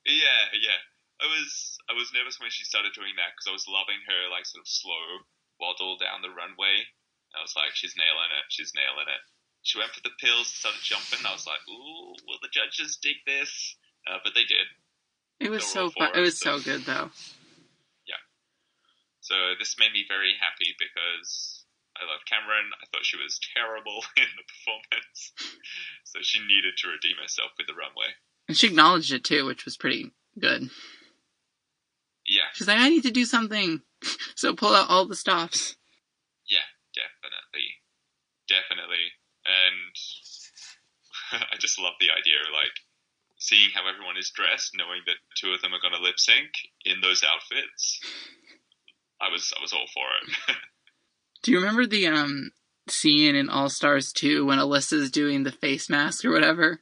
Yeah, 0.06 0.52
yeah. 0.60 0.80
I 1.22 1.26
was 1.30 1.78
I 1.86 1.94
was 1.94 2.10
nervous 2.12 2.40
when 2.42 2.50
she 2.50 2.64
started 2.66 2.92
doing 2.98 3.14
that 3.16 3.30
because 3.32 3.46
I 3.46 3.54
was 3.54 3.70
loving 3.70 4.02
her 4.10 4.20
like 4.30 4.44
sort 4.44 4.62
of 4.66 4.68
slow 4.68 5.22
waddle 5.62 5.94
down 5.96 6.20
the 6.26 6.34
runway. 6.34 6.82
I 7.32 7.40
was 7.40 7.54
like, 7.56 7.72
she's 7.78 7.94
nailing 7.96 8.32
it. 8.36 8.44
She's 8.50 8.74
nailing 8.74 9.06
it. 9.08 9.22
She 9.62 9.78
went 9.78 9.94
for 9.94 10.02
the 10.02 10.12
pills, 10.18 10.50
started 10.50 10.82
jumping. 10.82 11.22
I 11.24 11.32
was 11.32 11.46
like, 11.46 11.62
ooh, 11.70 12.12
will 12.26 12.42
the 12.42 12.50
judges 12.52 12.98
dig 13.00 13.22
this? 13.24 13.78
Uh, 14.04 14.18
but 14.26 14.34
they 14.34 14.42
did. 14.44 14.66
It 15.38 15.50
was 15.50 15.64
so 15.64 15.88
fun. 15.90 16.10
It 16.14 16.20
was 16.20 16.36
so- 16.38 16.58
so 16.58 16.64
good 16.64 16.82
though. 16.84 17.08
Yeah. 18.04 18.20
So 19.22 19.34
this 19.58 19.78
made 19.78 19.92
me 19.94 20.04
very 20.08 20.34
happy 20.42 20.74
because 20.78 21.64
I 21.96 22.04
love 22.10 22.26
Cameron. 22.26 22.70
I 22.82 22.84
thought 22.90 23.06
she 23.06 23.16
was 23.16 23.38
terrible 23.54 24.02
in 24.18 24.26
the 24.36 24.42
performance, 24.50 25.32
so 26.04 26.18
she 26.22 26.40
needed 26.40 26.74
to 26.82 26.88
redeem 26.88 27.16
herself 27.22 27.52
with 27.56 27.66
the 27.68 27.74
runway. 27.78 28.18
And 28.48 28.56
she 28.56 28.66
acknowledged 28.68 29.12
it 29.12 29.24
too, 29.24 29.46
which 29.46 29.64
was 29.64 29.76
pretty 29.76 30.10
good. 30.38 30.70
She's 32.54 32.68
like, 32.68 32.78
I 32.78 32.88
need 32.88 33.02
to 33.02 33.10
do 33.10 33.24
something. 33.24 33.82
So 34.34 34.52
pull 34.56 34.74
out 34.74 34.90
all 34.90 35.06
the 35.06 35.14
stops. 35.14 35.76
yeah, 36.50 36.66
definitely, 36.92 37.78
definitely, 38.48 39.14
and 39.46 39.94
I 41.52 41.56
just 41.60 41.78
love 41.78 41.94
the 42.00 42.10
idea, 42.10 42.40
of 42.42 42.52
like 42.52 42.74
seeing 43.38 43.70
how 43.72 43.88
everyone 43.88 44.16
is 44.18 44.32
dressed, 44.34 44.72
knowing 44.74 45.02
that 45.06 45.22
two 45.36 45.52
of 45.52 45.62
them 45.62 45.72
are 45.72 45.80
going 45.80 45.94
to 45.94 46.02
lip 46.02 46.18
sync 46.18 46.50
in 46.84 47.00
those 47.00 47.22
outfits. 47.22 48.00
I 49.20 49.30
was 49.30 49.52
I 49.56 49.60
was 49.62 49.72
all 49.72 49.86
for 49.94 50.06
it. 50.50 50.56
Do 51.44 51.52
you 51.52 51.58
remember 51.58 51.86
the 51.86 52.08
um 52.08 52.50
scene 52.88 53.36
in 53.36 53.48
All 53.48 53.68
Stars 53.68 54.12
2 54.12 54.44
when 54.46 54.58
Alyssa's 54.58 55.10
doing 55.10 55.44
the 55.44 55.52
face 55.52 55.88
mask 55.88 56.24
or 56.24 56.32
whatever? 56.32 56.80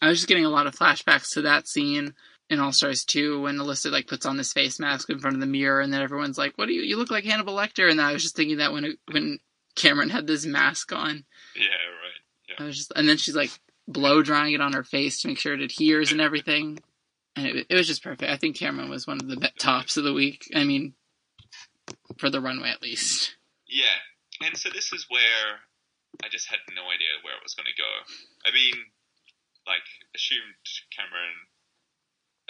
I 0.00 0.08
was 0.08 0.18
just 0.18 0.28
getting 0.28 0.44
a 0.44 0.50
lot 0.50 0.66
of 0.66 0.74
flashbacks 0.74 1.32
to 1.34 1.42
that 1.42 1.68
scene 1.68 2.14
in 2.52 2.60
All 2.60 2.72
Stars 2.72 3.04
2 3.04 3.40
when 3.40 3.56
Alyssa 3.56 3.90
like 3.90 4.06
puts 4.06 4.26
on 4.26 4.36
this 4.36 4.52
face 4.52 4.78
mask 4.78 5.08
in 5.08 5.18
front 5.18 5.36
of 5.36 5.40
the 5.40 5.46
mirror 5.46 5.80
and 5.80 5.92
then 5.92 6.02
everyone's 6.02 6.36
like, 6.36 6.52
"What 6.56 6.66
do 6.66 6.74
you 6.74 6.82
you 6.82 6.98
look 6.98 7.10
like 7.10 7.24
Hannibal 7.24 7.56
Lecter?" 7.56 7.90
And 7.90 8.00
I 8.00 8.12
was 8.12 8.22
just 8.22 8.36
thinking 8.36 8.58
that 8.58 8.72
when 8.72 8.98
when 9.10 9.38
Cameron 9.74 10.10
had 10.10 10.26
this 10.26 10.44
mask 10.44 10.92
on, 10.92 11.24
yeah, 11.56 11.64
right. 11.66 12.60
I 12.60 12.64
was 12.64 12.76
just 12.76 12.92
and 12.94 13.08
then 13.08 13.16
she's 13.16 13.34
like 13.34 13.50
blow 13.88 14.22
drying 14.22 14.52
it 14.52 14.60
on 14.60 14.74
her 14.74 14.84
face 14.84 15.22
to 15.22 15.28
make 15.28 15.38
sure 15.38 15.54
it 15.54 15.62
adheres 15.62 16.12
and 16.12 16.20
everything. 16.20 16.78
And 17.34 17.46
it, 17.46 17.66
it 17.70 17.74
was 17.74 17.86
just 17.86 18.04
perfect. 18.04 18.30
I 18.30 18.36
think 18.36 18.56
Cameron 18.56 18.90
was 18.90 19.06
one 19.06 19.18
of 19.18 19.26
the 19.26 19.50
tops 19.58 19.96
of 19.96 20.04
the 20.04 20.12
week. 20.12 20.44
I 20.54 20.64
mean, 20.64 20.92
for 22.18 22.28
the 22.28 22.40
runway 22.40 22.68
at 22.68 22.82
least. 22.82 23.36
Yeah, 23.66 24.46
and 24.46 24.58
so 24.58 24.68
this 24.68 24.92
is 24.92 25.06
where 25.08 25.64
I 26.22 26.28
just 26.28 26.50
had 26.50 26.60
no 26.76 26.82
idea 26.92 27.16
where 27.24 27.34
it 27.34 27.42
was 27.42 27.54
going 27.54 27.72
to 27.72 27.80
go. 27.80 27.88
I 28.44 28.52
mean, 28.52 28.74
like 29.66 29.88
assumed 30.14 30.60
Cameron, 30.92 31.48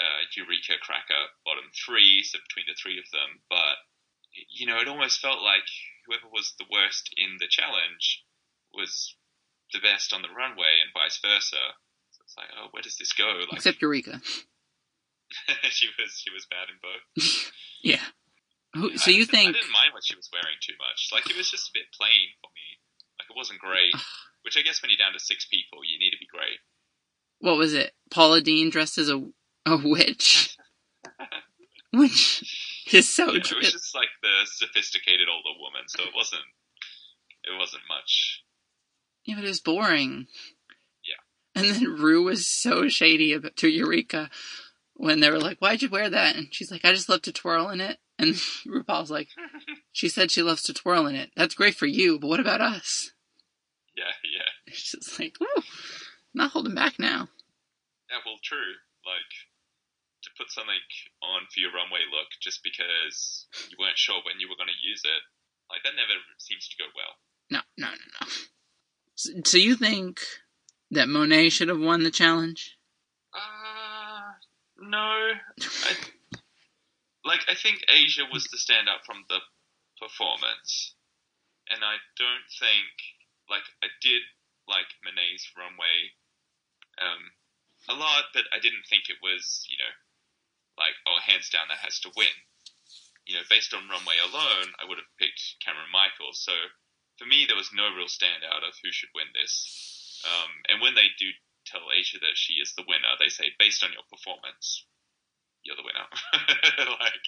uh, 0.02 0.26
Eureka, 0.34 0.82
Cracker, 0.82 1.30
bottom 1.46 1.70
three, 1.70 2.26
so 2.26 2.42
between 2.42 2.66
the 2.66 2.74
three 2.74 2.98
of 2.98 3.06
them. 3.14 3.40
But 3.48 3.78
you 4.50 4.66
know, 4.66 4.78
it 4.82 4.88
almost 4.90 5.20
felt 5.22 5.40
like 5.42 5.68
whoever 6.06 6.26
was 6.26 6.54
the 6.58 6.66
worst 6.70 7.14
in 7.16 7.38
the 7.38 7.46
challenge 7.48 8.24
was 8.74 9.14
the 9.72 9.80
best 9.80 10.12
on 10.12 10.22
the 10.22 10.34
runway, 10.34 10.82
and 10.82 10.90
vice 10.92 11.20
versa. 11.22 11.78
So 12.10 12.18
it's 12.26 12.36
like, 12.36 12.50
oh, 12.58 12.68
where 12.72 12.82
does 12.82 12.98
this 12.98 13.12
go? 13.14 13.46
Like, 13.48 13.62
Except 13.62 13.80
Eureka. 13.80 14.20
she 15.70 15.88
was 15.98 16.12
she 16.18 16.30
was 16.32 16.46
bad 16.50 16.68
in 16.68 16.78
both. 16.82 17.52
Yeah. 17.82 17.98
Who, 18.74 18.96
so 18.96 19.10
I- 19.10 19.14
you 19.14 19.26
think? 19.26 19.50
I 19.50 19.58
didn't 19.58 19.72
mind 19.74 19.90
what 19.92 20.04
she 20.06 20.14
was 20.14 20.30
wearing 20.32 20.54
too 20.62 20.78
much. 20.78 21.10
Like 21.12 21.28
it 21.28 21.36
was 21.36 21.50
just 21.50 21.66
a 21.68 21.74
bit 21.74 21.90
plain 21.98 22.30
for 22.40 22.46
me. 22.54 22.78
Like 23.18 23.26
it 23.28 23.36
wasn't 23.36 23.58
great. 23.58 23.90
Which 24.46 24.56
I 24.56 24.62
guess 24.62 24.80
when 24.80 24.90
you're 24.90 25.02
down 25.02 25.14
to 25.14 25.18
six 25.18 25.46
people, 25.50 25.80
you 25.82 25.98
need 25.98 26.12
to 26.12 26.18
be 26.22 26.30
great. 26.30 26.62
What 27.40 27.56
was 27.58 27.74
it? 27.74 27.90
Paula 28.08 28.40
Deen 28.40 28.70
dressed 28.70 28.98
as 28.98 29.08
a 29.10 29.18
a 29.66 29.76
witch, 29.76 30.56
which 31.92 32.84
is 32.92 33.08
so. 33.08 33.32
Yeah, 33.32 33.38
it 33.38 33.56
was 33.56 33.72
just 33.72 33.94
like 33.94 34.08
the 34.22 34.46
sophisticated 34.46 35.28
older 35.28 35.58
woman, 35.58 35.82
so 35.86 36.02
it 36.02 36.14
wasn't 36.14 36.42
it 37.44 37.58
wasn't 37.58 37.82
much. 37.88 38.42
Yeah, 39.24 39.36
but 39.36 39.44
it 39.44 39.48
was 39.48 39.60
boring. 39.60 40.26
Yeah. 41.04 41.62
And 41.62 41.74
then 41.74 41.94
Rue 41.94 42.24
was 42.24 42.46
so 42.46 42.88
shady 42.88 43.32
about, 43.32 43.56
to 43.56 43.68
Eureka 43.68 44.30
when 44.94 45.20
they 45.20 45.30
were 45.30 45.40
like, 45.40 45.58
"Why'd 45.58 45.82
you 45.82 45.88
wear 45.88 46.10
that?" 46.10 46.36
And 46.36 46.48
she's 46.52 46.70
like, 46.70 46.84
"I 46.84 46.92
just 46.92 47.08
love 47.08 47.22
to 47.22 47.32
twirl 47.32 47.68
in 47.70 47.80
it." 47.80 47.98
And 48.18 48.34
RuPaul's 48.66 49.10
like, 49.10 49.28
"She 49.92 50.08
said 50.08 50.30
she 50.30 50.42
loves 50.42 50.62
to 50.64 50.74
twirl 50.74 51.06
in 51.06 51.14
it. 51.14 51.30
That's 51.36 51.54
great 51.54 51.74
for 51.74 51.86
you, 51.86 52.18
but 52.18 52.28
what 52.28 52.40
about 52.40 52.60
us?" 52.60 53.12
Yeah, 53.96 54.12
yeah. 54.24 54.48
It's 54.66 54.90
just 54.90 55.18
like, 55.20 55.36
woo, 55.40 55.62
not 56.34 56.52
holding 56.52 56.74
back 56.74 56.98
now. 56.98 57.28
Yeah, 58.10 58.18
well, 58.24 58.38
true. 58.42 58.80
Like, 59.04 59.32
to 60.22 60.30
put 60.38 60.50
something 60.50 60.82
on 61.22 61.46
for 61.50 61.60
your 61.60 61.74
runway 61.74 62.06
look 62.10 62.30
just 62.40 62.62
because 62.62 63.46
you 63.70 63.76
weren't 63.78 63.98
sure 63.98 64.22
when 64.24 64.38
you 64.38 64.48
were 64.48 64.58
going 64.58 64.72
to 64.72 64.88
use 64.88 65.02
it, 65.04 65.22
like, 65.70 65.82
that 65.84 65.96
never 65.96 66.14
seems 66.38 66.68
to 66.68 66.78
go 66.78 66.88
well. 66.94 67.14
No, 67.50 67.60
no, 67.76 67.90
no, 67.90 68.06
no. 68.20 68.26
So, 69.14 69.30
so 69.44 69.56
you 69.58 69.76
think 69.76 70.20
that 70.90 71.08
Monet 71.08 71.50
should 71.50 71.68
have 71.68 71.80
won 71.80 72.02
the 72.02 72.10
challenge? 72.10 72.76
Uh, 73.32 74.36
no. 74.78 75.32
I, 75.80 75.92
like, 77.24 77.40
I 77.48 77.54
think 77.54 77.84
Asia 77.88 78.24
was 78.30 78.44
the 78.48 78.58
standout 78.58 79.04
from 79.06 79.24
the 79.28 79.40
performance. 80.00 80.94
And 81.70 81.80
I 81.80 81.96
don't 82.18 82.48
think, 82.60 82.92
like, 83.48 83.64
I 83.82 83.88
did 84.02 84.20
like 84.68 84.90
Monet's 85.02 85.48
runway 85.56 86.12
um, 87.00 87.22
a 87.88 87.94
lot, 87.96 88.30
but 88.34 88.44
I 88.52 88.60
didn't 88.60 88.84
think 88.90 89.08
it 89.08 89.22
was, 89.22 89.64
you 89.70 89.78
know, 89.78 89.92
like, 90.78 90.96
oh, 91.06 91.18
hands 91.22 91.50
down, 91.50 91.68
that 91.68 91.84
has 91.84 92.00
to 92.04 92.14
win. 92.16 92.32
You 93.26 93.38
know, 93.38 93.46
based 93.48 93.72
on 93.72 93.88
runway 93.88 94.18
alone, 94.18 94.74
I 94.80 94.88
would 94.88 94.98
have 94.98 95.18
picked 95.20 95.62
Cameron 95.62 95.92
Michaels. 95.92 96.42
So 96.42 96.52
for 97.18 97.26
me, 97.26 97.46
there 97.46 97.58
was 97.58 97.70
no 97.70 97.92
real 97.94 98.10
standout 98.10 98.66
of 98.66 98.74
who 98.82 98.90
should 98.90 99.14
win 99.14 99.30
this. 99.34 100.22
Um, 100.26 100.50
and 100.68 100.82
when 100.82 100.94
they 100.94 101.10
do 101.18 101.30
tell 101.66 101.86
Asia 101.94 102.18
that 102.18 102.34
she 102.34 102.58
is 102.58 102.74
the 102.74 102.86
winner, 102.86 103.14
they 103.18 103.30
say, 103.30 103.54
based 103.58 103.84
on 103.84 103.94
your 103.94 104.02
performance, 104.10 104.86
you're 105.62 105.78
the 105.78 105.86
winner. 105.86 106.08
like, 106.98 107.24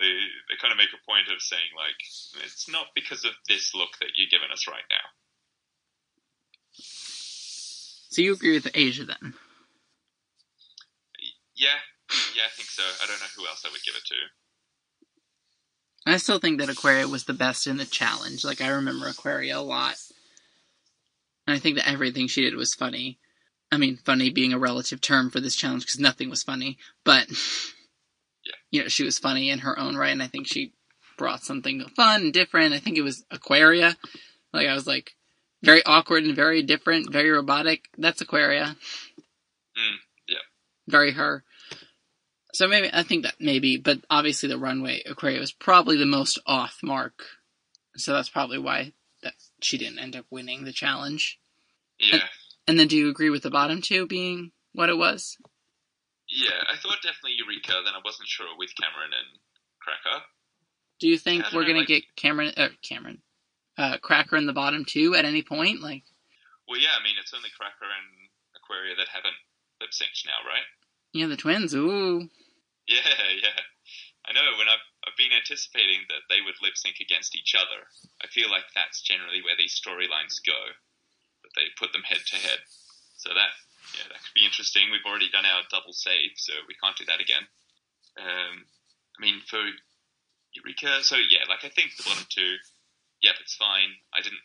they, 0.00 0.12
they 0.48 0.56
kind 0.60 0.72
of 0.72 0.80
make 0.80 0.96
a 0.96 1.04
point 1.04 1.28
of 1.28 1.44
saying, 1.44 1.72
like, 1.76 2.00
it's 2.44 2.68
not 2.68 2.94
because 2.94 3.24
of 3.24 3.32
this 3.48 3.74
look 3.74 4.00
that 4.00 4.16
you're 4.16 4.32
giving 4.32 4.52
us 4.52 4.66
right 4.68 4.86
now. 4.88 5.06
So 6.72 8.22
you 8.22 8.32
agree 8.32 8.54
with 8.54 8.68
Asia 8.72 9.04
then? 9.04 9.34
Yeah, 11.54 11.76
yeah, 12.34 12.42
I 12.46 12.50
think 12.56 12.68
so. 12.68 12.82
I 13.02 13.06
don't 13.06 13.20
know 13.20 13.26
who 13.36 13.46
else 13.46 13.62
I 13.66 13.70
would 13.70 13.82
give 13.84 13.94
it 13.96 14.04
to. 14.06 14.14
I 16.12 16.16
still 16.18 16.38
think 16.38 16.60
that 16.60 16.68
Aquaria 16.70 17.08
was 17.08 17.24
the 17.24 17.32
best 17.34 17.66
in 17.66 17.78
the 17.78 17.84
challenge. 17.84 18.44
Like 18.44 18.60
I 18.60 18.68
remember 18.68 19.08
Aquaria 19.08 19.58
a 19.58 19.60
lot. 19.60 19.96
And 21.46 21.56
I 21.56 21.58
think 21.58 21.76
that 21.76 21.88
everything 21.88 22.28
she 22.28 22.42
did 22.42 22.54
was 22.54 22.74
funny. 22.74 23.18
I 23.72 23.76
mean, 23.76 23.96
funny 24.04 24.30
being 24.30 24.52
a 24.52 24.58
relative 24.58 25.00
term 25.00 25.30
for 25.30 25.40
this 25.40 25.56
challenge 25.56 25.84
because 25.84 25.98
nothing 25.98 26.30
was 26.30 26.44
funny, 26.44 26.78
but 27.04 27.28
Yeah. 28.44 28.52
you 28.70 28.82
know, 28.82 28.88
she 28.88 29.02
was 29.02 29.18
funny 29.18 29.50
in 29.50 29.60
her 29.60 29.76
own 29.78 29.96
right 29.96 30.12
and 30.12 30.22
I 30.22 30.28
think 30.28 30.46
she 30.46 30.72
brought 31.18 31.42
something 31.42 31.80
fun 31.96 32.22
and 32.22 32.32
different. 32.32 32.74
I 32.74 32.78
think 32.78 32.96
it 32.96 33.02
was 33.02 33.24
Aquaria. 33.30 33.96
Like 34.52 34.68
I 34.68 34.74
was 34.74 34.86
like 34.86 35.16
very 35.62 35.84
awkward 35.84 36.22
and 36.22 36.36
very 36.36 36.62
different, 36.62 37.12
very 37.12 37.30
robotic. 37.30 37.86
That's 37.98 38.20
Aquaria. 38.20 38.76
Mm, 39.76 39.96
yeah. 40.28 40.38
Very 40.86 41.12
her. 41.12 41.42
So 42.56 42.66
maybe 42.66 42.88
I 42.90 43.02
think 43.02 43.24
that 43.24 43.34
maybe, 43.38 43.76
but 43.76 43.98
obviously 44.08 44.48
the 44.48 44.56
runway 44.58 45.02
Aquaria 45.04 45.38
was 45.38 45.52
probably 45.52 45.98
the 45.98 46.06
most 46.06 46.38
off 46.46 46.78
mark. 46.82 47.24
So 47.96 48.14
that's 48.14 48.30
probably 48.30 48.58
why 48.58 48.92
that 49.22 49.34
she 49.60 49.76
didn't 49.76 49.98
end 49.98 50.16
up 50.16 50.24
winning 50.30 50.64
the 50.64 50.72
challenge. 50.72 51.38
Yeah. 52.00 52.20
And 52.66 52.78
then 52.78 52.88
do 52.88 52.96
you 52.96 53.10
agree 53.10 53.28
with 53.28 53.42
the 53.42 53.50
bottom 53.50 53.82
two 53.82 54.06
being 54.06 54.52
what 54.72 54.88
it 54.88 54.96
was? 54.96 55.36
Yeah, 56.28 56.56
I 56.66 56.76
thought 56.78 56.96
definitely 57.02 57.36
Eureka, 57.38 57.72
then 57.84 57.94
I 57.94 58.00
wasn't 58.04 58.28
sure 58.28 58.46
with 58.58 58.70
Cameron 58.80 59.12
and 59.12 59.38
Cracker. 59.80 60.24
Do 60.98 61.08
you 61.08 61.18
think 61.18 61.44
we're 61.52 61.60
know, 61.60 61.66
gonna 61.68 61.78
like- 61.80 61.88
get 61.88 62.04
Cameron 62.16 62.52
uh, 62.56 62.68
Cameron 62.82 63.20
uh, 63.76 63.98
Cracker 63.98 64.36
in 64.36 64.46
the 64.46 64.54
bottom 64.54 64.86
two 64.86 65.14
at 65.14 65.26
any 65.26 65.42
point? 65.42 65.82
Like 65.82 66.04
Well, 66.66 66.80
yeah, 66.80 66.96
I 66.98 67.04
mean, 67.04 67.16
it's 67.20 67.34
only 67.34 67.50
Cracker 67.58 67.84
and 67.84 68.28
Aquaria 68.56 68.96
that 68.96 69.08
haven't 69.12 69.36
lip 69.80 69.90
synced 69.90 70.24
now, 70.24 70.40
right? 70.48 70.64
yeah, 71.12 71.26
the 71.26 71.36
twins. 71.36 71.74
Ooh, 71.74 72.28
Yeah, 72.94 73.02
yeah. 73.42 73.60
I 74.26 74.34
know, 74.34 74.58
when 74.58 74.66
I've, 74.66 74.82
I've 75.06 75.18
been 75.18 75.34
anticipating 75.34 76.06
that 76.10 76.26
they 76.26 76.42
would 76.42 76.58
lip 76.58 76.74
sync 76.74 76.98
against 76.98 77.38
each 77.38 77.54
other, 77.54 77.86
I 78.22 78.26
feel 78.26 78.50
like 78.50 78.66
that's 78.74 79.02
generally 79.02 79.42
where 79.42 79.58
these 79.58 79.78
storylines 79.78 80.42
go. 80.42 80.58
That 81.46 81.54
they 81.54 81.70
put 81.78 81.94
them 81.94 82.02
head 82.02 82.22
to 82.22 82.36
head. 82.38 82.58
So 83.22 83.30
that, 83.30 83.54
yeah, 83.94 84.06
that 84.10 84.18
could 84.18 84.34
be 84.34 84.46
interesting. 84.46 84.90
We've 84.90 85.06
already 85.06 85.30
done 85.30 85.46
our 85.46 85.62
double 85.70 85.94
save, 85.94 86.34
so 86.38 86.54
we 86.66 86.74
can't 86.78 86.98
do 86.98 87.06
that 87.06 87.22
again. 87.22 87.46
Um, 88.18 88.66
I 89.14 89.18
mean, 89.22 89.38
for 89.46 89.62
Eureka, 90.58 91.06
so 91.06 91.14
yeah, 91.30 91.46
like 91.46 91.62
I 91.62 91.70
think 91.70 91.94
the 91.94 92.06
bottom 92.06 92.26
two, 92.26 92.58
yep, 93.22 93.38
it's 93.38 93.54
fine. 93.54 93.94
I 94.10 94.26
didn't 94.26 94.42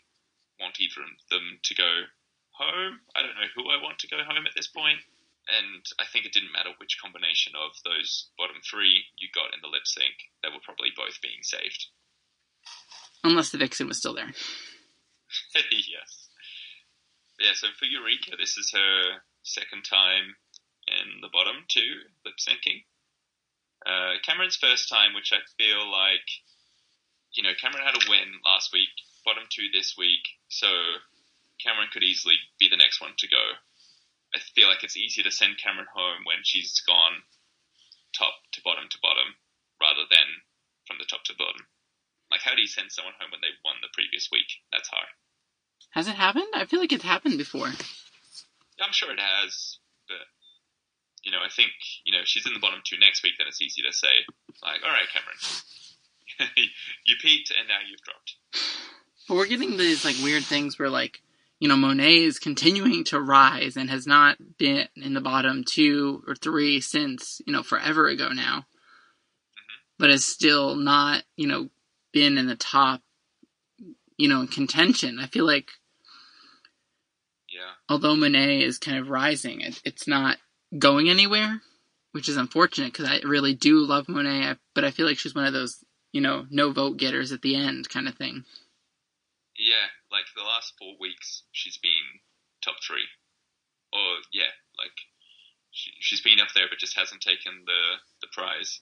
want 0.61 0.77
either 0.77 1.01
of 1.01 1.13
them 1.33 1.57
to 1.57 1.73
go 1.73 2.05
home. 2.53 3.01
I 3.17 3.25
don't 3.25 3.33
know 3.33 3.49
who 3.57 3.65
I 3.73 3.81
want 3.81 3.97
to 4.05 4.11
go 4.13 4.21
home 4.21 4.45
at 4.45 4.53
this 4.53 4.69
point 4.69 5.01
and 5.49 5.83
I 5.97 6.05
think 6.05 6.25
it 6.25 6.33
didn't 6.33 6.53
matter 6.53 6.69
which 6.77 7.01
combination 7.01 7.53
of 7.57 7.73
those 7.83 8.29
bottom 8.37 8.61
three 8.61 9.05
you 9.17 9.29
got 9.33 9.53
in 9.53 9.61
the 9.61 9.71
lip 9.71 9.85
sync. 9.85 10.13
They 10.43 10.49
were 10.49 10.63
probably 10.63 10.93
both 10.95 11.21
being 11.21 11.41
saved. 11.41 11.87
unless 13.23 13.49
the 13.49 13.57
Vixen 13.57 13.87
was 13.87 13.97
still 13.97 14.13
there. 14.13 14.31
yes. 15.71 16.29
Yeah, 17.39 17.53
so 17.55 17.67
for 17.77 17.85
Eureka, 17.85 18.37
this 18.37 18.57
is 18.57 18.71
her 18.73 19.25
second 19.41 19.83
time 19.83 20.37
in 20.87 21.21
the 21.21 21.29
bottom 21.33 21.65
two 21.69 22.05
lip 22.25 22.37
syncing. 22.37 22.85
Uh, 23.85 24.21
Cameron's 24.21 24.57
first 24.61 24.89
time, 24.89 25.13
which 25.15 25.33
I 25.33 25.41
feel 25.57 25.89
like, 25.89 26.27
you 27.33 27.41
know, 27.41 27.57
Cameron 27.59 27.85
had 27.85 27.97
a 27.97 28.09
win 28.09 28.29
last 28.45 28.69
week, 28.71 28.93
bottom 29.25 29.43
two 29.49 29.73
this 29.73 29.95
week, 29.97 30.21
so 30.49 30.67
Cameron 31.57 31.89
could 31.91 32.03
easily 32.03 32.35
be 32.59 32.69
the 32.69 32.77
next 32.77 33.01
one 33.01 33.13
to 33.17 33.27
go. 33.27 33.57
I 34.33 34.39
feel 34.55 34.67
like 34.67 34.83
it's 34.83 34.97
easier 34.97 35.23
to 35.23 35.31
send 35.31 35.59
Cameron 35.59 35.87
home 35.93 36.23
when 36.23 36.43
she's 36.43 36.79
gone 36.87 37.23
top 38.15 38.33
to 38.53 38.61
bottom 38.63 38.87
to 38.89 38.97
bottom 39.01 39.35
rather 39.79 40.07
than 40.09 40.27
from 40.87 40.97
the 40.99 41.05
top 41.05 41.23
to 41.25 41.35
bottom. 41.37 41.67
Like, 42.31 42.41
how 42.41 42.55
do 42.55 42.61
you 42.61 42.67
send 42.67 42.91
someone 42.91 43.15
home 43.19 43.31
when 43.31 43.41
they 43.41 43.51
won 43.65 43.75
the 43.81 43.91
previous 43.91 44.29
week? 44.31 44.47
That's 44.71 44.87
hard. 44.87 45.11
Has 45.91 46.07
it 46.07 46.15
happened? 46.15 46.47
I 46.55 46.65
feel 46.65 46.79
like 46.79 46.93
it's 46.93 47.03
happened 47.03 47.37
before. 47.37 47.67
I'm 47.67 48.93
sure 48.93 49.11
it 49.11 49.19
has, 49.19 49.77
but 50.07 50.23
you 51.23 51.31
know, 51.31 51.39
I 51.43 51.49
think 51.49 51.71
you 52.05 52.13
know 52.13 52.21
if 52.21 52.27
she's 52.27 52.47
in 52.47 52.53
the 52.53 52.59
bottom 52.59 52.79
two 52.85 52.97
next 52.97 53.23
week, 53.23 53.33
then 53.37 53.47
it's 53.47 53.61
easy 53.61 53.81
to 53.83 53.91
say 53.91 54.25
like, 54.63 54.79
all 54.83 54.89
right, 54.89 55.07
Cameron, 55.11 56.55
you 57.05 57.15
peaked 57.21 57.51
and 57.51 57.67
now 57.67 57.77
you've 57.87 58.01
dropped. 58.01 58.35
But 59.27 59.35
we're 59.35 59.47
getting 59.47 59.77
these 59.77 60.05
like 60.05 60.15
weird 60.23 60.43
things 60.43 60.79
where 60.79 60.89
like 60.89 61.21
you 61.61 61.67
know 61.67 61.77
Monet 61.77 62.23
is 62.23 62.39
continuing 62.39 63.03
to 63.05 63.21
rise 63.21 63.77
and 63.77 63.89
has 63.89 64.07
not 64.07 64.35
been 64.57 64.87
in 64.95 65.13
the 65.13 65.21
bottom 65.21 65.63
two 65.63 66.23
or 66.27 66.35
three 66.35 66.81
since 66.81 67.39
you 67.45 67.53
know 67.53 67.61
forever 67.61 68.07
ago 68.07 68.29
now, 68.29 68.65
mm-hmm. 68.65 69.79
but 69.99 70.09
has 70.09 70.25
still 70.25 70.75
not 70.75 71.23
you 71.37 71.47
know 71.47 71.69
been 72.11 72.39
in 72.39 72.47
the 72.47 72.55
top 72.55 73.01
you 74.17 74.27
know 74.27 74.41
in 74.41 74.47
contention. 74.47 75.19
I 75.19 75.27
feel 75.27 75.45
like 75.45 75.69
Yeah, 77.47 77.73
although 77.87 78.15
Monet 78.15 78.63
is 78.63 78.79
kind 78.79 78.97
of 78.97 79.09
rising, 79.09 79.61
it, 79.61 79.79
it's 79.85 80.07
not 80.07 80.37
going 80.79 81.09
anywhere, 81.09 81.61
which 82.11 82.27
is 82.27 82.37
unfortunate 82.37 82.91
because 82.91 83.07
I 83.07 83.19
really 83.23 83.53
do 83.53 83.85
love 83.85 84.09
Monet, 84.09 84.55
but 84.73 84.83
I 84.83 84.89
feel 84.89 85.05
like 85.05 85.19
she's 85.19 85.35
one 85.35 85.45
of 85.45 85.53
those 85.53 85.85
you 86.11 86.21
know 86.21 86.47
no 86.49 86.71
vote 86.71 86.97
getters 86.97 87.31
at 87.31 87.43
the 87.43 87.55
end 87.55 87.87
kind 87.87 88.07
of 88.07 88.15
thing. 88.15 88.45
Like 90.11 90.25
the 90.35 90.43
last 90.43 90.73
four 90.77 90.93
weeks, 90.99 91.43
she's 91.51 91.77
been 91.77 92.19
top 92.63 92.75
three, 92.85 93.07
or 93.93 94.19
yeah, 94.33 94.51
like 94.77 94.91
she, 95.71 95.91
she's 95.99 96.21
been 96.21 96.39
up 96.39 96.49
there, 96.53 96.65
but 96.69 96.79
just 96.79 96.97
hasn't 96.97 97.21
taken 97.21 97.63
the 97.65 97.81
the 98.21 98.27
prize. 98.33 98.81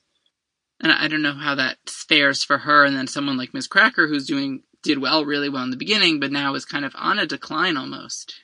And 0.82 0.92
I 0.92 1.08
don't 1.08 1.22
know 1.22 1.34
how 1.34 1.56
that 1.56 1.78
fares 1.88 2.44
for 2.44 2.60
her, 2.60 2.86
and 2.86 2.96
then 2.96 3.08
someone 3.08 3.38
like 3.38 3.54
Miz 3.54 3.68
Cracker, 3.68 4.08
who's 4.08 4.26
doing 4.26 4.64
did 4.82 5.00
well, 5.00 5.26
really 5.26 5.50
well 5.50 5.64
in 5.64 5.72
the 5.72 5.78
beginning, 5.78 6.20
but 6.20 6.32
now 6.32 6.56
is 6.56 6.66
kind 6.66 6.86
of 6.86 6.94
on 6.96 7.20
a 7.20 7.26
decline 7.26 7.78
almost. 7.78 8.36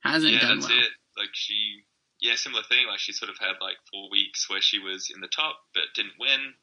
Hasn't 0.00 0.34
yeah, 0.34 0.40
done 0.40 0.60
that's 0.60 0.70
well. 0.70 0.78
it. 0.78 0.90
Like 1.16 1.32
she, 1.32 1.84
yeah, 2.20 2.34
similar 2.36 2.62
thing. 2.68 2.86
Like 2.86 2.98
she 2.98 3.12
sort 3.12 3.30
of 3.30 3.38
had 3.38 3.56
like 3.60 3.76
four 3.90 4.10
weeks 4.10 4.50
where 4.50 4.60
she 4.60 4.78
was 4.78 5.10
in 5.14 5.20
the 5.20 5.28
top 5.28 5.56
but 5.72 5.84
didn't 5.94 6.20
win, 6.20 6.54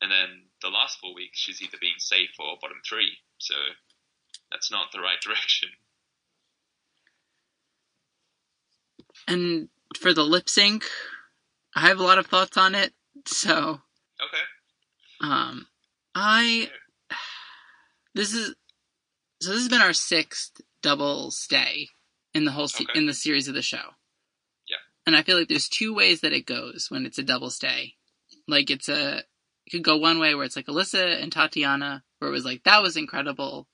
and 0.00 0.10
then 0.10 0.48
the 0.62 0.68
last 0.68 0.98
four 0.98 1.14
weeks 1.14 1.38
she's 1.38 1.60
either 1.60 1.78
being 1.80 1.98
safe 1.98 2.30
or 2.40 2.56
bottom 2.60 2.80
three. 2.88 3.18
So 3.38 3.54
that's 4.52 4.70
not 4.70 4.92
the 4.92 5.00
right 5.00 5.20
direction. 5.20 5.70
And 9.26 9.68
for 9.98 10.12
the 10.12 10.22
lip 10.22 10.48
sync, 10.48 10.84
I 11.74 11.80
have 11.88 11.98
a 11.98 12.02
lot 12.02 12.18
of 12.18 12.26
thoughts 12.26 12.56
on 12.56 12.74
it. 12.74 12.92
So, 13.26 13.80
Okay. 14.20 14.42
um, 15.20 15.66
I 16.14 16.70
this 18.14 18.34
is 18.34 18.54
so 19.40 19.50
this 19.50 19.60
has 19.60 19.68
been 19.68 19.80
our 19.82 19.92
sixth 19.92 20.60
double 20.82 21.30
stay 21.30 21.88
in 22.34 22.44
the 22.44 22.52
whole 22.52 22.68
se- 22.68 22.84
Okay. 22.84 22.98
in 22.98 23.06
the 23.06 23.14
series 23.14 23.48
of 23.48 23.54
the 23.54 23.62
show. 23.62 23.94
Yeah. 24.66 24.76
And 25.06 25.16
I 25.16 25.22
feel 25.22 25.38
like 25.38 25.48
there's 25.48 25.68
two 25.68 25.94
ways 25.94 26.20
that 26.20 26.32
it 26.32 26.46
goes 26.46 26.86
when 26.90 27.06
it's 27.06 27.18
a 27.18 27.22
double 27.22 27.50
stay. 27.50 27.96
Like 28.48 28.70
it's 28.70 28.88
a 28.88 29.18
it 29.66 29.70
could 29.70 29.84
go 29.84 29.96
one 29.96 30.18
way 30.18 30.34
where 30.34 30.44
it's 30.44 30.56
like 30.56 30.66
Alyssa 30.66 31.22
and 31.22 31.30
Tatiana, 31.30 32.04
where 32.18 32.30
it 32.30 32.34
was 32.34 32.44
like 32.44 32.64
that 32.64 32.82
was 32.82 32.96
incredible. 32.96 33.68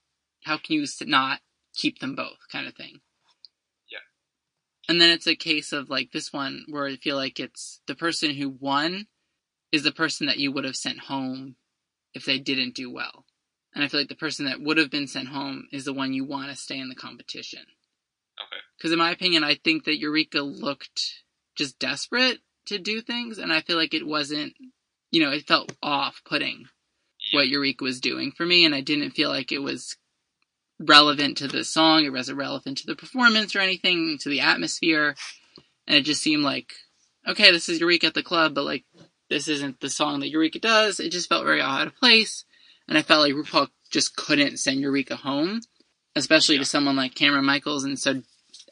How 0.44 0.56
can 0.58 0.76
you 0.76 0.86
not 1.06 1.40
keep 1.78 2.00
them 2.00 2.14
both, 2.14 2.38
kind 2.50 2.66
of 2.66 2.74
thing. 2.74 3.00
Yeah. 3.90 3.98
And 4.88 5.00
then 5.00 5.10
it's 5.10 5.26
a 5.26 5.36
case 5.36 5.72
of 5.72 5.88
like 5.88 6.10
this 6.12 6.32
one 6.32 6.64
where 6.68 6.86
I 6.86 6.96
feel 6.96 7.16
like 7.16 7.40
it's 7.40 7.80
the 7.86 7.94
person 7.94 8.34
who 8.34 8.48
won 8.50 9.06
is 9.72 9.84
the 9.84 9.92
person 9.92 10.26
that 10.26 10.38
you 10.38 10.52
would 10.52 10.64
have 10.64 10.76
sent 10.76 10.98
home 11.00 11.56
if 12.14 12.24
they 12.24 12.38
didn't 12.38 12.74
do 12.74 12.90
well. 12.90 13.24
And 13.74 13.84
I 13.84 13.88
feel 13.88 14.00
like 14.00 14.08
the 14.08 14.16
person 14.16 14.46
that 14.46 14.60
would 14.60 14.78
have 14.78 14.90
been 14.90 15.06
sent 15.06 15.28
home 15.28 15.68
is 15.72 15.84
the 15.84 15.92
one 15.92 16.12
you 16.12 16.24
want 16.24 16.50
to 16.50 16.56
stay 16.56 16.78
in 16.78 16.88
the 16.88 16.94
competition. 16.94 17.60
Okay. 18.40 18.60
Because 18.76 18.92
in 18.92 18.98
my 18.98 19.10
opinion, 19.10 19.44
I 19.44 19.56
think 19.56 19.84
that 19.84 19.98
Eureka 19.98 20.40
looked 20.40 21.22
just 21.54 21.78
desperate 21.78 22.38
to 22.66 22.78
do 22.78 23.00
things, 23.00 23.38
and 23.38 23.52
I 23.52 23.60
feel 23.60 23.76
like 23.76 23.94
it 23.94 24.06
wasn't, 24.06 24.54
you 25.10 25.22
know, 25.22 25.30
it 25.30 25.46
felt 25.46 25.72
off-putting 25.82 26.68
Yeah. 27.30 27.38
what 27.38 27.48
Eureka 27.48 27.84
was 27.84 28.00
doing 28.00 28.32
for 28.32 28.46
me, 28.46 28.64
and 28.64 28.74
I 28.74 28.80
didn't 28.80 29.12
feel 29.12 29.28
like 29.28 29.52
it 29.52 29.58
was 29.58 29.96
relevant 30.78 31.36
to 31.38 31.48
the 31.48 31.64
song, 31.64 32.04
it 32.04 32.12
wasn't 32.12 32.38
relevant 32.38 32.78
to 32.78 32.86
the 32.86 32.96
performance 32.96 33.54
or 33.54 33.60
anything, 33.60 34.18
to 34.20 34.28
the 34.28 34.40
atmosphere, 34.40 35.14
and 35.86 35.96
it 35.96 36.02
just 36.02 36.22
seemed 36.22 36.42
like, 36.44 36.74
okay, 37.26 37.50
this 37.50 37.68
is 37.68 37.80
Eureka 37.80 38.06
at 38.06 38.14
the 38.14 38.22
club, 38.22 38.54
but 38.54 38.64
like, 38.64 38.84
this 39.28 39.48
isn't 39.48 39.80
the 39.80 39.90
song 39.90 40.20
that 40.20 40.30
Eureka 40.30 40.58
does. 40.58 41.00
It 41.00 41.10
just 41.12 41.28
felt 41.28 41.44
very 41.44 41.60
out 41.60 41.86
of 41.86 41.96
place, 41.96 42.44
and 42.86 42.96
I 42.96 43.02
felt 43.02 43.22
like 43.22 43.34
RuPaul 43.34 43.68
just 43.90 44.16
couldn't 44.16 44.58
send 44.58 44.80
Eureka 44.80 45.16
home, 45.16 45.60
especially 46.16 46.56
Yeah. 46.56 46.62
to 46.62 46.66
someone 46.66 46.96
like 46.96 47.14
Cameron 47.14 47.44
Michaels, 47.44 47.84
and 47.84 47.98
so 47.98 48.22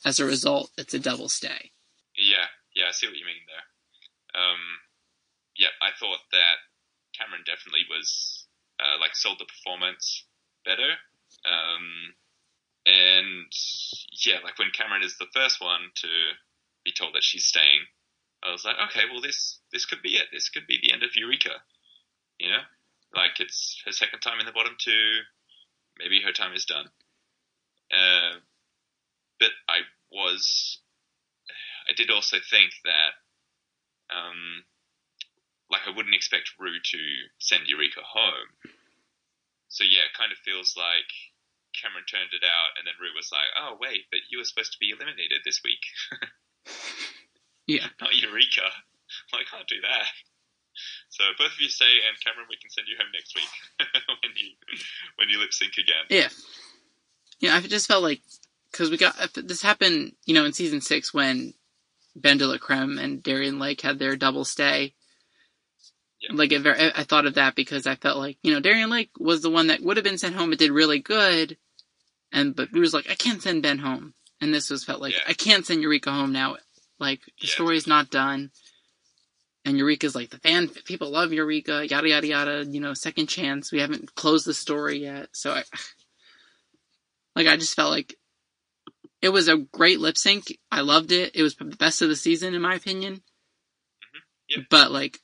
as 0.04 0.20
a 0.20 0.24
result, 0.24 0.70
it's 0.78 0.94
a 0.94 0.98
double 0.98 1.28
stay. 1.28 1.72
Yeah, 2.16 2.46
yeah, 2.74 2.84
I 2.88 2.92
see 2.92 3.06
what 3.06 3.16
you 3.16 3.26
mean 3.26 3.42
there. 3.46 4.40
Um, 4.42 4.60
yeah, 5.56 5.68
I 5.82 5.90
thought 5.98 6.20
that 6.32 6.56
Cameron 7.18 7.42
definitely 7.46 7.84
was 7.90 8.46
uh, 8.78 9.00
like 9.00 9.14
sold 9.16 9.38
the 9.38 9.46
performance 9.46 10.24
better. 10.64 10.96
Um, 11.46 12.14
and 12.86 13.52
yeah, 14.24 14.38
like 14.44 14.58
when 14.58 14.70
Cameron 14.70 15.02
is 15.02 15.16
the 15.18 15.30
first 15.32 15.60
one 15.60 15.90
to 15.96 16.08
be 16.84 16.92
told 16.92 17.14
that 17.14 17.24
she's 17.24 17.44
staying, 17.46 17.80
I 18.42 18.52
was 18.52 18.64
like, 18.64 18.76
okay, 18.90 19.04
well 19.10 19.20
this 19.20 19.60
this 19.72 19.86
could 19.86 20.02
be 20.02 20.16
it. 20.16 20.26
This 20.32 20.48
could 20.48 20.66
be 20.66 20.78
the 20.82 20.92
end 20.92 21.02
of 21.02 21.14
Eureka. 21.14 21.62
You 22.38 22.50
know, 22.50 22.64
like 23.14 23.40
it's 23.40 23.82
her 23.86 23.92
second 23.92 24.20
time 24.20 24.40
in 24.40 24.46
the 24.46 24.52
bottom 24.52 24.76
two. 24.78 25.20
Maybe 25.98 26.20
her 26.22 26.32
time 26.32 26.54
is 26.54 26.66
done. 26.66 26.86
Uh, 27.90 28.40
but 29.38 29.50
I 29.68 29.80
was 30.10 30.80
I 31.88 31.92
did 31.94 32.10
also 32.10 32.36
think 32.50 32.72
that, 32.84 33.12
um, 34.10 34.64
like 35.70 35.82
I 35.86 35.94
wouldn't 35.94 36.14
expect 36.14 36.58
Rue 36.58 36.80
to 36.82 36.98
send 37.38 37.68
Eureka 37.68 38.02
home. 38.02 38.50
So 39.68 39.84
yeah, 39.84 40.06
it 40.10 40.18
kind 40.18 40.32
of 40.32 40.38
feels 40.38 40.74
like 40.76 41.10
Cameron 41.76 42.08
turned 42.08 42.32
it 42.32 42.44
out, 42.44 42.76
and 42.80 42.84
then 42.88 42.96
Rue 43.00 43.14
was 43.14 43.30
like, 43.30 43.48
"Oh 43.56 43.76
wait, 43.80 44.08
but 44.10 44.24
you 44.32 44.38
were 44.38 44.48
supposed 44.48 44.72
to 44.72 44.82
be 44.82 44.90
eliminated 44.90 45.44
this 45.44 45.60
week, 45.62 45.84
Yeah. 47.66 47.86
not 48.00 48.16
Eureka. 48.16 48.66
Well, 49.30 49.40
I 49.40 49.46
can't 49.46 49.68
do 49.68 49.80
that." 49.82 50.06
So 51.08 51.24
both 51.38 51.54
of 51.54 51.60
you 51.60 51.68
stay, 51.68 52.02
and 52.04 52.18
Cameron, 52.20 52.46
we 52.50 52.58
can 52.58 52.70
send 52.70 52.88
you 52.88 52.96
home 52.98 53.08
next 53.14 53.34
week 53.34 53.48
when 54.22 54.32
you 54.36 54.48
when 55.16 55.28
you 55.28 55.38
lip 55.38 55.54
sync 55.54 55.78
again. 55.78 56.04
Yeah. 56.10 56.28
Yeah, 57.40 57.54
I 57.56 57.60
just 57.60 57.86
felt 57.86 58.02
like, 58.02 58.22
because 58.70 58.90
we 58.90 58.96
got, 58.96 59.14
this 59.34 59.62
happened, 59.62 60.12
you 60.24 60.34
know, 60.34 60.44
in 60.44 60.52
season 60.52 60.80
six 60.80 61.12
when 61.12 61.54
BenDeLaCreme 62.18 63.00
and 63.02 63.22
Darienne 63.22 63.58
Lake 63.58 63.82
had 63.82 63.98
their 63.98 64.16
double 64.16 64.44
stay. 64.44 64.94
Yeah. 66.20 66.30
Like, 66.34 66.52
it 66.52 66.66
I 66.66 67.04
thought 67.04 67.26
of 67.26 67.34
that 67.34 67.54
because 67.54 67.86
I 67.86 67.94
felt 67.94 68.16
like, 68.16 68.38
you 68.42 68.52
know, 68.52 68.60
Darienne 68.60 68.90
Lake 68.90 69.10
was 69.18 69.42
the 69.42 69.50
one 69.50 69.66
that 69.66 69.82
would 69.82 69.98
have 69.98 70.04
been 70.04 70.18
sent 70.18 70.34
home, 70.34 70.50
but 70.50 70.58
did 70.58 70.70
really 70.70 70.98
good. 70.98 71.58
And, 72.32 72.54
but 72.54 72.72
we 72.72 72.80
was 72.80 72.92
like, 72.94 73.08
I 73.10 73.14
can't 73.14 73.42
send 73.42 73.62
Ben 73.62 73.78
home. 73.78 74.14
And 74.40 74.52
this 74.52 74.70
was 74.70 74.84
felt 74.84 75.00
like, 75.00 75.14
Yeah. 75.14 75.24
I 75.26 75.32
can't 75.32 75.64
send 75.64 75.82
Eureka 75.82 76.10
home 76.10 76.32
now. 76.32 76.56
Like, 76.98 77.20
the 77.40 77.46
Yeah. 77.46 77.50
story's 77.52 77.86
not 77.86 78.10
done. 78.10 78.50
And 79.64 79.78
Eureka's 79.78 80.14
like, 80.14 80.30
the 80.30 80.38
fan, 80.38 80.68
people 80.68 81.10
love 81.10 81.32
Eureka, 81.32 81.86
yada, 81.88 82.08
yada, 82.08 82.26
yada, 82.26 82.64
you 82.68 82.80
know, 82.80 82.94
second 82.94 83.26
chance. 83.28 83.72
We 83.72 83.80
haven't 83.80 84.14
closed 84.14 84.46
the 84.46 84.54
story 84.54 84.98
yet. 84.98 85.28
So 85.32 85.52
I, 85.52 85.64
like, 87.36 87.46
I 87.46 87.56
just 87.56 87.74
felt 87.74 87.90
like 87.90 88.14
it 89.22 89.30
was 89.30 89.48
a 89.48 89.56
great 89.56 89.98
lip 89.98 90.16
sync. 90.18 90.58
I 90.70 90.82
loved 90.82 91.10
it. 91.10 91.34
It 91.34 91.42
was 91.42 91.56
the 91.56 91.64
best 91.64 92.02
of 92.02 92.08
the 92.08 92.16
season, 92.16 92.54
in 92.54 92.62
my 92.62 92.74
opinion. 92.74 93.14
Mm-hmm. 93.14 94.60
Yep. 94.60 94.66
But, 94.70 94.90
like, 94.92 95.18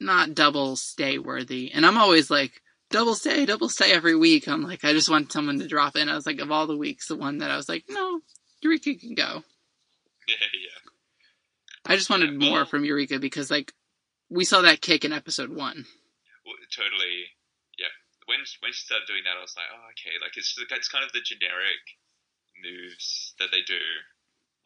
not 0.00 0.34
double 0.34 0.76
stay 0.76 1.18
worthy. 1.18 1.72
And 1.72 1.84
I'm 1.84 1.98
always 1.98 2.30
like, 2.30 2.62
double 2.90 3.14
stay, 3.14 3.46
double 3.46 3.68
stay 3.68 3.92
every 3.92 4.16
week. 4.16 4.48
I'm 4.48 4.62
like, 4.62 4.84
I 4.84 4.92
just 4.92 5.10
want 5.10 5.32
someone 5.32 5.58
to 5.60 5.68
drop 5.68 5.96
in. 5.96 6.08
I 6.08 6.14
was 6.14 6.26
like, 6.26 6.40
of 6.40 6.50
all 6.50 6.66
the 6.66 6.76
weeks, 6.76 7.08
the 7.08 7.16
one 7.16 7.38
that 7.38 7.50
I 7.50 7.56
was 7.56 7.68
like, 7.68 7.84
no, 7.88 8.20
Eureka 8.62 8.94
can 8.94 9.14
go. 9.14 9.42
Yeah, 10.26 10.34
yeah. 10.54 10.90
I 11.86 11.96
just 11.96 12.10
wanted 12.10 12.40
Yeah, 12.40 12.50
more 12.50 12.66
from 12.66 12.84
Eureka 12.84 13.18
because, 13.18 13.50
like, 13.50 13.72
we 14.28 14.44
saw 14.44 14.60
that 14.62 14.82
kick 14.82 15.04
in 15.04 15.12
episode 15.12 15.48
one. 15.50 15.86
Well, 16.44 16.56
totally. 16.74 17.32
Yeah. 17.78 17.92
When 18.28 18.44
when 18.60 18.72
she 18.72 18.84
started 18.84 19.08
doing 19.08 19.24
that, 19.24 19.40
I 19.40 19.44
was 19.44 19.56
like, 19.56 19.72
oh, 19.72 19.88
okay. 19.96 20.16
Like 20.20 20.36
it's 20.36 20.52
it's 20.52 20.88
kind 20.92 21.04
of 21.04 21.12
the 21.12 21.24
generic 21.24 21.80
moves 22.60 23.32
that 23.40 23.48
they 23.52 23.64
do 23.64 23.80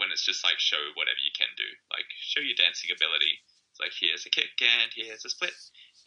when 0.03 0.11
it's 0.11 0.27
just 0.27 0.43
like 0.43 0.59
show 0.59 0.81
whatever 0.99 1.21
you 1.23 1.31
can 1.31 1.51
do, 1.55 1.69
like 1.95 2.07
show 2.19 2.43
your 2.43 2.59
dancing 2.59 2.91
ability. 2.91 3.39
It's 3.71 3.79
like 3.79 3.95
here's 3.95 4.27
a 4.27 4.35
kick 4.35 4.59
and 4.59 4.91
here's 4.91 5.23
a 5.23 5.31
split 5.31 5.55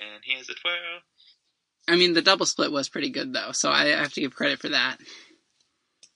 and 0.04 0.20
here's 0.28 0.52
a 0.52 0.58
twirl. 0.60 1.00
I 1.88 1.96
mean, 1.96 2.14
the 2.14 2.22
double 2.22 2.46
split 2.46 2.72
was 2.72 2.90
pretty 2.90 3.10
good, 3.10 3.34
though, 3.34 3.52
so 3.52 3.70
I 3.70 3.88
have 3.94 4.14
to 4.14 4.22
give 4.22 4.36
credit 4.36 4.60
for 4.60 4.70
that. 4.70 4.98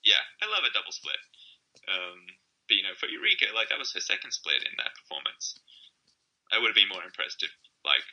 Yeah, 0.03 0.23
I 0.41 0.49
love 0.49 0.65
a 0.65 0.73
double 0.73 0.91
split. 0.91 1.21
Um, 1.85 2.19
but 2.69 2.77
you 2.77 2.83
know, 2.83 2.97
for 2.97 3.09
Eureka, 3.09 3.49
like 3.53 3.69
that 3.69 3.81
was 3.81 3.93
her 3.93 4.01
second 4.01 4.31
split 4.31 4.61
in 4.61 4.73
that 4.77 4.93
performance. 4.93 5.57
I 6.53 6.57
would 6.57 6.69
have 6.69 6.77
been 6.77 6.89
more 6.89 7.05
impressed 7.05 7.41
if 7.41 7.53
like 7.85 8.05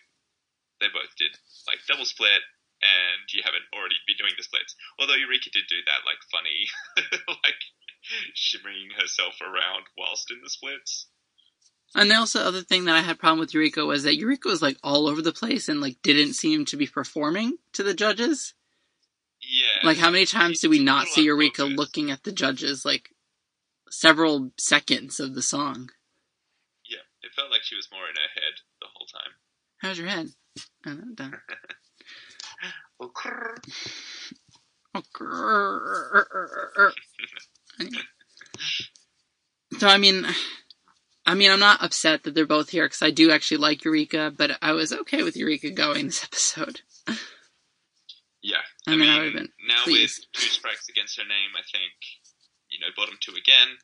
they 0.81 0.89
both 0.93 1.13
did 1.17 1.33
like 1.69 1.81
double 1.89 2.05
split 2.05 2.45
and 2.85 3.25
you 3.33 3.41
haven't 3.45 3.65
already 3.73 3.97
been 4.05 4.21
doing 4.21 4.37
the 4.37 4.45
splits. 4.45 4.77
Although 5.01 5.17
Eureka 5.17 5.53
did 5.53 5.69
do 5.69 5.81
that 5.89 6.05
like 6.05 6.21
funny 6.29 6.69
like 7.45 7.63
shimmering 8.37 8.93
herself 8.97 9.41
around 9.41 9.89
whilst 9.97 10.33
in 10.33 10.41
the 10.41 10.53
splits. 10.53 11.09
And 11.95 12.11
the 12.11 12.17
also 12.17 12.41
other 12.41 12.63
thing 12.63 12.85
that 12.85 12.97
I 12.97 13.01
had 13.01 13.19
problem 13.19 13.39
with 13.39 13.55
Eureka 13.55 13.85
was 13.85 14.03
that 14.03 14.17
Eureka 14.17 14.49
was 14.49 14.61
like 14.61 14.77
all 14.83 15.07
over 15.07 15.23
the 15.23 15.33
place 15.33 15.69
and 15.69 15.81
like 15.81 16.03
didn't 16.03 16.35
seem 16.35 16.65
to 16.67 16.77
be 16.77 16.87
performing 16.87 17.57
to 17.73 17.83
the 17.83 17.95
judges. 17.95 18.55
Yeah. 19.41 19.87
Like 19.87 19.97
how 19.97 20.11
many 20.11 20.27
times 20.27 20.61
did 20.61 20.69
we 20.69 20.79
not 20.79 21.07
see 21.07 21.25
Eureka 21.25 21.63
unfocused. 21.63 21.79
looking 21.79 22.11
at 22.11 22.25
the 22.25 22.33
judges 22.33 22.85
like 22.85 23.11
several 23.91 24.51
seconds 24.59 25.21
of 25.21 25.35
the 25.35 25.43
song? 25.43 25.91
Yeah, 26.91 26.99
it 27.23 27.33
felt 27.35 27.51
like 27.51 27.63
she 27.63 27.77
was 27.77 27.89
more 27.93 28.09
in 28.09 28.17
her 28.17 28.29
head 28.35 28.61
the 28.81 28.89
whole 28.93 29.07
time. 29.07 29.33
How's 29.79 29.99
your 29.99 30.09
head? 30.09 30.29
Oh, 30.87 30.93
no, 30.93 31.15
done. 31.15 31.35
Oh, 33.01 33.09
grrr. 33.15 33.57
Oh, 34.95 35.03
anyway. 37.81 38.03
So 39.79 39.89
I 39.89 39.99
mean, 39.99 40.27
I 41.27 41.35
mean, 41.35 41.51
I'm 41.51 41.59
not 41.59 41.83
upset 41.83 42.23
that 42.23 42.35
they're 42.35 42.47
both 42.47 42.71
here 42.71 42.87
because 42.87 43.03
I 43.03 43.11
do 43.11 43.33
actually 43.33 43.59
like 43.59 43.85
Eureka, 43.85 44.33
but 44.37 44.57
I 44.63 44.73
was 44.73 44.93
okay 44.93 45.25
with 45.25 45.37
Eureka 45.37 45.71
going 45.71 46.07
this 46.07 46.23
episode. 46.25 46.81
Yeah, 48.41 48.63
I 48.87 48.95
mean, 48.95 49.11
I 49.11 49.35
been 49.35 49.51
now 49.67 49.83
pleased. 49.83 50.23
with 50.31 50.33
two 50.41 50.51
strikes 50.55 50.89
against 50.89 51.19
her 51.19 51.27
name, 51.27 51.59
I 51.59 51.67
think 51.67 51.99
you 52.71 52.79
know 52.79 52.95
bottom 52.97 53.19
two 53.19 53.35
again. 53.35 53.75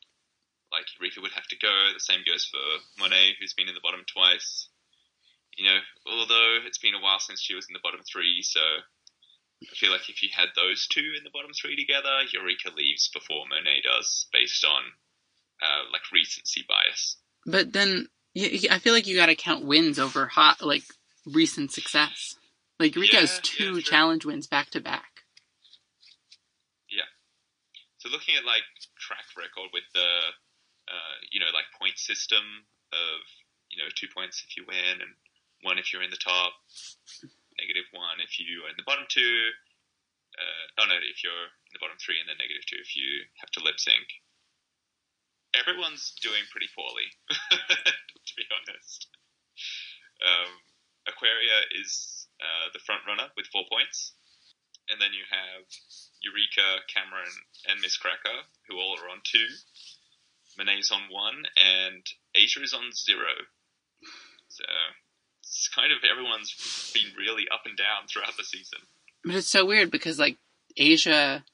Like 0.70 0.86
Eureka 0.97 1.20
would 1.20 1.34
have 1.34 1.51
to 1.51 1.59
go. 1.59 1.90
The 1.93 2.01
same 2.01 2.22
goes 2.24 2.47
for 2.47 2.62
Monet, 3.03 3.34
who's 3.40 3.55
been 3.59 3.68
in 3.68 3.74
the 3.74 3.82
bottom 3.82 4.07
twice. 4.07 4.70
You 5.59 5.66
know, 5.66 5.78
although 6.07 6.62
it's 6.64 6.78
been 6.78 6.95
a 6.95 7.03
while 7.03 7.18
since 7.18 7.43
she 7.43 7.59
was 7.59 7.66
in 7.68 7.74
the 7.74 7.82
bottom 7.82 8.01
three, 8.07 8.40
so 8.40 8.62
I 8.62 9.74
feel 9.74 9.90
like 9.90 10.09
if 10.09 10.22
you 10.22 10.30
had 10.32 10.55
those 10.55 10.86
two 10.86 11.12
in 11.18 11.24
the 11.26 11.34
bottom 11.34 11.51
three 11.53 11.74
together, 11.74 12.22
Eureka 12.32 12.70
leaves 12.70 13.11
before 13.12 13.51
Monet 13.51 13.82
does, 13.82 14.30
based 14.32 14.64
on 14.64 14.95
uh, 15.61 15.90
like 15.90 16.07
recency 16.14 16.64
bias. 16.66 17.18
But 17.47 17.72
then 17.72 18.07
you, 18.34 18.68
I 18.70 18.78
feel 18.78 18.93
like 18.95 19.07
you 19.07 19.16
got 19.16 19.26
to 19.26 19.34
count 19.34 19.64
wins 19.64 19.99
over 19.99 20.26
hot 20.26 20.62
like 20.62 20.84
recent 21.26 21.72
success. 21.72 22.36
Like 22.78 22.95
Eureka 22.95 23.16
has 23.16 23.30
Yeah, 23.30 23.36
yeah, 23.36 23.40
two 23.43 23.72
true. 23.74 23.82
challenge 23.82 24.24
wins 24.24 24.47
back 24.47 24.70
to 24.70 24.80
back. 24.80 25.22
Yeah. 26.90 27.07
So 27.99 28.09
looking 28.09 28.34
at 28.36 28.45
like 28.45 28.66
track 28.99 29.24
record 29.36 29.70
with 29.72 29.84
the, 29.95 30.09
uh, 30.88 31.16
you 31.30 31.40
know, 31.40 31.51
like 31.55 31.66
point 31.78 31.99
system 31.99 32.43
of, 32.93 33.18
you 33.70 33.78
know, 33.78 33.88
two 33.95 34.09
points 34.14 34.43
if 34.47 34.57
you 34.57 34.64
win 34.66 35.01
and 35.01 35.12
one 35.62 35.78
if 35.78 35.93
you're 35.93 36.03
in 36.03 36.11
the 36.11 36.18
top, 36.18 36.53
negative 37.59 37.86
one 37.93 38.18
if 38.18 38.38
you 38.40 38.66
are 38.66 38.70
in 38.70 38.76
the 38.76 38.86
bottom 38.86 39.07
two. 39.09 39.51
Uh, 40.32 40.82
oh 40.82 40.86
no, 40.88 40.97
if 40.97 41.22
you're 41.22 41.47
in 41.68 41.72
the 41.76 41.82
bottom 41.82 41.97
three 42.01 42.18
and 42.18 42.26
then 42.26 42.40
negative 42.40 42.64
two 42.66 42.80
if 42.80 42.97
you 42.97 43.22
have 43.38 43.51
to 43.55 43.62
lip 43.62 43.78
sync. 43.78 44.07
Everyone's 45.53 46.16
doing 46.22 46.42
pretty 46.50 46.68
poorly, 46.72 47.12
to 47.28 48.32
be 48.36 48.44
honest. 48.48 49.09
Um, 50.24 50.50
Aquaria 51.07 51.68
is 51.76 52.26
uh, 52.40 52.72
the 52.72 52.80
front 52.80 53.03
runner 53.07 53.28
with 53.36 53.53
four 53.53 53.64
points, 53.68 54.14
and 54.88 55.00
then 55.00 55.12
you 55.12 55.24
have 55.28 55.68
Eureka, 56.22 56.86
Cameron, 56.88 57.32
and 57.68 57.80
Miz 57.80 57.96
Cracker, 57.96 58.48
who 58.68 58.78
all 58.78 58.96
are 58.96 59.11
on 59.11 59.20
two. 59.24 59.46
Monet's 60.57 60.90
on 60.92 61.09
one, 61.11 61.44
and 61.57 62.05
Asia 62.34 62.62
is 62.62 62.74
on 62.74 62.92
zero. 62.92 63.48
So 64.48 64.64
it's 65.40 65.68
kind 65.68 65.92
of 65.92 65.98
everyone's 66.09 66.90
been 66.94 67.12
really 67.16 67.44
up 67.53 67.62
and 67.64 67.76
down 67.76 68.07
throughout 68.09 68.36
the 68.36 68.44
season. 68.44 68.80
But 69.24 69.36
it's 69.36 69.48
so 69.48 69.64
weird 69.64 69.90
because 69.90 70.18
like 70.18 70.36
Asia, 70.76 71.44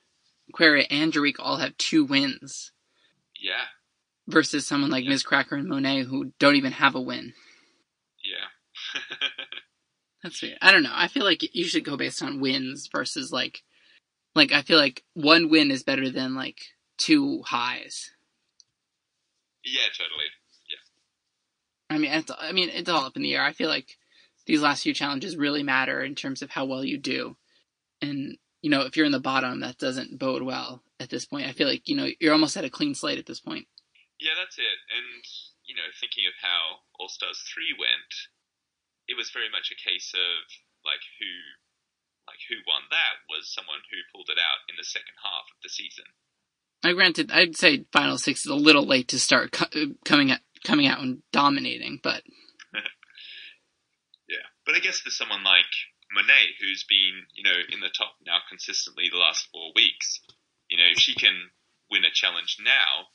Aquaria, 0.48 0.86
and 0.90 1.14
Eureka 1.14 1.42
all 1.42 1.58
have 1.58 1.76
two 1.78 2.04
wins 2.04 2.72
Yeah, 3.40 3.66
versus 4.28 4.66
someone 4.66 4.90
like 4.90 5.04
Yeah. 5.04 5.10
Miz 5.10 5.22
Cracker 5.24 5.56
and 5.56 5.68
Monet 5.68 6.04
who 6.04 6.32
don't 6.38 6.56
even 6.56 6.72
have 6.72 6.94
a 6.94 7.00
win. 7.00 7.32
yeah. 8.24 9.00
That's 10.22 10.40
weird. 10.42 10.58
I 10.60 10.72
don't 10.72 10.82
know. 10.82 10.92
I 10.92 11.08
feel 11.08 11.24
like 11.24 11.54
you 11.54 11.64
should 11.64 11.84
go 11.84 11.96
based 11.96 12.22
on 12.22 12.40
wins 12.40 12.88
versus 12.92 13.32
like, 13.32 13.62
like 14.34 14.52
I 14.52 14.62
feel 14.62 14.78
like 14.78 15.04
one 15.14 15.48
win 15.48 15.70
is 15.70 15.82
better 15.84 16.10
than 16.10 16.34
like 16.34 16.60
two 16.98 17.42
highs. 17.46 18.10
yeah, 19.64 19.82
totally. 19.96 20.26
Yeah. 20.68 21.94
I 21.94 21.98
mean, 21.98 22.12
it's, 22.12 22.30
I 22.38 22.52
mean, 22.52 22.68
it's 22.70 22.88
all 22.88 23.04
up 23.04 23.16
in 23.16 23.22
the 23.22 23.34
air. 23.34 23.44
I 23.44 23.52
feel 23.52 23.68
like 23.68 23.96
these 24.46 24.60
last 24.62 24.82
few 24.82 24.92
challenges 24.94 25.36
really 25.36 25.62
matter 25.62 26.02
in 26.02 26.14
terms 26.14 26.42
of 26.42 26.50
how 26.50 26.64
well 26.64 26.84
you 26.84 26.98
do, 26.98 27.36
and 28.02 28.36
you 28.62 28.70
know, 28.70 28.82
if 28.82 28.96
you're 28.96 29.06
in 29.06 29.12
the 29.12 29.20
bottom, 29.20 29.60
that 29.60 29.78
doesn't 29.78 30.18
bode 30.18 30.42
well 30.42 30.82
at 30.98 31.10
this 31.10 31.26
point. 31.26 31.46
I 31.46 31.52
feel 31.52 31.68
like 31.68 31.88
you 31.88 31.96
know 31.96 32.08
you're 32.18 32.32
almost 32.32 32.56
at 32.56 32.64
a 32.64 32.70
clean 32.70 32.94
slate 32.94 33.18
at 33.18 33.26
this 33.26 33.40
point. 33.40 33.66
Yeah, 34.18 34.34
that's 34.34 34.58
it. 34.58 34.78
And 34.90 35.22
you 35.64 35.74
know, 35.78 35.86
thinking 36.00 36.26
of 36.26 36.34
how 36.42 36.82
All 36.98 37.08
Stars 37.08 37.38
three 37.46 37.74
went, 37.78 38.12
it 39.06 39.16
was 39.16 39.30
very 39.30 39.48
much 39.50 39.70
a 39.70 39.78
case 39.78 40.12
of 40.14 40.36
like 40.84 41.02
who, 41.18 41.32
like 42.26 42.42
who 42.50 42.58
won 42.66 42.86
that 42.90 43.22
was 43.30 43.52
someone 43.52 43.82
who 43.90 43.98
pulled 44.10 44.30
it 44.30 44.38
out 44.38 44.66
in 44.66 44.76
the 44.76 44.86
second 44.86 45.14
half 45.22 45.46
of 45.48 45.58
the 45.62 45.70
season. 45.70 46.06
I 46.82 46.92
granted, 46.94 47.30
I'd 47.32 47.56
say 47.56 47.84
Final 47.92 48.18
Six 48.18 48.46
is 48.46 48.52
a 48.52 48.58
little 48.58 48.86
late 48.86 49.08
to 49.08 49.18
start 49.18 49.52
co- 49.52 49.70
uh, 49.74 49.94
coming 50.04 50.30
at 50.30 50.42
coming 50.64 50.86
out 50.86 51.00
and 51.00 51.22
dominating, 51.32 52.00
but 52.02 52.22
Yeah, 54.28 54.44
but 54.66 54.74
I 54.74 54.80
guess 54.80 55.00
for 55.00 55.10
someone 55.10 55.42
like 55.42 55.70
Monet, 56.12 56.58
who's 56.60 56.84
been 56.88 57.26
you 57.34 57.44
know 57.44 57.58
in 57.70 57.80
the 57.80 57.90
top 57.90 58.16
now 58.26 58.38
consistently 58.48 59.08
the 59.10 59.18
last 59.18 59.48
four 59.52 59.72
weeks, 59.74 60.20
you 60.68 60.76
know, 60.76 60.88
if 60.90 60.98
she 60.98 61.14
can 61.14 61.50
win 61.90 62.04
a 62.04 62.12
challenge 62.12 62.58
now, 62.60 63.08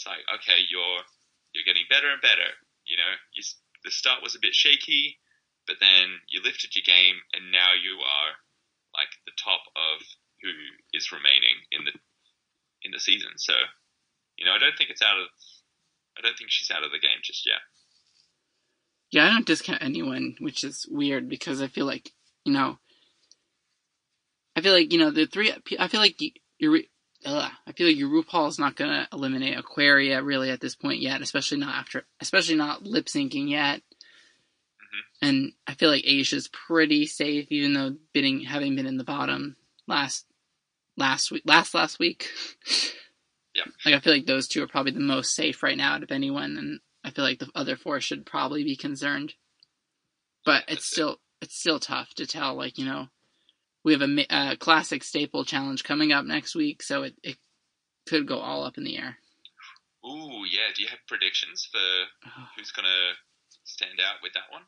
it's 0.00 0.08
like 0.08 0.24
okay, 0.40 0.64
you're 0.72 1.04
you're 1.52 1.68
getting 1.68 1.84
better 1.92 2.08
and 2.08 2.24
better. 2.24 2.56
You 2.88 2.96
know, 2.96 3.12
you, 3.36 3.44
the 3.84 3.92
start 3.92 4.24
was 4.24 4.32
a 4.32 4.40
bit 4.40 4.56
shaky, 4.56 5.20
but 5.68 5.76
then 5.76 6.24
you 6.32 6.40
lifted 6.40 6.72
your 6.72 6.88
game, 6.88 7.20
and 7.36 7.52
now 7.52 7.76
you 7.76 8.00
are 8.00 8.32
like 8.96 9.12
the 9.28 9.36
top 9.36 9.60
of 9.76 10.00
who 10.40 10.48
is 10.96 11.12
remaining 11.12 11.68
in 11.68 11.84
the 11.84 11.92
in 12.80 12.96
the 12.96 13.00
season. 13.00 13.36
So, 13.36 13.52
you 14.40 14.48
know, 14.48 14.56
I 14.56 14.58
don't 14.58 14.72
think 14.72 14.88
it's 14.88 15.04
out 15.04 15.20
of. 15.20 15.28
I 16.16 16.24
don't 16.24 16.36
think 16.36 16.48
she's 16.48 16.72
out 16.72 16.82
of 16.82 16.92
the 16.92 16.98
game 16.98 17.20
just 17.22 17.44
yet. 17.44 17.60
yeah, 19.12 19.26
I 19.26 19.30
don't 19.30 19.46
discount 19.46 19.82
anyone, 19.82 20.36
which 20.40 20.64
is 20.64 20.86
weird 20.88 21.28
because 21.28 21.60
I 21.60 21.68
feel 21.68 21.84
like 21.84 22.08
you 22.48 22.54
know, 22.54 22.78
I 24.56 24.62
feel 24.62 24.72
like 24.72 24.92
you 24.92 24.98
know 24.98 25.10
the 25.10 25.26
three. 25.26 25.52
I 25.78 25.88
feel 25.88 26.00
like 26.00 26.16
you're. 26.58 26.80
Ugh, 27.26 27.50
I 27.66 27.72
feel 27.72 27.86
like 27.86 27.96
your 27.96 28.46
is 28.46 28.58
not 28.58 28.76
gonna 28.76 29.08
eliminate 29.12 29.58
Aquaria 29.58 30.22
really 30.22 30.50
at 30.50 30.60
this 30.60 30.74
point 30.74 31.00
yet, 31.00 31.20
especially 31.20 31.58
not 31.58 31.74
after, 31.74 32.04
especially 32.20 32.56
not 32.56 32.82
lip 32.82 33.06
syncing 33.06 33.50
yet. 33.50 33.78
Mm-hmm. 33.80 35.28
And 35.28 35.52
I 35.66 35.74
feel 35.74 35.90
like 35.90 36.04
Asia's 36.06 36.48
pretty 36.48 37.06
safe, 37.06 37.46
even 37.50 37.74
though 37.74 37.96
bidding 38.12 38.40
having 38.40 38.74
been 38.74 38.86
in 38.86 38.96
the 38.96 39.04
bottom 39.04 39.56
last 39.86 40.24
last 40.96 41.30
week, 41.30 41.42
last 41.44 41.74
last 41.74 41.98
week. 41.98 42.28
Yeah. 43.54 43.64
Like 43.84 43.94
I 43.94 44.00
feel 44.00 44.12
like 44.12 44.26
those 44.26 44.46
two 44.46 44.62
are 44.62 44.68
probably 44.68 44.92
the 44.92 45.00
most 45.00 45.34
safe 45.34 45.62
right 45.62 45.76
now 45.76 45.94
out 45.94 46.02
of 46.02 46.12
anyone, 46.12 46.56
and 46.56 46.80
I 47.04 47.10
feel 47.10 47.24
like 47.24 47.40
the 47.40 47.50
other 47.54 47.76
four 47.76 48.00
should 48.00 48.26
probably 48.26 48.64
be 48.64 48.76
concerned. 48.76 49.34
But 50.44 50.62
it's 50.68 50.68
That's 50.68 50.82
it. 50.82 50.92
still 50.92 51.16
it's 51.42 51.58
still 51.58 51.80
tough 51.80 52.14
to 52.14 52.26
tell. 52.26 52.54
Like 52.54 52.78
you 52.78 52.84
know, 52.84 53.08
we 53.84 53.92
have 53.92 54.02
a 54.02 54.08
ma- 54.08 54.22
uh, 54.30 54.56
classic 54.56 55.02
staple 55.02 55.44
challenge 55.44 55.84
coming 55.84 56.12
up 56.12 56.24
next 56.24 56.54
week, 56.54 56.82
so 56.82 57.02
it 57.04 57.14
it 57.22 57.36
could 58.08 58.26
go 58.26 58.38
all 58.38 58.64
up 58.64 58.78
in 58.78 58.84
the 58.84 58.96
air. 58.96 59.16
Ooh, 60.04 60.44
yeah. 60.50 60.72
Do 60.74 60.82
you 60.82 60.88
have 60.88 60.98
predictions 61.06 61.68
for 61.70 62.30
who's 62.56 62.72
gonna 62.72 63.12
stand 63.64 64.00
out 64.00 64.16
with 64.22 64.32
that 64.34 64.50
one? 64.50 64.62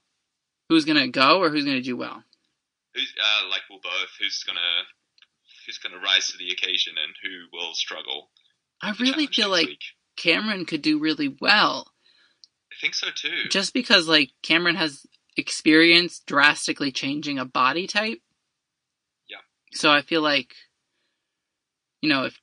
Who's 0.68 0.84
gonna 0.84 1.08
go 1.08 1.40
or 1.40 1.50
who's 1.50 1.64
gonna 1.64 1.82
do 1.82 1.96
well? 1.96 2.22
Who's 2.94 3.12
uh, 3.18 3.48
like 3.48 3.62
well 3.70 3.80
both? 3.82 4.10
Who's 4.20 4.42
gonna 4.44 4.60
who's 5.66 5.78
gonna 5.78 6.02
rise 6.02 6.28
to 6.28 6.38
the 6.38 6.50
occasion 6.50 6.94
and 7.02 7.14
who 7.22 7.56
will 7.56 7.74
struggle? 7.74 8.30
I 8.82 8.92
really 8.98 9.28
feel 9.28 9.48
like 9.48 9.66
week? 9.66 9.82
Cameron 10.16 10.66
could 10.66 10.82
do 10.82 10.98
really 10.98 11.34
well, 11.40 11.86
I 12.70 12.74
think 12.80 12.94
so 12.94 13.08
too. 13.14 13.48
just 13.48 13.72
because 13.72 14.08
like 14.08 14.30
Cameron 14.42 14.76
has 14.76 15.06
experience 15.36 16.20
drastically 16.26 16.90
changing 16.90 17.38
a 17.38 17.44
body 17.44 17.86
type. 17.86 18.18
So 19.74 19.90
I 19.90 20.02
feel 20.02 20.22
like, 20.22 20.54
you 22.00 22.08
know, 22.08 22.24
if 22.24 22.38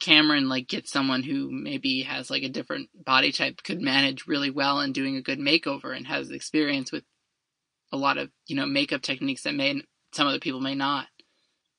Cameron 0.00 0.48
like 0.48 0.68
gets 0.68 0.90
someone 0.90 1.22
who 1.22 1.50
maybe 1.50 2.02
has 2.02 2.30
like 2.30 2.42
a 2.42 2.48
different 2.48 2.90
body 2.94 3.30
type, 3.32 3.62
could 3.62 3.80
manage 3.80 4.26
really 4.26 4.50
well 4.50 4.80
in 4.80 4.92
doing 4.92 5.16
a 5.16 5.22
good 5.22 5.38
makeover 5.38 5.94
and 5.96 6.06
has 6.06 6.30
experience 6.30 6.90
with 6.90 7.04
a 7.92 7.96
lot 7.96 8.16
of 8.18 8.30
you 8.46 8.56
know 8.56 8.64
makeup 8.66 9.02
techniques 9.02 9.42
that 9.42 9.54
may 9.54 9.82
some 10.12 10.26
other 10.26 10.40
people 10.40 10.60
may 10.60 10.74
not. 10.74 11.06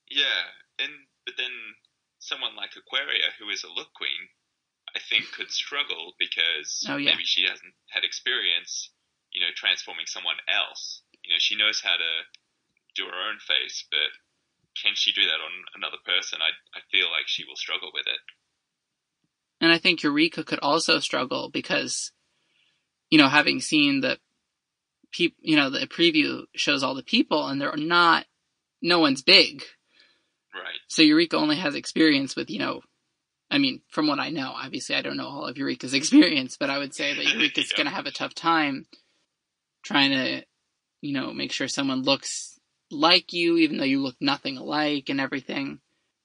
yeah, 0.09 0.45
and 0.79 0.91
but 1.25 1.35
then 1.37 1.51
someone 2.19 2.55
like 2.55 2.71
Aquaria, 2.77 3.29
who 3.39 3.49
is 3.49 3.63
a 3.63 3.67
look 3.67 3.91
queen, 3.93 4.29
I 4.95 4.99
think 4.99 5.31
could 5.31 5.51
struggle 5.51 6.13
because 6.19 6.85
Oh, 6.87 6.97
yeah. 6.97 7.11
maybe 7.11 7.25
she 7.25 7.43
hasn't 7.43 7.73
had 7.89 8.03
experience, 8.03 8.91
you 9.31 9.41
know, 9.41 9.51
transforming 9.55 10.05
someone 10.05 10.37
else. 10.47 11.01
You 11.23 11.33
know, 11.33 11.39
she 11.39 11.55
knows 11.55 11.81
how 11.81 11.95
to 11.97 12.11
do 12.95 13.05
her 13.05 13.29
own 13.29 13.39
face, 13.39 13.85
but 13.91 14.09
can 14.81 14.93
she 14.95 15.11
do 15.11 15.21
that 15.23 15.41
on 15.43 15.51
another 15.75 15.97
person? 16.05 16.39
I 16.41 16.77
I 16.77 16.81
feel 16.91 17.09
like 17.11 17.27
she 17.27 17.43
will 17.45 17.55
struggle 17.55 17.91
with 17.93 18.07
it. 18.07 18.19
And 19.61 19.71
I 19.71 19.77
think 19.77 20.03
Eureka 20.03 20.43
could 20.43 20.59
also 20.59 20.99
struggle 20.99 21.49
because, 21.49 22.11
you 23.09 23.17
know, 23.17 23.29
having 23.29 23.61
seen 23.61 24.01
the 24.01 24.17
peop, 25.11 25.35
you 25.39 25.55
know, 25.55 25.69
the 25.69 25.87
preview 25.87 26.43
shows 26.55 26.83
all 26.83 26.95
the 26.95 27.03
people 27.03 27.47
and 27.47 27.61
they're 27.61 27.77
not, 27.77 28.25
no 28.81 28.99
one's 28.99 29.21
big. 29.21 29.63
Right. 30.53 30.79
So 30.87 31.01
Eureka 31.01 31.37
only 31.37 31.55
has 31.57 31.75
experience 31.75 32.35
with, 32.35 32.49
you 32.49 32.59
know, 32.59 32.81
I 33.49 33.57
mean, 33.57 33.81
from 33.89 34.07
what 34.07 34.19
I 34.19 34.31
know, 34.31 34.51
obviously 34.53 34.95
I 34.95 35.01
don't 35.01 35.15
know 35.17 35.27
all 35.27 35.45
of 35.45 35.57
Eureka's 35.57 35.93
experience, 36.01 36.57
but 36.59 36.69
I 36.69 36.79
would 36.79 36.93
say 36.93 37.13
that 37.15 37.25
Eureka's 37.33 37.71
Yeah. 37.71 37.77
going 37.77 37.87
to 37.87 37.95
have 37.95 38.05
a 38.07 38.11
tough 38.11 38.33
time 38.33 38.85
trying 39.83 40.11
to, 40.11 40.43
you 41.01 41.13
know, 41.13 41.31
make 41.33 41.51
sure 41.53 41.67
someone 41.69 42.01
looks 42.03 42.52
like 42.93 43.33
you, 43.33 43.57
even 43.57 43.77
though 43.77 43.83
you 43.83 44.01
look 44.01 44.15
nothing 44.21 44.57
alike 44.57 45.09
and 45.09 45.19
everything. 45.19 45.79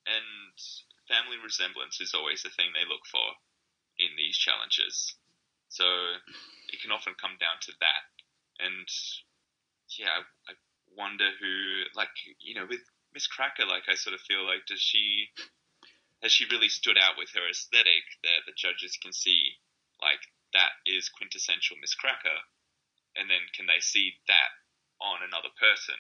And 0.07 0.59
family 1.09 1.37
resemblance 1.43 2.01
is 2.01 2.15
always 2.15 2.43
the 2.43 2.51
thing 2.51 2.67
they 2.73 2.89
look 2.89 3.05
for 3.11 3.25
in 3.99 4.15
these 4.17 4.37
challenges. 4.37 5.17
So 5.69 5.85
it 6.73 6.81
can 6.81 6.93
often 6.93 7.15
come 7.21 7.37
down 7.41 7.59
to 7.63 7.73
that. 7.81 8.05
And 8.61 8.89
yeah, 9.99 10.23
I 10.49 10.53
wonder 10.97 11.31
who, 11.41 11.89
like, 11.95 12.13
you 12.41 12.55
know, 12.55 12.67
with 12.69 12.83
Miz 13.15 13.27
Cracker, 13.27 13.65
like, 13.65 13.89
I 13.89 13.95
sort 13.95 14.15
of 14.15 14.21
feel 14.21 14.45
like, 14.45 14.67
does 14.67 14.81
she, 14.81 15.31
has 16.23 16.33
she 16.33 16.51
really 16.51 16.69
stood 16.69 16.99
out 16.99 17.17
with 17.17 17.31
her 17.35 17.49
aesthetic 17.49 18.05
that 18.23 18.45
the 18.47 18.57
judges 18.57 18.99
can 19.01 19.13
see, 19.13 19.57
like, 20.03 20.21
that 20.53 20.73
is 20.87 21.09
quintessential 21.09 21.77
Miz 21.81 21.95
Cracker? 21.95 22.45
And 23.17 23.29
then 23.29 23.43
can 23.57 23.67
they 23.67 23.81
see 23.81 24.15
that 24.29 24.53
on 25.01 25.25
another 25.27 25.51
person? 25.59 25.97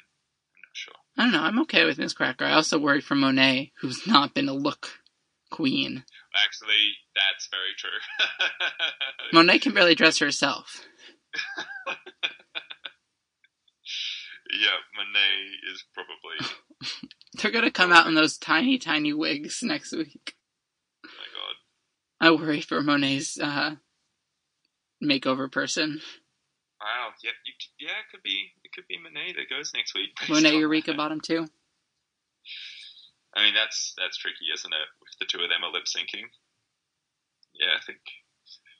Sure. 0.79 0.95
I 1.17 1.23
don't 1.25 1.33
know. 1.33 1.43
I'm 1.43 1.61
okay 1.63 1.85
with 1.85 1.99
Miz 1.99 2.15
Cracker. 2.15 2.45
I 2.45 2.53
also 2.53 2.79
worry 2.79 3.01
for 3.01 3.17
Monet, 3.17 3.73
who's 3.81 4.07
not 4.07 4.33
been 4.35 4.49
a 4.49 4.55
look 4.55 4.91
queen. 5.51 6.05
actually, 6.47 6.93
that's 7.17 7.49
very 7.51 7.75
true. 7.77 7.91
Monet 9.33 9.59
can 9.59 9.75
barely 9.75 9.97
dress 9.97 10.19
herself. 10.19 10.85
yeah, 14.53 14.79
Monet 14.95 15.73
is 15.73 15.85
probably. 15.93 16.57
They're 17.43 17.51
gonna 17.51 17.73
come 17.73 17.93
out 17.93 18.07
in 18.07 18.15
those 18.15 18.39
tiny, 18.39 18.79
tiny 18.79 19.13
wigs 19.13 19.61
next 19.65 19.93
week. 19.93 20.37
Oh 21.05 21.09
my 21.09 21.27
god. 21.35 21.57
I 22.21 22.41
worry 22.41 22.61
for 22.61 22.81
Monet's 22.83 23.41
uh, 23.41 23.75
makeover 25.03 25.51
person. 25.51 26.01
Wow. 26.81 27.11
Yeah. 27.25 27.33
You, 27.45 27.53
yeah. 27.81 27.99
It 27.99 28.11
could 28.13 28.23
be. 28.23 28.53
Could 28.79 28.87
be 28.87 28.99
Monet 29.03 29.33
that 29.35 29.51
goes 29.51 29.73
next 29.75 29.93
week. 29.93 30.11
Monet 30.29 30.55
Eureka 30.57 30.95
bottom 30.95 31.21
two. 31.21 31.49
I 33.35 33.43
mean, 33.43 33.55
that's 33.55 33.93
that's 33.99 34.17
tricky, 34.17 34.47
isn't 34.55 34.73
it? 34.73 34.87
If 35.03 35.19
the 35.19 35.25
two 35.27 35.43
of 35.43 35.49
them 35.51 35.65
are 35.65 35.73
lip 35.73 35.83
syncing. 35.87 36.23
Yeah, 37.59 37.75
I 37.77 37.83
think. 37.85 37.99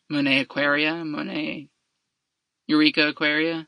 Monet 0.09 0.43
Aquaria, 0.43 1.05
Monet 1.05 1.67
Eureka 2.69 3.09
Aquaria. 3.09 3.67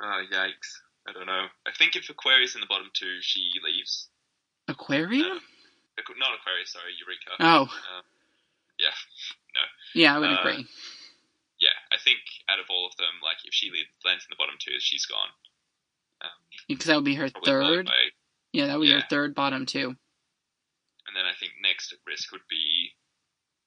Oh, 0.00 0.22
yikes. 0.32 0.78
I 1.08 1.12
don't 1.12 1.26
know. 1.26 1.46
I 1.66 1.70
think 1.76 1.96
if 1.96 2.08
Aquarius 2.08 2.54
in 2.54 2.60
the 2.60 2.68
bottom 2.68 2.86
two, 2.94 3.16
she 3.20 3.50
leaves. 3.64 4.06
Aquaria? 4.68 5.24
Aqu- 5.24 6.18
Not 6.18 6.38
Aquarius, 6.40 6.70
sorry, 6.72 6.92
Eureka. 7.00 7.32
Oh, 7.40 7.62
Um, 7.62 8.02
yeah. 8.78 8.86
No. 9.56 9.60
Yeah, 10.00 10.14
I 10.14 10.18
would 10.20 10.30
Uh, 10.30 10.38
agree. 10.40 10.66
Yeah, 11.96 12.00
I 12.00 12.02
think 12.04 12.20
out 12.48 12.58
of 12.60 12.66
all 12.68 12.86
of 12.86 12.96
them, 12.96 13.20
like, 13.22 13.38
if 13.44 13.54
she 13.54 13.70
lands 14.04 14.24
in 14.24 14.30
the 14.30 14.36
bottom 14.36 14.56
two, 14.60 14.78
she's 14.80 15.06
gone. 15.06 15.28
Um, 16.20 16.30
Because 16.68 16.86
that 16.86 16.96
would 16.96 17.04
be 17.04 17.14
her 17.16 17.28
third. 17.28 17.86
by- 17.86 18.10
Yeah, 18.52 18.66
that 18.66 18.78
would 18.78 18.84
be 18.86 18.92
her 18.92 19.06
third 19.08 19.34
bottom 19.34 19.66
two. 19.66 19.96
and 21.06 21.14
then 21.14 21.24
I 21.24 21.34
think 21.34 21.52
next 21.62 21.92
at 21.92 22.00
risk 22.04 22.32
would 22.32 22.46
be 22.48 22.96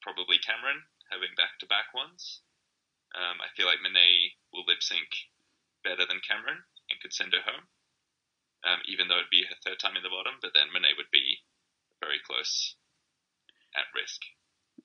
probably 0.02 0.38
Cameron, 0.40 0.84
having 1.10 1.34
back 1.36 1.58
to 1.60 1.66
back 1.68 1.94
ones. 1.94 2.42
Um, 3.16 3.40
I 3.42 3.48
feel 3.56 3.66
like 3.66 3.80
Monet 3.82 4.36
will 4.52 4.66
lip 4.66 4.84
sync 4.84 5.08
better 5.84 6.06
than 6.06 6.20
Cameron 6.20 6.66
and 6.90 7.00
could 7.00 7.14
send 7.14 7.34
her 7.34 7.42
home, 7.42 7.70
um, 8.66 8.82
even 8.86 9.08
though 9.08 9.18
it'd 9.20 9.30
be 9.32 9.46
her 9.46 9.56
third 9.64 9.80
time 9.80 9.96
in 9.96 10.04
the 10.04 10.10
bottom, 10.10 10.38
but 10.42 10.54
then 10.54 10.72
Monet 10.74 10.94
would 10.98 11.10
be 11.12 11.42
very 12.02 12.20
close 12.20 12.76
at 13.74 13.86
risk. 13.96 14.22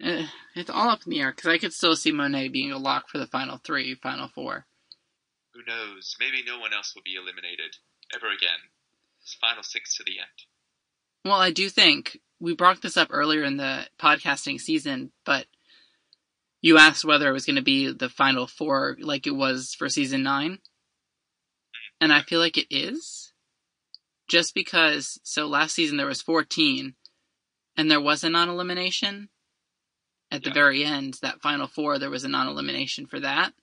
Eh, 0.01 0.27
It's 0.55 0.71
all 0.71 0.89
up 0.89 1.03
in 1.07 1.11
the 1.11 1.21
air 1.21 1.31
because 1.33 1.49
I 1.51 1.59
could 1.59 1.73
still 1.73 1.97
see 1.97 2.13
Monet 2.13 2.49
being 2.49 2.73
a 2.73 2.79
lock 2.79 3.09
for 3.09 3.19
the 3.19 3.27
final 3.27 3.59
three, 3.59 3.95
final 3.95 4.29
four. 4.29 4.67
Who 5.53 5.61
knows? 5.67 6.17
Maybe 6.19 6.43
no 6.45 6.59
one 6.59 6.73
else 6.73 6.95
will 6.95 7.03
be 7.05 7.15
eliminated 7.15 7.77
ever 8.15 8.27
again. 8.27 8.59
It's 9.23 9.35
final 9.35 9.63
six 9.63 9.97
to 9.97 10.05
the 10.05 10.19
end. 10.19 10.29
Well, 11.25 11.41
I 11.41 11.51
do 11.51 11.69
think 11.69 12.19
we 12.41 12.55
brought 12.55 12.83
this 12.83 12.97
up 12.97 13.09
earlier 13.11 13.45
in 13.45 13.57
the 13.57 13.87
podcasting 13.99 14.61
season, 14.61 15.13
but 15.25 15.47
you 16.61 16.77
asked 16.77 17.05
whether 17.05 17.29
it 17.29 17.33
was 17.33 17.47
going 17.47 17.57
to 17.57 17.63
be 17.63 17.93
the 17.93 18.09
final 18.09 18.47
four 18.47 18.97
like 19.01 19.27
it 19.27 19.35
was 19.35 19.75
for 19.79 19.89
season 19.89 20.23
nine. 20.23 20.59
And 22.01 22.13
I 22.13 22.23
feel 22.23 22.41
like 22.41 22.59
it 22.59 22.67
is. 22.71 23.33
Just 24.29 24.55
because, 24.55 25.21
so 25.23 25.47
last 25.47 25.75
season 25.75 25.99
there 25.99 26.07
was 26.07 26.23
14, 26.23 26.95
and 27.77 27.91
there 27.91 28.01
was 28.01 28.25
a 28.25 28.31
non 28.31 28.49
elimination. 28.49 29.29
At 30.35 30.43
the 30.43 30.51
Yeah. 30.51 30.55
very 30.55 30.85
end, 30.85 31.15
that 31.23 31.41
final 31.43 31.69
four, 31.69 31.97
there 31.99 32.11
was 32.11 32.25
a 32.25 32.29
non 32.29 32.49
elimination 32.49 33.07
for 33.07 33.21
that. 33.21 33.55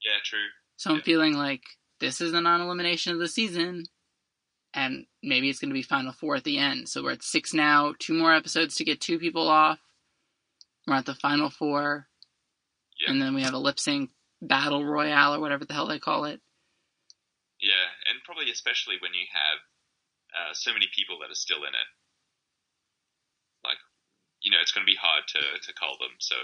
Yeah, 0.00 0.18
true. 0.24 0.48
So 0.76 0.90
I'm 0.90 0.96
Yeah. 0.96 1.02
feeling 1.02 1.34
like 1.34 1.62
this 2.00 2.22
is 2.22 2.32
the 2.32 2.40
non 2.40 2.62
elimination 2.62 3.12
of 3.12 3.18
the 3.18 3.28
season, 3.28 3.84
and 4.72 5.06
maybe 5.22 5.50
it's 5.50 5.58
going 5.60 5.68
to 5.68 5.74
be 5.74 5.82
final 5.82 6.12
four 6.14 6.36
at 6.36 6.44
the 6.44 6.56
end. 6.56 6.88
So 6.88 7.02
we're 7.02 7.12
at 7.12 7.22
six 7.22 7.52
now, 7.52 7.94
two 7.98 8.14
more 8.14 8.34
episodes 8.34 8.76
to 8.76 8.84
get 8.84 9.02
two 9.02 9.18
people 9.18 9.46
off. 9.46 9.78
We're 10.86 10.94
at 10.94 11.04
the 11.04 11.14
final 11.14 11.50
four, 11.50 12.08
Yeah. 13.00 13.10
and 13.10 13.20
then 13.20 13.34
we 13.34 13.42
have 13.42 13.52
a 13.54 13.58
lip 13.58 13.78
sync 13.78 14.10
battle 14.40 14.86
royale 14.86 15.34
or 15.34 15.40
whatever 15.40 15.66
the 15.66 15.74
hell 15.74 15.86
they 15.86 15.98
call 15.98 16.24
it. 16.24 16.40
Yeah, 17.60 17.90
and 18.06 18.22
probably 18.24 18.50
especially 18.50 18.96
when 19.00 19.12
you 19.12 19.26
have 19.32 19.58
uh, 20.34 20.54
so 20.54 20.72
many 20.72 20.88
people 20.94 21.18
that 21.20 21.30
are 21.30 21.34
still 21.34 21.62
in 21.64 21.74
it. 21.74 21.86
Know, 24.54 24.62
it's 24.62 24.72
going 24.72 24.86
to 24.86 24.90
be 24.90 24.98
hard 25.00 25.24
to, 25.28 25.40
to 25.66 25.74
call 25.74 25.96
them. 25.98 26.16
So 26.18 26.36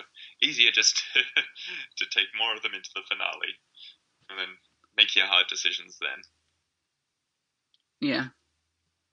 easier 0.43 0.71
just 0.71 1.01
to, 1.15 1.21
to 1.99 2.11
take 2.11 2.29
more 2.37 2.55
of 2.55 2.63
them 2.63 2.75
into 2.75 2.91
the 2.95 3.03
finale 3.09 3.55
and 4.29 4.39
then 4.39 4.49
make 4.97 5.15
your 5.17 5.27
hard 5.27 5.47
decisions 5.49 5.99
then. 6.01 6.23
Yeah, 8.01 8.29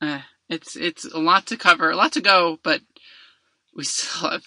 uh, 0.02 0.22
it's 0.50 0.76
it's 0.76 1.06
a 1.06 1.20
lot 1.20 1.46
to 1.48 1.58
cover, 1.58 1.90
a 1.90 1.96
lot 1.96 2.14
to 2.14 2.22
go, 2.22 2.58
but 2.64 2.82
we 3.76 3.84
still 3.84 4.30
have 4.30 4.44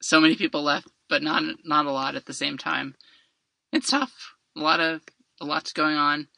so 0.00 0.20
many 0.20 0.36
people 0.36 0.62
left, 0.62 0.88
but 1.08 1.22
not 1.22 1.42
not 1.64 1.86
a 1.86 1.92
lot 1.92 2.16
at 2.16 2.26
the 2.26 2.34
same 2.34 2.58
time. 2.58 2.94
It's 3.72 3.90
tough. 3.90 4.34
A 4.56 4.60
lot 4.60 4.80
of 4.80 5.02
a 5.40 5.44
lot's 5.44 5.72
going 5.72 5.96
on. 5.96 6.28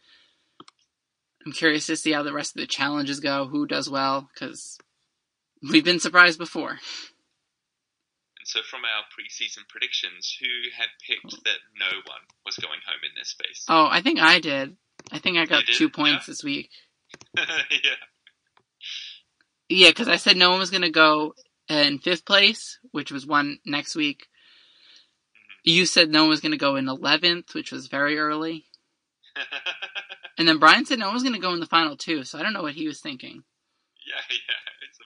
I'm 1.45 1.53
curious 1.53 1.87
to 1.87 1.97
see 1.97 2.13
how 2.13 2.25
the 2.25 2.33
rest 2.33 2.57
of 2.57 2.61
the 2.61 2.67
challenges 2.67 3.21
go. 3.21 3.47
Who 3.47 3.67
does 3.67 3.89
well? 3.89 4.29
Because 4.35 4.79
we've 5.63 5.85
been 5.85 6.01
surprised 6.01 6.39
before. 6.39 6.79
So 8.47 8.61
from 8.62 8.82
our 8.84 9.03
preseason 9.11 9.68
predictions, 9.68 10.36
who 10.40 10.47
had 10.76 10.88
picked 11.07 11.34
hmm. 11.34 11.42
that 11.44 11.59
no 11.78 11.86
one 12.07 12.20
was 12.44 12.57
going 12.57 12.80
home 12.86 13.01
in 13.03 13.11
this 13.18 13.30
space? 13.30 13.64
Oh, 13.68 13.88
I 13.90 14.03
think 14.03 14.20
I 14.20 14.38
did. 14.40 14.76
I 15.12 15.18
think 15.18 15.36
I 15.36 15.47
got 15.47 15.64
two 15.66 15.90
points 15.90 16.26
Yeah. 16.26 16.32
this 16.32 16.44
week. 16.44 16.70
yeah. 17.36 17.44
Yeah, 19.68 19.90
because 19.90 20.09
I 20.09 20.16
said 20.16 20.36
no 20.36 20.51
one 20.51 20.61
was 20.61 20.70
going 20.70 20.82
to 20.82 20.90
go 20.90 21.34
in 21.68 21.99
fifth 21.99 22.24
place, 22.24 22.78
which 22.92 23.11
was 23.11 23.26
one 23.26 23.59
next 23.66 23.97
week. 23.97 24.20
Mm-hmm. 24.22 25.70
You 25.70 25.86
said 25.86 26.11
no 26.11 26.22
one 26.22 26.30
was 26.30 26.40
going 26.40 26.53
to 26.53 26.59
go 26.59 26.76
in 26.76 26.86
11th, 26.86 27.53
which 27.53 27.72
was 27.72 27.88
very 27.88 28.16
early. 28.18 28.64
And 30.38 30.47
then 30.47 30.59
Brian 30.59 30.84
said 30.84 30.99
no 30.99 31.07
one 31.07 31.14
was 31.14 31.22
going 31.22 31.34
to 31.34 31.40
go 31.40 31.55
in 31.55 31.61
the 31.61 31.66
final 31.66 31.97
two, 31.97 32.24
so 32.24 32.38
I 32.38 32.42
don't 32.42 32.53
know 32.53 32.62
what 32.62 32.74
he 32.74 32.86
was 32.86 33.01
thinking. 33.01 33.42
yeah, 34.07 34.20
yeah, 34.28 34.62
it's 34.86 34.99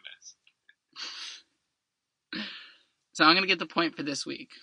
a 2.35 2.39
mess. 2.39 2.49
So 3.21 3.27
I'm 3.27 3.35
going 3.35 3.43
to 3.43 3.49
get 3.49 3.59
the 3.59 3.67
point 3.67 3.95
for 3.97 4.03
this 4.03 4.25
week. 4.25 4.49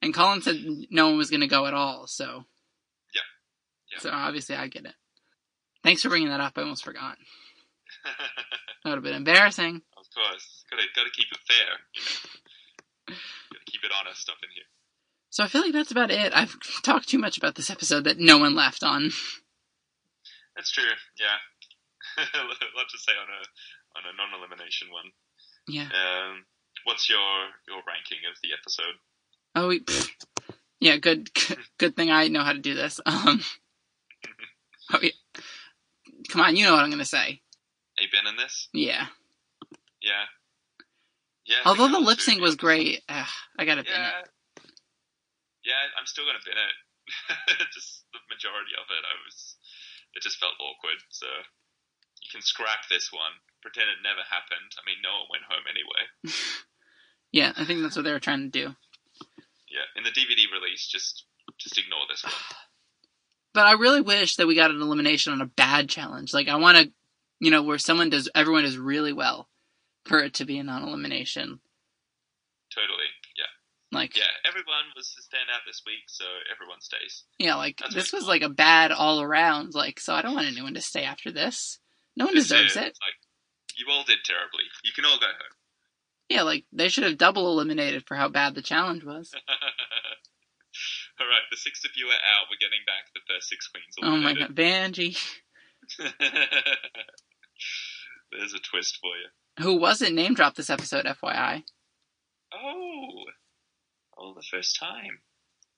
And 0.00 0.12
Colin 0.12 0.42
said 0.42 0.56
no 0.90 1.06
one 1.06 1.16
was 1.16 1.30
going 1.30 1.40
to 1.40 1.46
go 1.46 1.64
at 1.64 1.72
all, 1.72 2.06
so. 2.06 2.44
Yeah. 3.14 3.22
Yeah. 3.90 4.00
So 4.00 4.10
obviously 4.10 4.54
I 4.54 4.68
get 4.68 4.84
it. 4.84 4.92
Thanks 5.82 6.02
for 6.02 6.10
bringing 6.10 6.28
that 6.28 6.40
up. 6.40 6.52
I 6.56 6.60
almost 6.60 6.84
forgot. 6.84 7.16
That 8.84 8.90
would 8.90 8.96
have 8.96 9.02
been 9.02 9.14
embarrassing. 9.14 9.80
of 9.96 10.04
course, 10.14 10.64
gotta 10.70 10.82
gotta 10.94 11.08
keep 11.10 11.28
it 11.32 11.38
fair. 11.48 11.72
You 11.96 12.02
know? 13.08 13.16
gotta 13.54 13.64
keep 13.64 13.80
it 13.82 13.90
honest 13.98 14.28
up 14.28 14.36
in 14.42 14.50
here. 14.54 14.68
So 15.30 15.42
I 15.42 15.48
feel 15.48 15.62
like 15.62 15.72
that's 15.72 15.90
about 15.90 16.10
it. 16.10 16.36
I've 16.36 16.54
talked 16.82 17.08
too 17.08 17.18
much 17.18 17.38
about 17.38 17.54
this 17.54 17.70
episode 17.70 18.04
that 18.04 18.18
no 18.18 18.36
one 18.36 18.54
left 18.54 18.84
on. 18.84 19.10
That's 20.54 20.70
true. 20.70 20.84
Yeah, 21.18 21.40
a 22.34 22.76
lot 22.76 22.88
to 22.90 22.98
say 22.98 23.12
on 23.16 23.28
a 23.32 23.40
on 23.96 24.04
a 24.04 24.16
non-elimination 24.18 24.88
one. 24.92 25.12
Yeah. 25.66 25.88
Um, 25.88 26.44
what's 26.84 27.08
your 27.08 27.18
your 27.68 27.82
ranking 27.86 28.18
of 28.30 28.36
the 28.42 28.50
episode? 28.58 28.94
Oh, 29.54 29.68
we, 29.68 29.84
yeah. 30.80 30.96
Good. 30.96 31.30
Good 31.78 31.96
thing 31.96 32.10
I 32.10 32.28
know 32.28 32.42
how 32.42 32.52
to 32.52 32.58
do 32.58 32.74
this. 32.74 33.00
Um. 33.06 33.40
Oh 34.92 35.00
yeah. 35.00 35.16
Come 36.28 36.42
on, 36.42 36.56
you 36.56 36.64
know 36.68 36.72
what 36.76 36.84
I'm 36.84 36.90
gonna 36.90 37.08
say. 37.08 37.40
A 37.96 38.04
Ben 38.12 38.28
in 38.28 38.36
this? 38.36 38.68
Yeah. 38.76 39.06
Yeah. 40.02 40.28
Yeah. 41.48 41.64
I 41.64 41.68
Although 41.72 41.88
the 41.88 42.04
lip 42.04 42.20
sync 42.20 42.42
was 42.44 42.54
great, 42.56 43.00
ugh, 43.08 43.32
I 43.58 43.64
gotta 43.64 43.80
honest. 43.80 43.88
bin 43.88 44.04
it. 44.04 44.12
Yeah. 45.64 45.72
Yeah, 45.72 45.82
I'm 45.96 46.04
still 46.04 46.28
gonna 46.28 46.44
bin 46.44 46.60
it. 46.60 46.76
just 47.72 48.04
the 48.12 48.20
majority 48.28 48.76
of 48.76 48.84
it, 48.92 49.04
I 49.08 49.16
was. 49.24 49.56
It 50.12 50.20
just 50.20 50.36
felt 50.36 50.60
awkward. 50.60 51.00
So 51.08 51.26
you 52.20 52.28
can 52.28 52.44
scrap 52.44 52.84
this 52.92 53.08
one. 53.08 53.40
Pretend 53.64 53.88
it 53.88 54.04
never 54.04 54.20
happened. 54.28 54.68
I 54.76 54.84
mean, 54.84 55.00
no 55.00 55.24
one 55.24 55.40
went 55.40 55.48
home 55.48 55.64
anyway. 55.64 56.04
Yeah, 57.34 57.52
I 57.56 57.64
think 57.64 57.82
that's 57.82 57.96
what 57.96 58.04
they 58.04 58.12
were 58.12 58.20
trying 58.20 58.48
to 58.48 58.48
do. 58.48 58.76
Yeah. 59.68 59.82
In 59.96 60.04
the 60.04 60.10
DVD 60.10 60.46
release, 60.52 60.86
just 60.86 61.24
just 61.58 61.76
ignore 61.76 62.06
this 62.08 62.22
one. 62.22 62.32
But 63.52 63.66
I 63.66 63.72
really 63.74 64.00
wish 64.00 64.34
that 64.36 64.48
we 64.48 64.56
got 64.56 64.72
an 64.72 64.80
elimination 64.82 65.32
on 65.32 65.40
a 65.40 65.46
bad 65.46 65.88
challenge. 65.88 66.34
Like 66.34 66.48
I 66.48 66.56
want 66.56 66.76
to, 66.76 66.92
you 67.38 67.52
know, 67.52 67.62
where 67.62 67.78
someone 67.78 68.10
does, 68.10 68.28
everyone 68.34 68.64
does 68.64 68.76
really 68.76 69.12
well, 69.12 69.48
for 70.06 70.18
it 70.18 70.34
to 70.34 70.44
be 70.44 70.58
a 70.58 70.64
non-elimination. 70.64 71.60
Totally. 72.74 73.06
Yeah. 73.38 73.96
Like, 73.96 74.16
Yeah. 74.16 74.24
Everyone 74.44 74.90
was 74.96 75.14
to 75.14 75.22
stand 75.22 75.44
out 75.54 75.60
this 75.68 75.82
week, 75.86 76.02
so 76.08 76.24
everyone 76.52 76.80
stays. 76.80 77.22
yeah, 77.38 77.54
like 77.54 77.78
That's 77.78 77.94
this 77.94 78.12
was 78.12 78.26
like 78.26 78.42
a 78.42 78.48
bad 78.48 78.90
all 78.90 79.22
around. 79.22 79.72
Like, 79.72 80.00
so 80.00 80.14
I 80.14 80.22
don't 80.22 80.34
want 80.34 80.48
anyone 80.48 80.74
to 80.74 80.80
stay 80.82 81.04
after 81.04 81.30
this. 81.30 81.78
No 82.16 82.24
one 82.24 82.34
This 82.34 82.48
deserves 82.48 82.72
is, 82.72 82.76
it. 82.76 82.98
Like, 83.00 83.18
you 83.76 83.86
all 83.88 84.02
did 84.02 84.18
terribly. 84.24 84.64
You 84.82 84.90
can 84.92 85.04
all 85.04 85.18
go 85.20 85.26
home. 85.26 85.54
Yeah, 86.28 86.42
like 86.42 86.64
they 86.72 86.88
should 86.88 87.04
have 87.04 87.18
double 87.18 87.46
eliminated 87.48 88.06
for 88.06 88.16
how 88.16 88.28
bad 88.28 88.54
the 88.54 88.62
challenge 88.62 89.04
was. 89.04 89.30
all 91.20 91.26
right, 91.26 91.42
the 91.50 91.56
six 91.56 91.84
of 91.84 91.90
you 91.96 92.06
are 92.06 92.12
out. 92.12 92.46
We're 92.50 92.56
getting 92.60 92.84
back 92.86 93.12
the 93.14 93.20
first 93.28 93.48
six 93.48 93.68
queens. 93.68 93.94
Oh 94.02 94.16
my 94.16 94.30
eliminated. 94.30 94.56
god, 94.56 94.56
Vanjie. 94.56 95.18
There's 98.32 98.54
a 98.54 98.58
twist 98.58 98.98
for 99.00 99.16
you. 99.16 99.28
who 99.64 99.76
wasn't 99.78 100.14
name 100.14 100.34
dropped 100.34 100.56
this 100.56 100.70
episode, 100.70 101.04
FYI. 101.04 101.62
Oh, 102.52 103.24
oh, 104.18 104.34
the 104.34 104.42
first 104.50 104.78
time. 104.80 105.20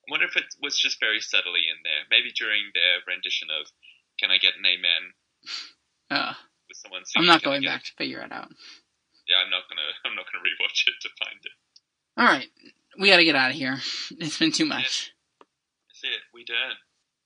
I 0.09 0.11
wonder 0.11 0.27
if 0.27 0.37
it 0.37 0.45
was 0.63 0.79
just 0.79 1.01
very 1.01 1.21
subtly 1.21 1.63
in 1.69 1.83
there. 1.83 2.05
Maybe 2.11 2.31
during 2.33 2.63
their 2.73 3.03
rendition 3.09 3.49
of 3.51 3.67
"Can 4.21 4.31
I 4.31 4.39
Get 4.39 4.57
an 4.57 4.65
Amen?" 4.65 5.13
Uh, 6.09 6.35
with 6.69 6.77
someone 6.77 7.03
I'm 7.17 7.27
not 7.27 7.43
going 7.43 7.63
Get 7.63 7.69
a-" 7.69 7.73
back 7.75 7.85
to 7.85 7.93
figure 7.99 8.21
it 8.21 8.31
out. 8.31 8.53
Yeah, 9.29 9.37
I'm 9.45 9.51
not 9.51 9.63
gonna. 9.69 9.83
I'm 10.05 10.15
not 10.15 10.27
gonna 10.27 10.45
rewatch 10.45 10.87
it 10.87 10.95
to 11.03 11.09
find 11.19 11.41
it. 11.43 11.53
All 12.19 12.27
right, 12.27 12.49
we 12.99 13.09
got 13.09 13.19
to 13.19 13.25
get 13.25 13.37
out 13.37 13.51
of 13.51 13.57
here. 13.57 13.79
It's 14.19 14.39
been 14.39 14.53
too 14.53 14.65
much. 14.65 15.13
That's 15.89 16.05
it. 16.05 16.21
We 16.33 16.45
done. 16.45 16.77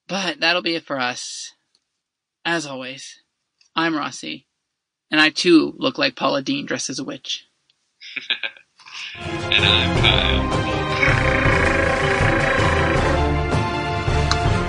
But 0.09 0.41
that'll 0.41 0.63
be 0.63 0.75
it 0.75 0.85
for 0.85 0.99
us. 0.99 1.53
As 2.45 2.67
always, 2.67 3.23
I'm 3.77 3.97
Rossi, 3.97 4.47
and 5.11 5.21
I 5.21 5.31
too 5.31 5.75
look 5.77 5.99
like 5.99 6.17
Paula 6.17 6.43
Deen 6.43 6.67
dressed 6.67 6.91
as 6.91 6.99
a 6.99 7.05
witch. 7.05 7.47
And 9.23 9.65
I'm 9.65 10.01
Kyle. 10.01 11.70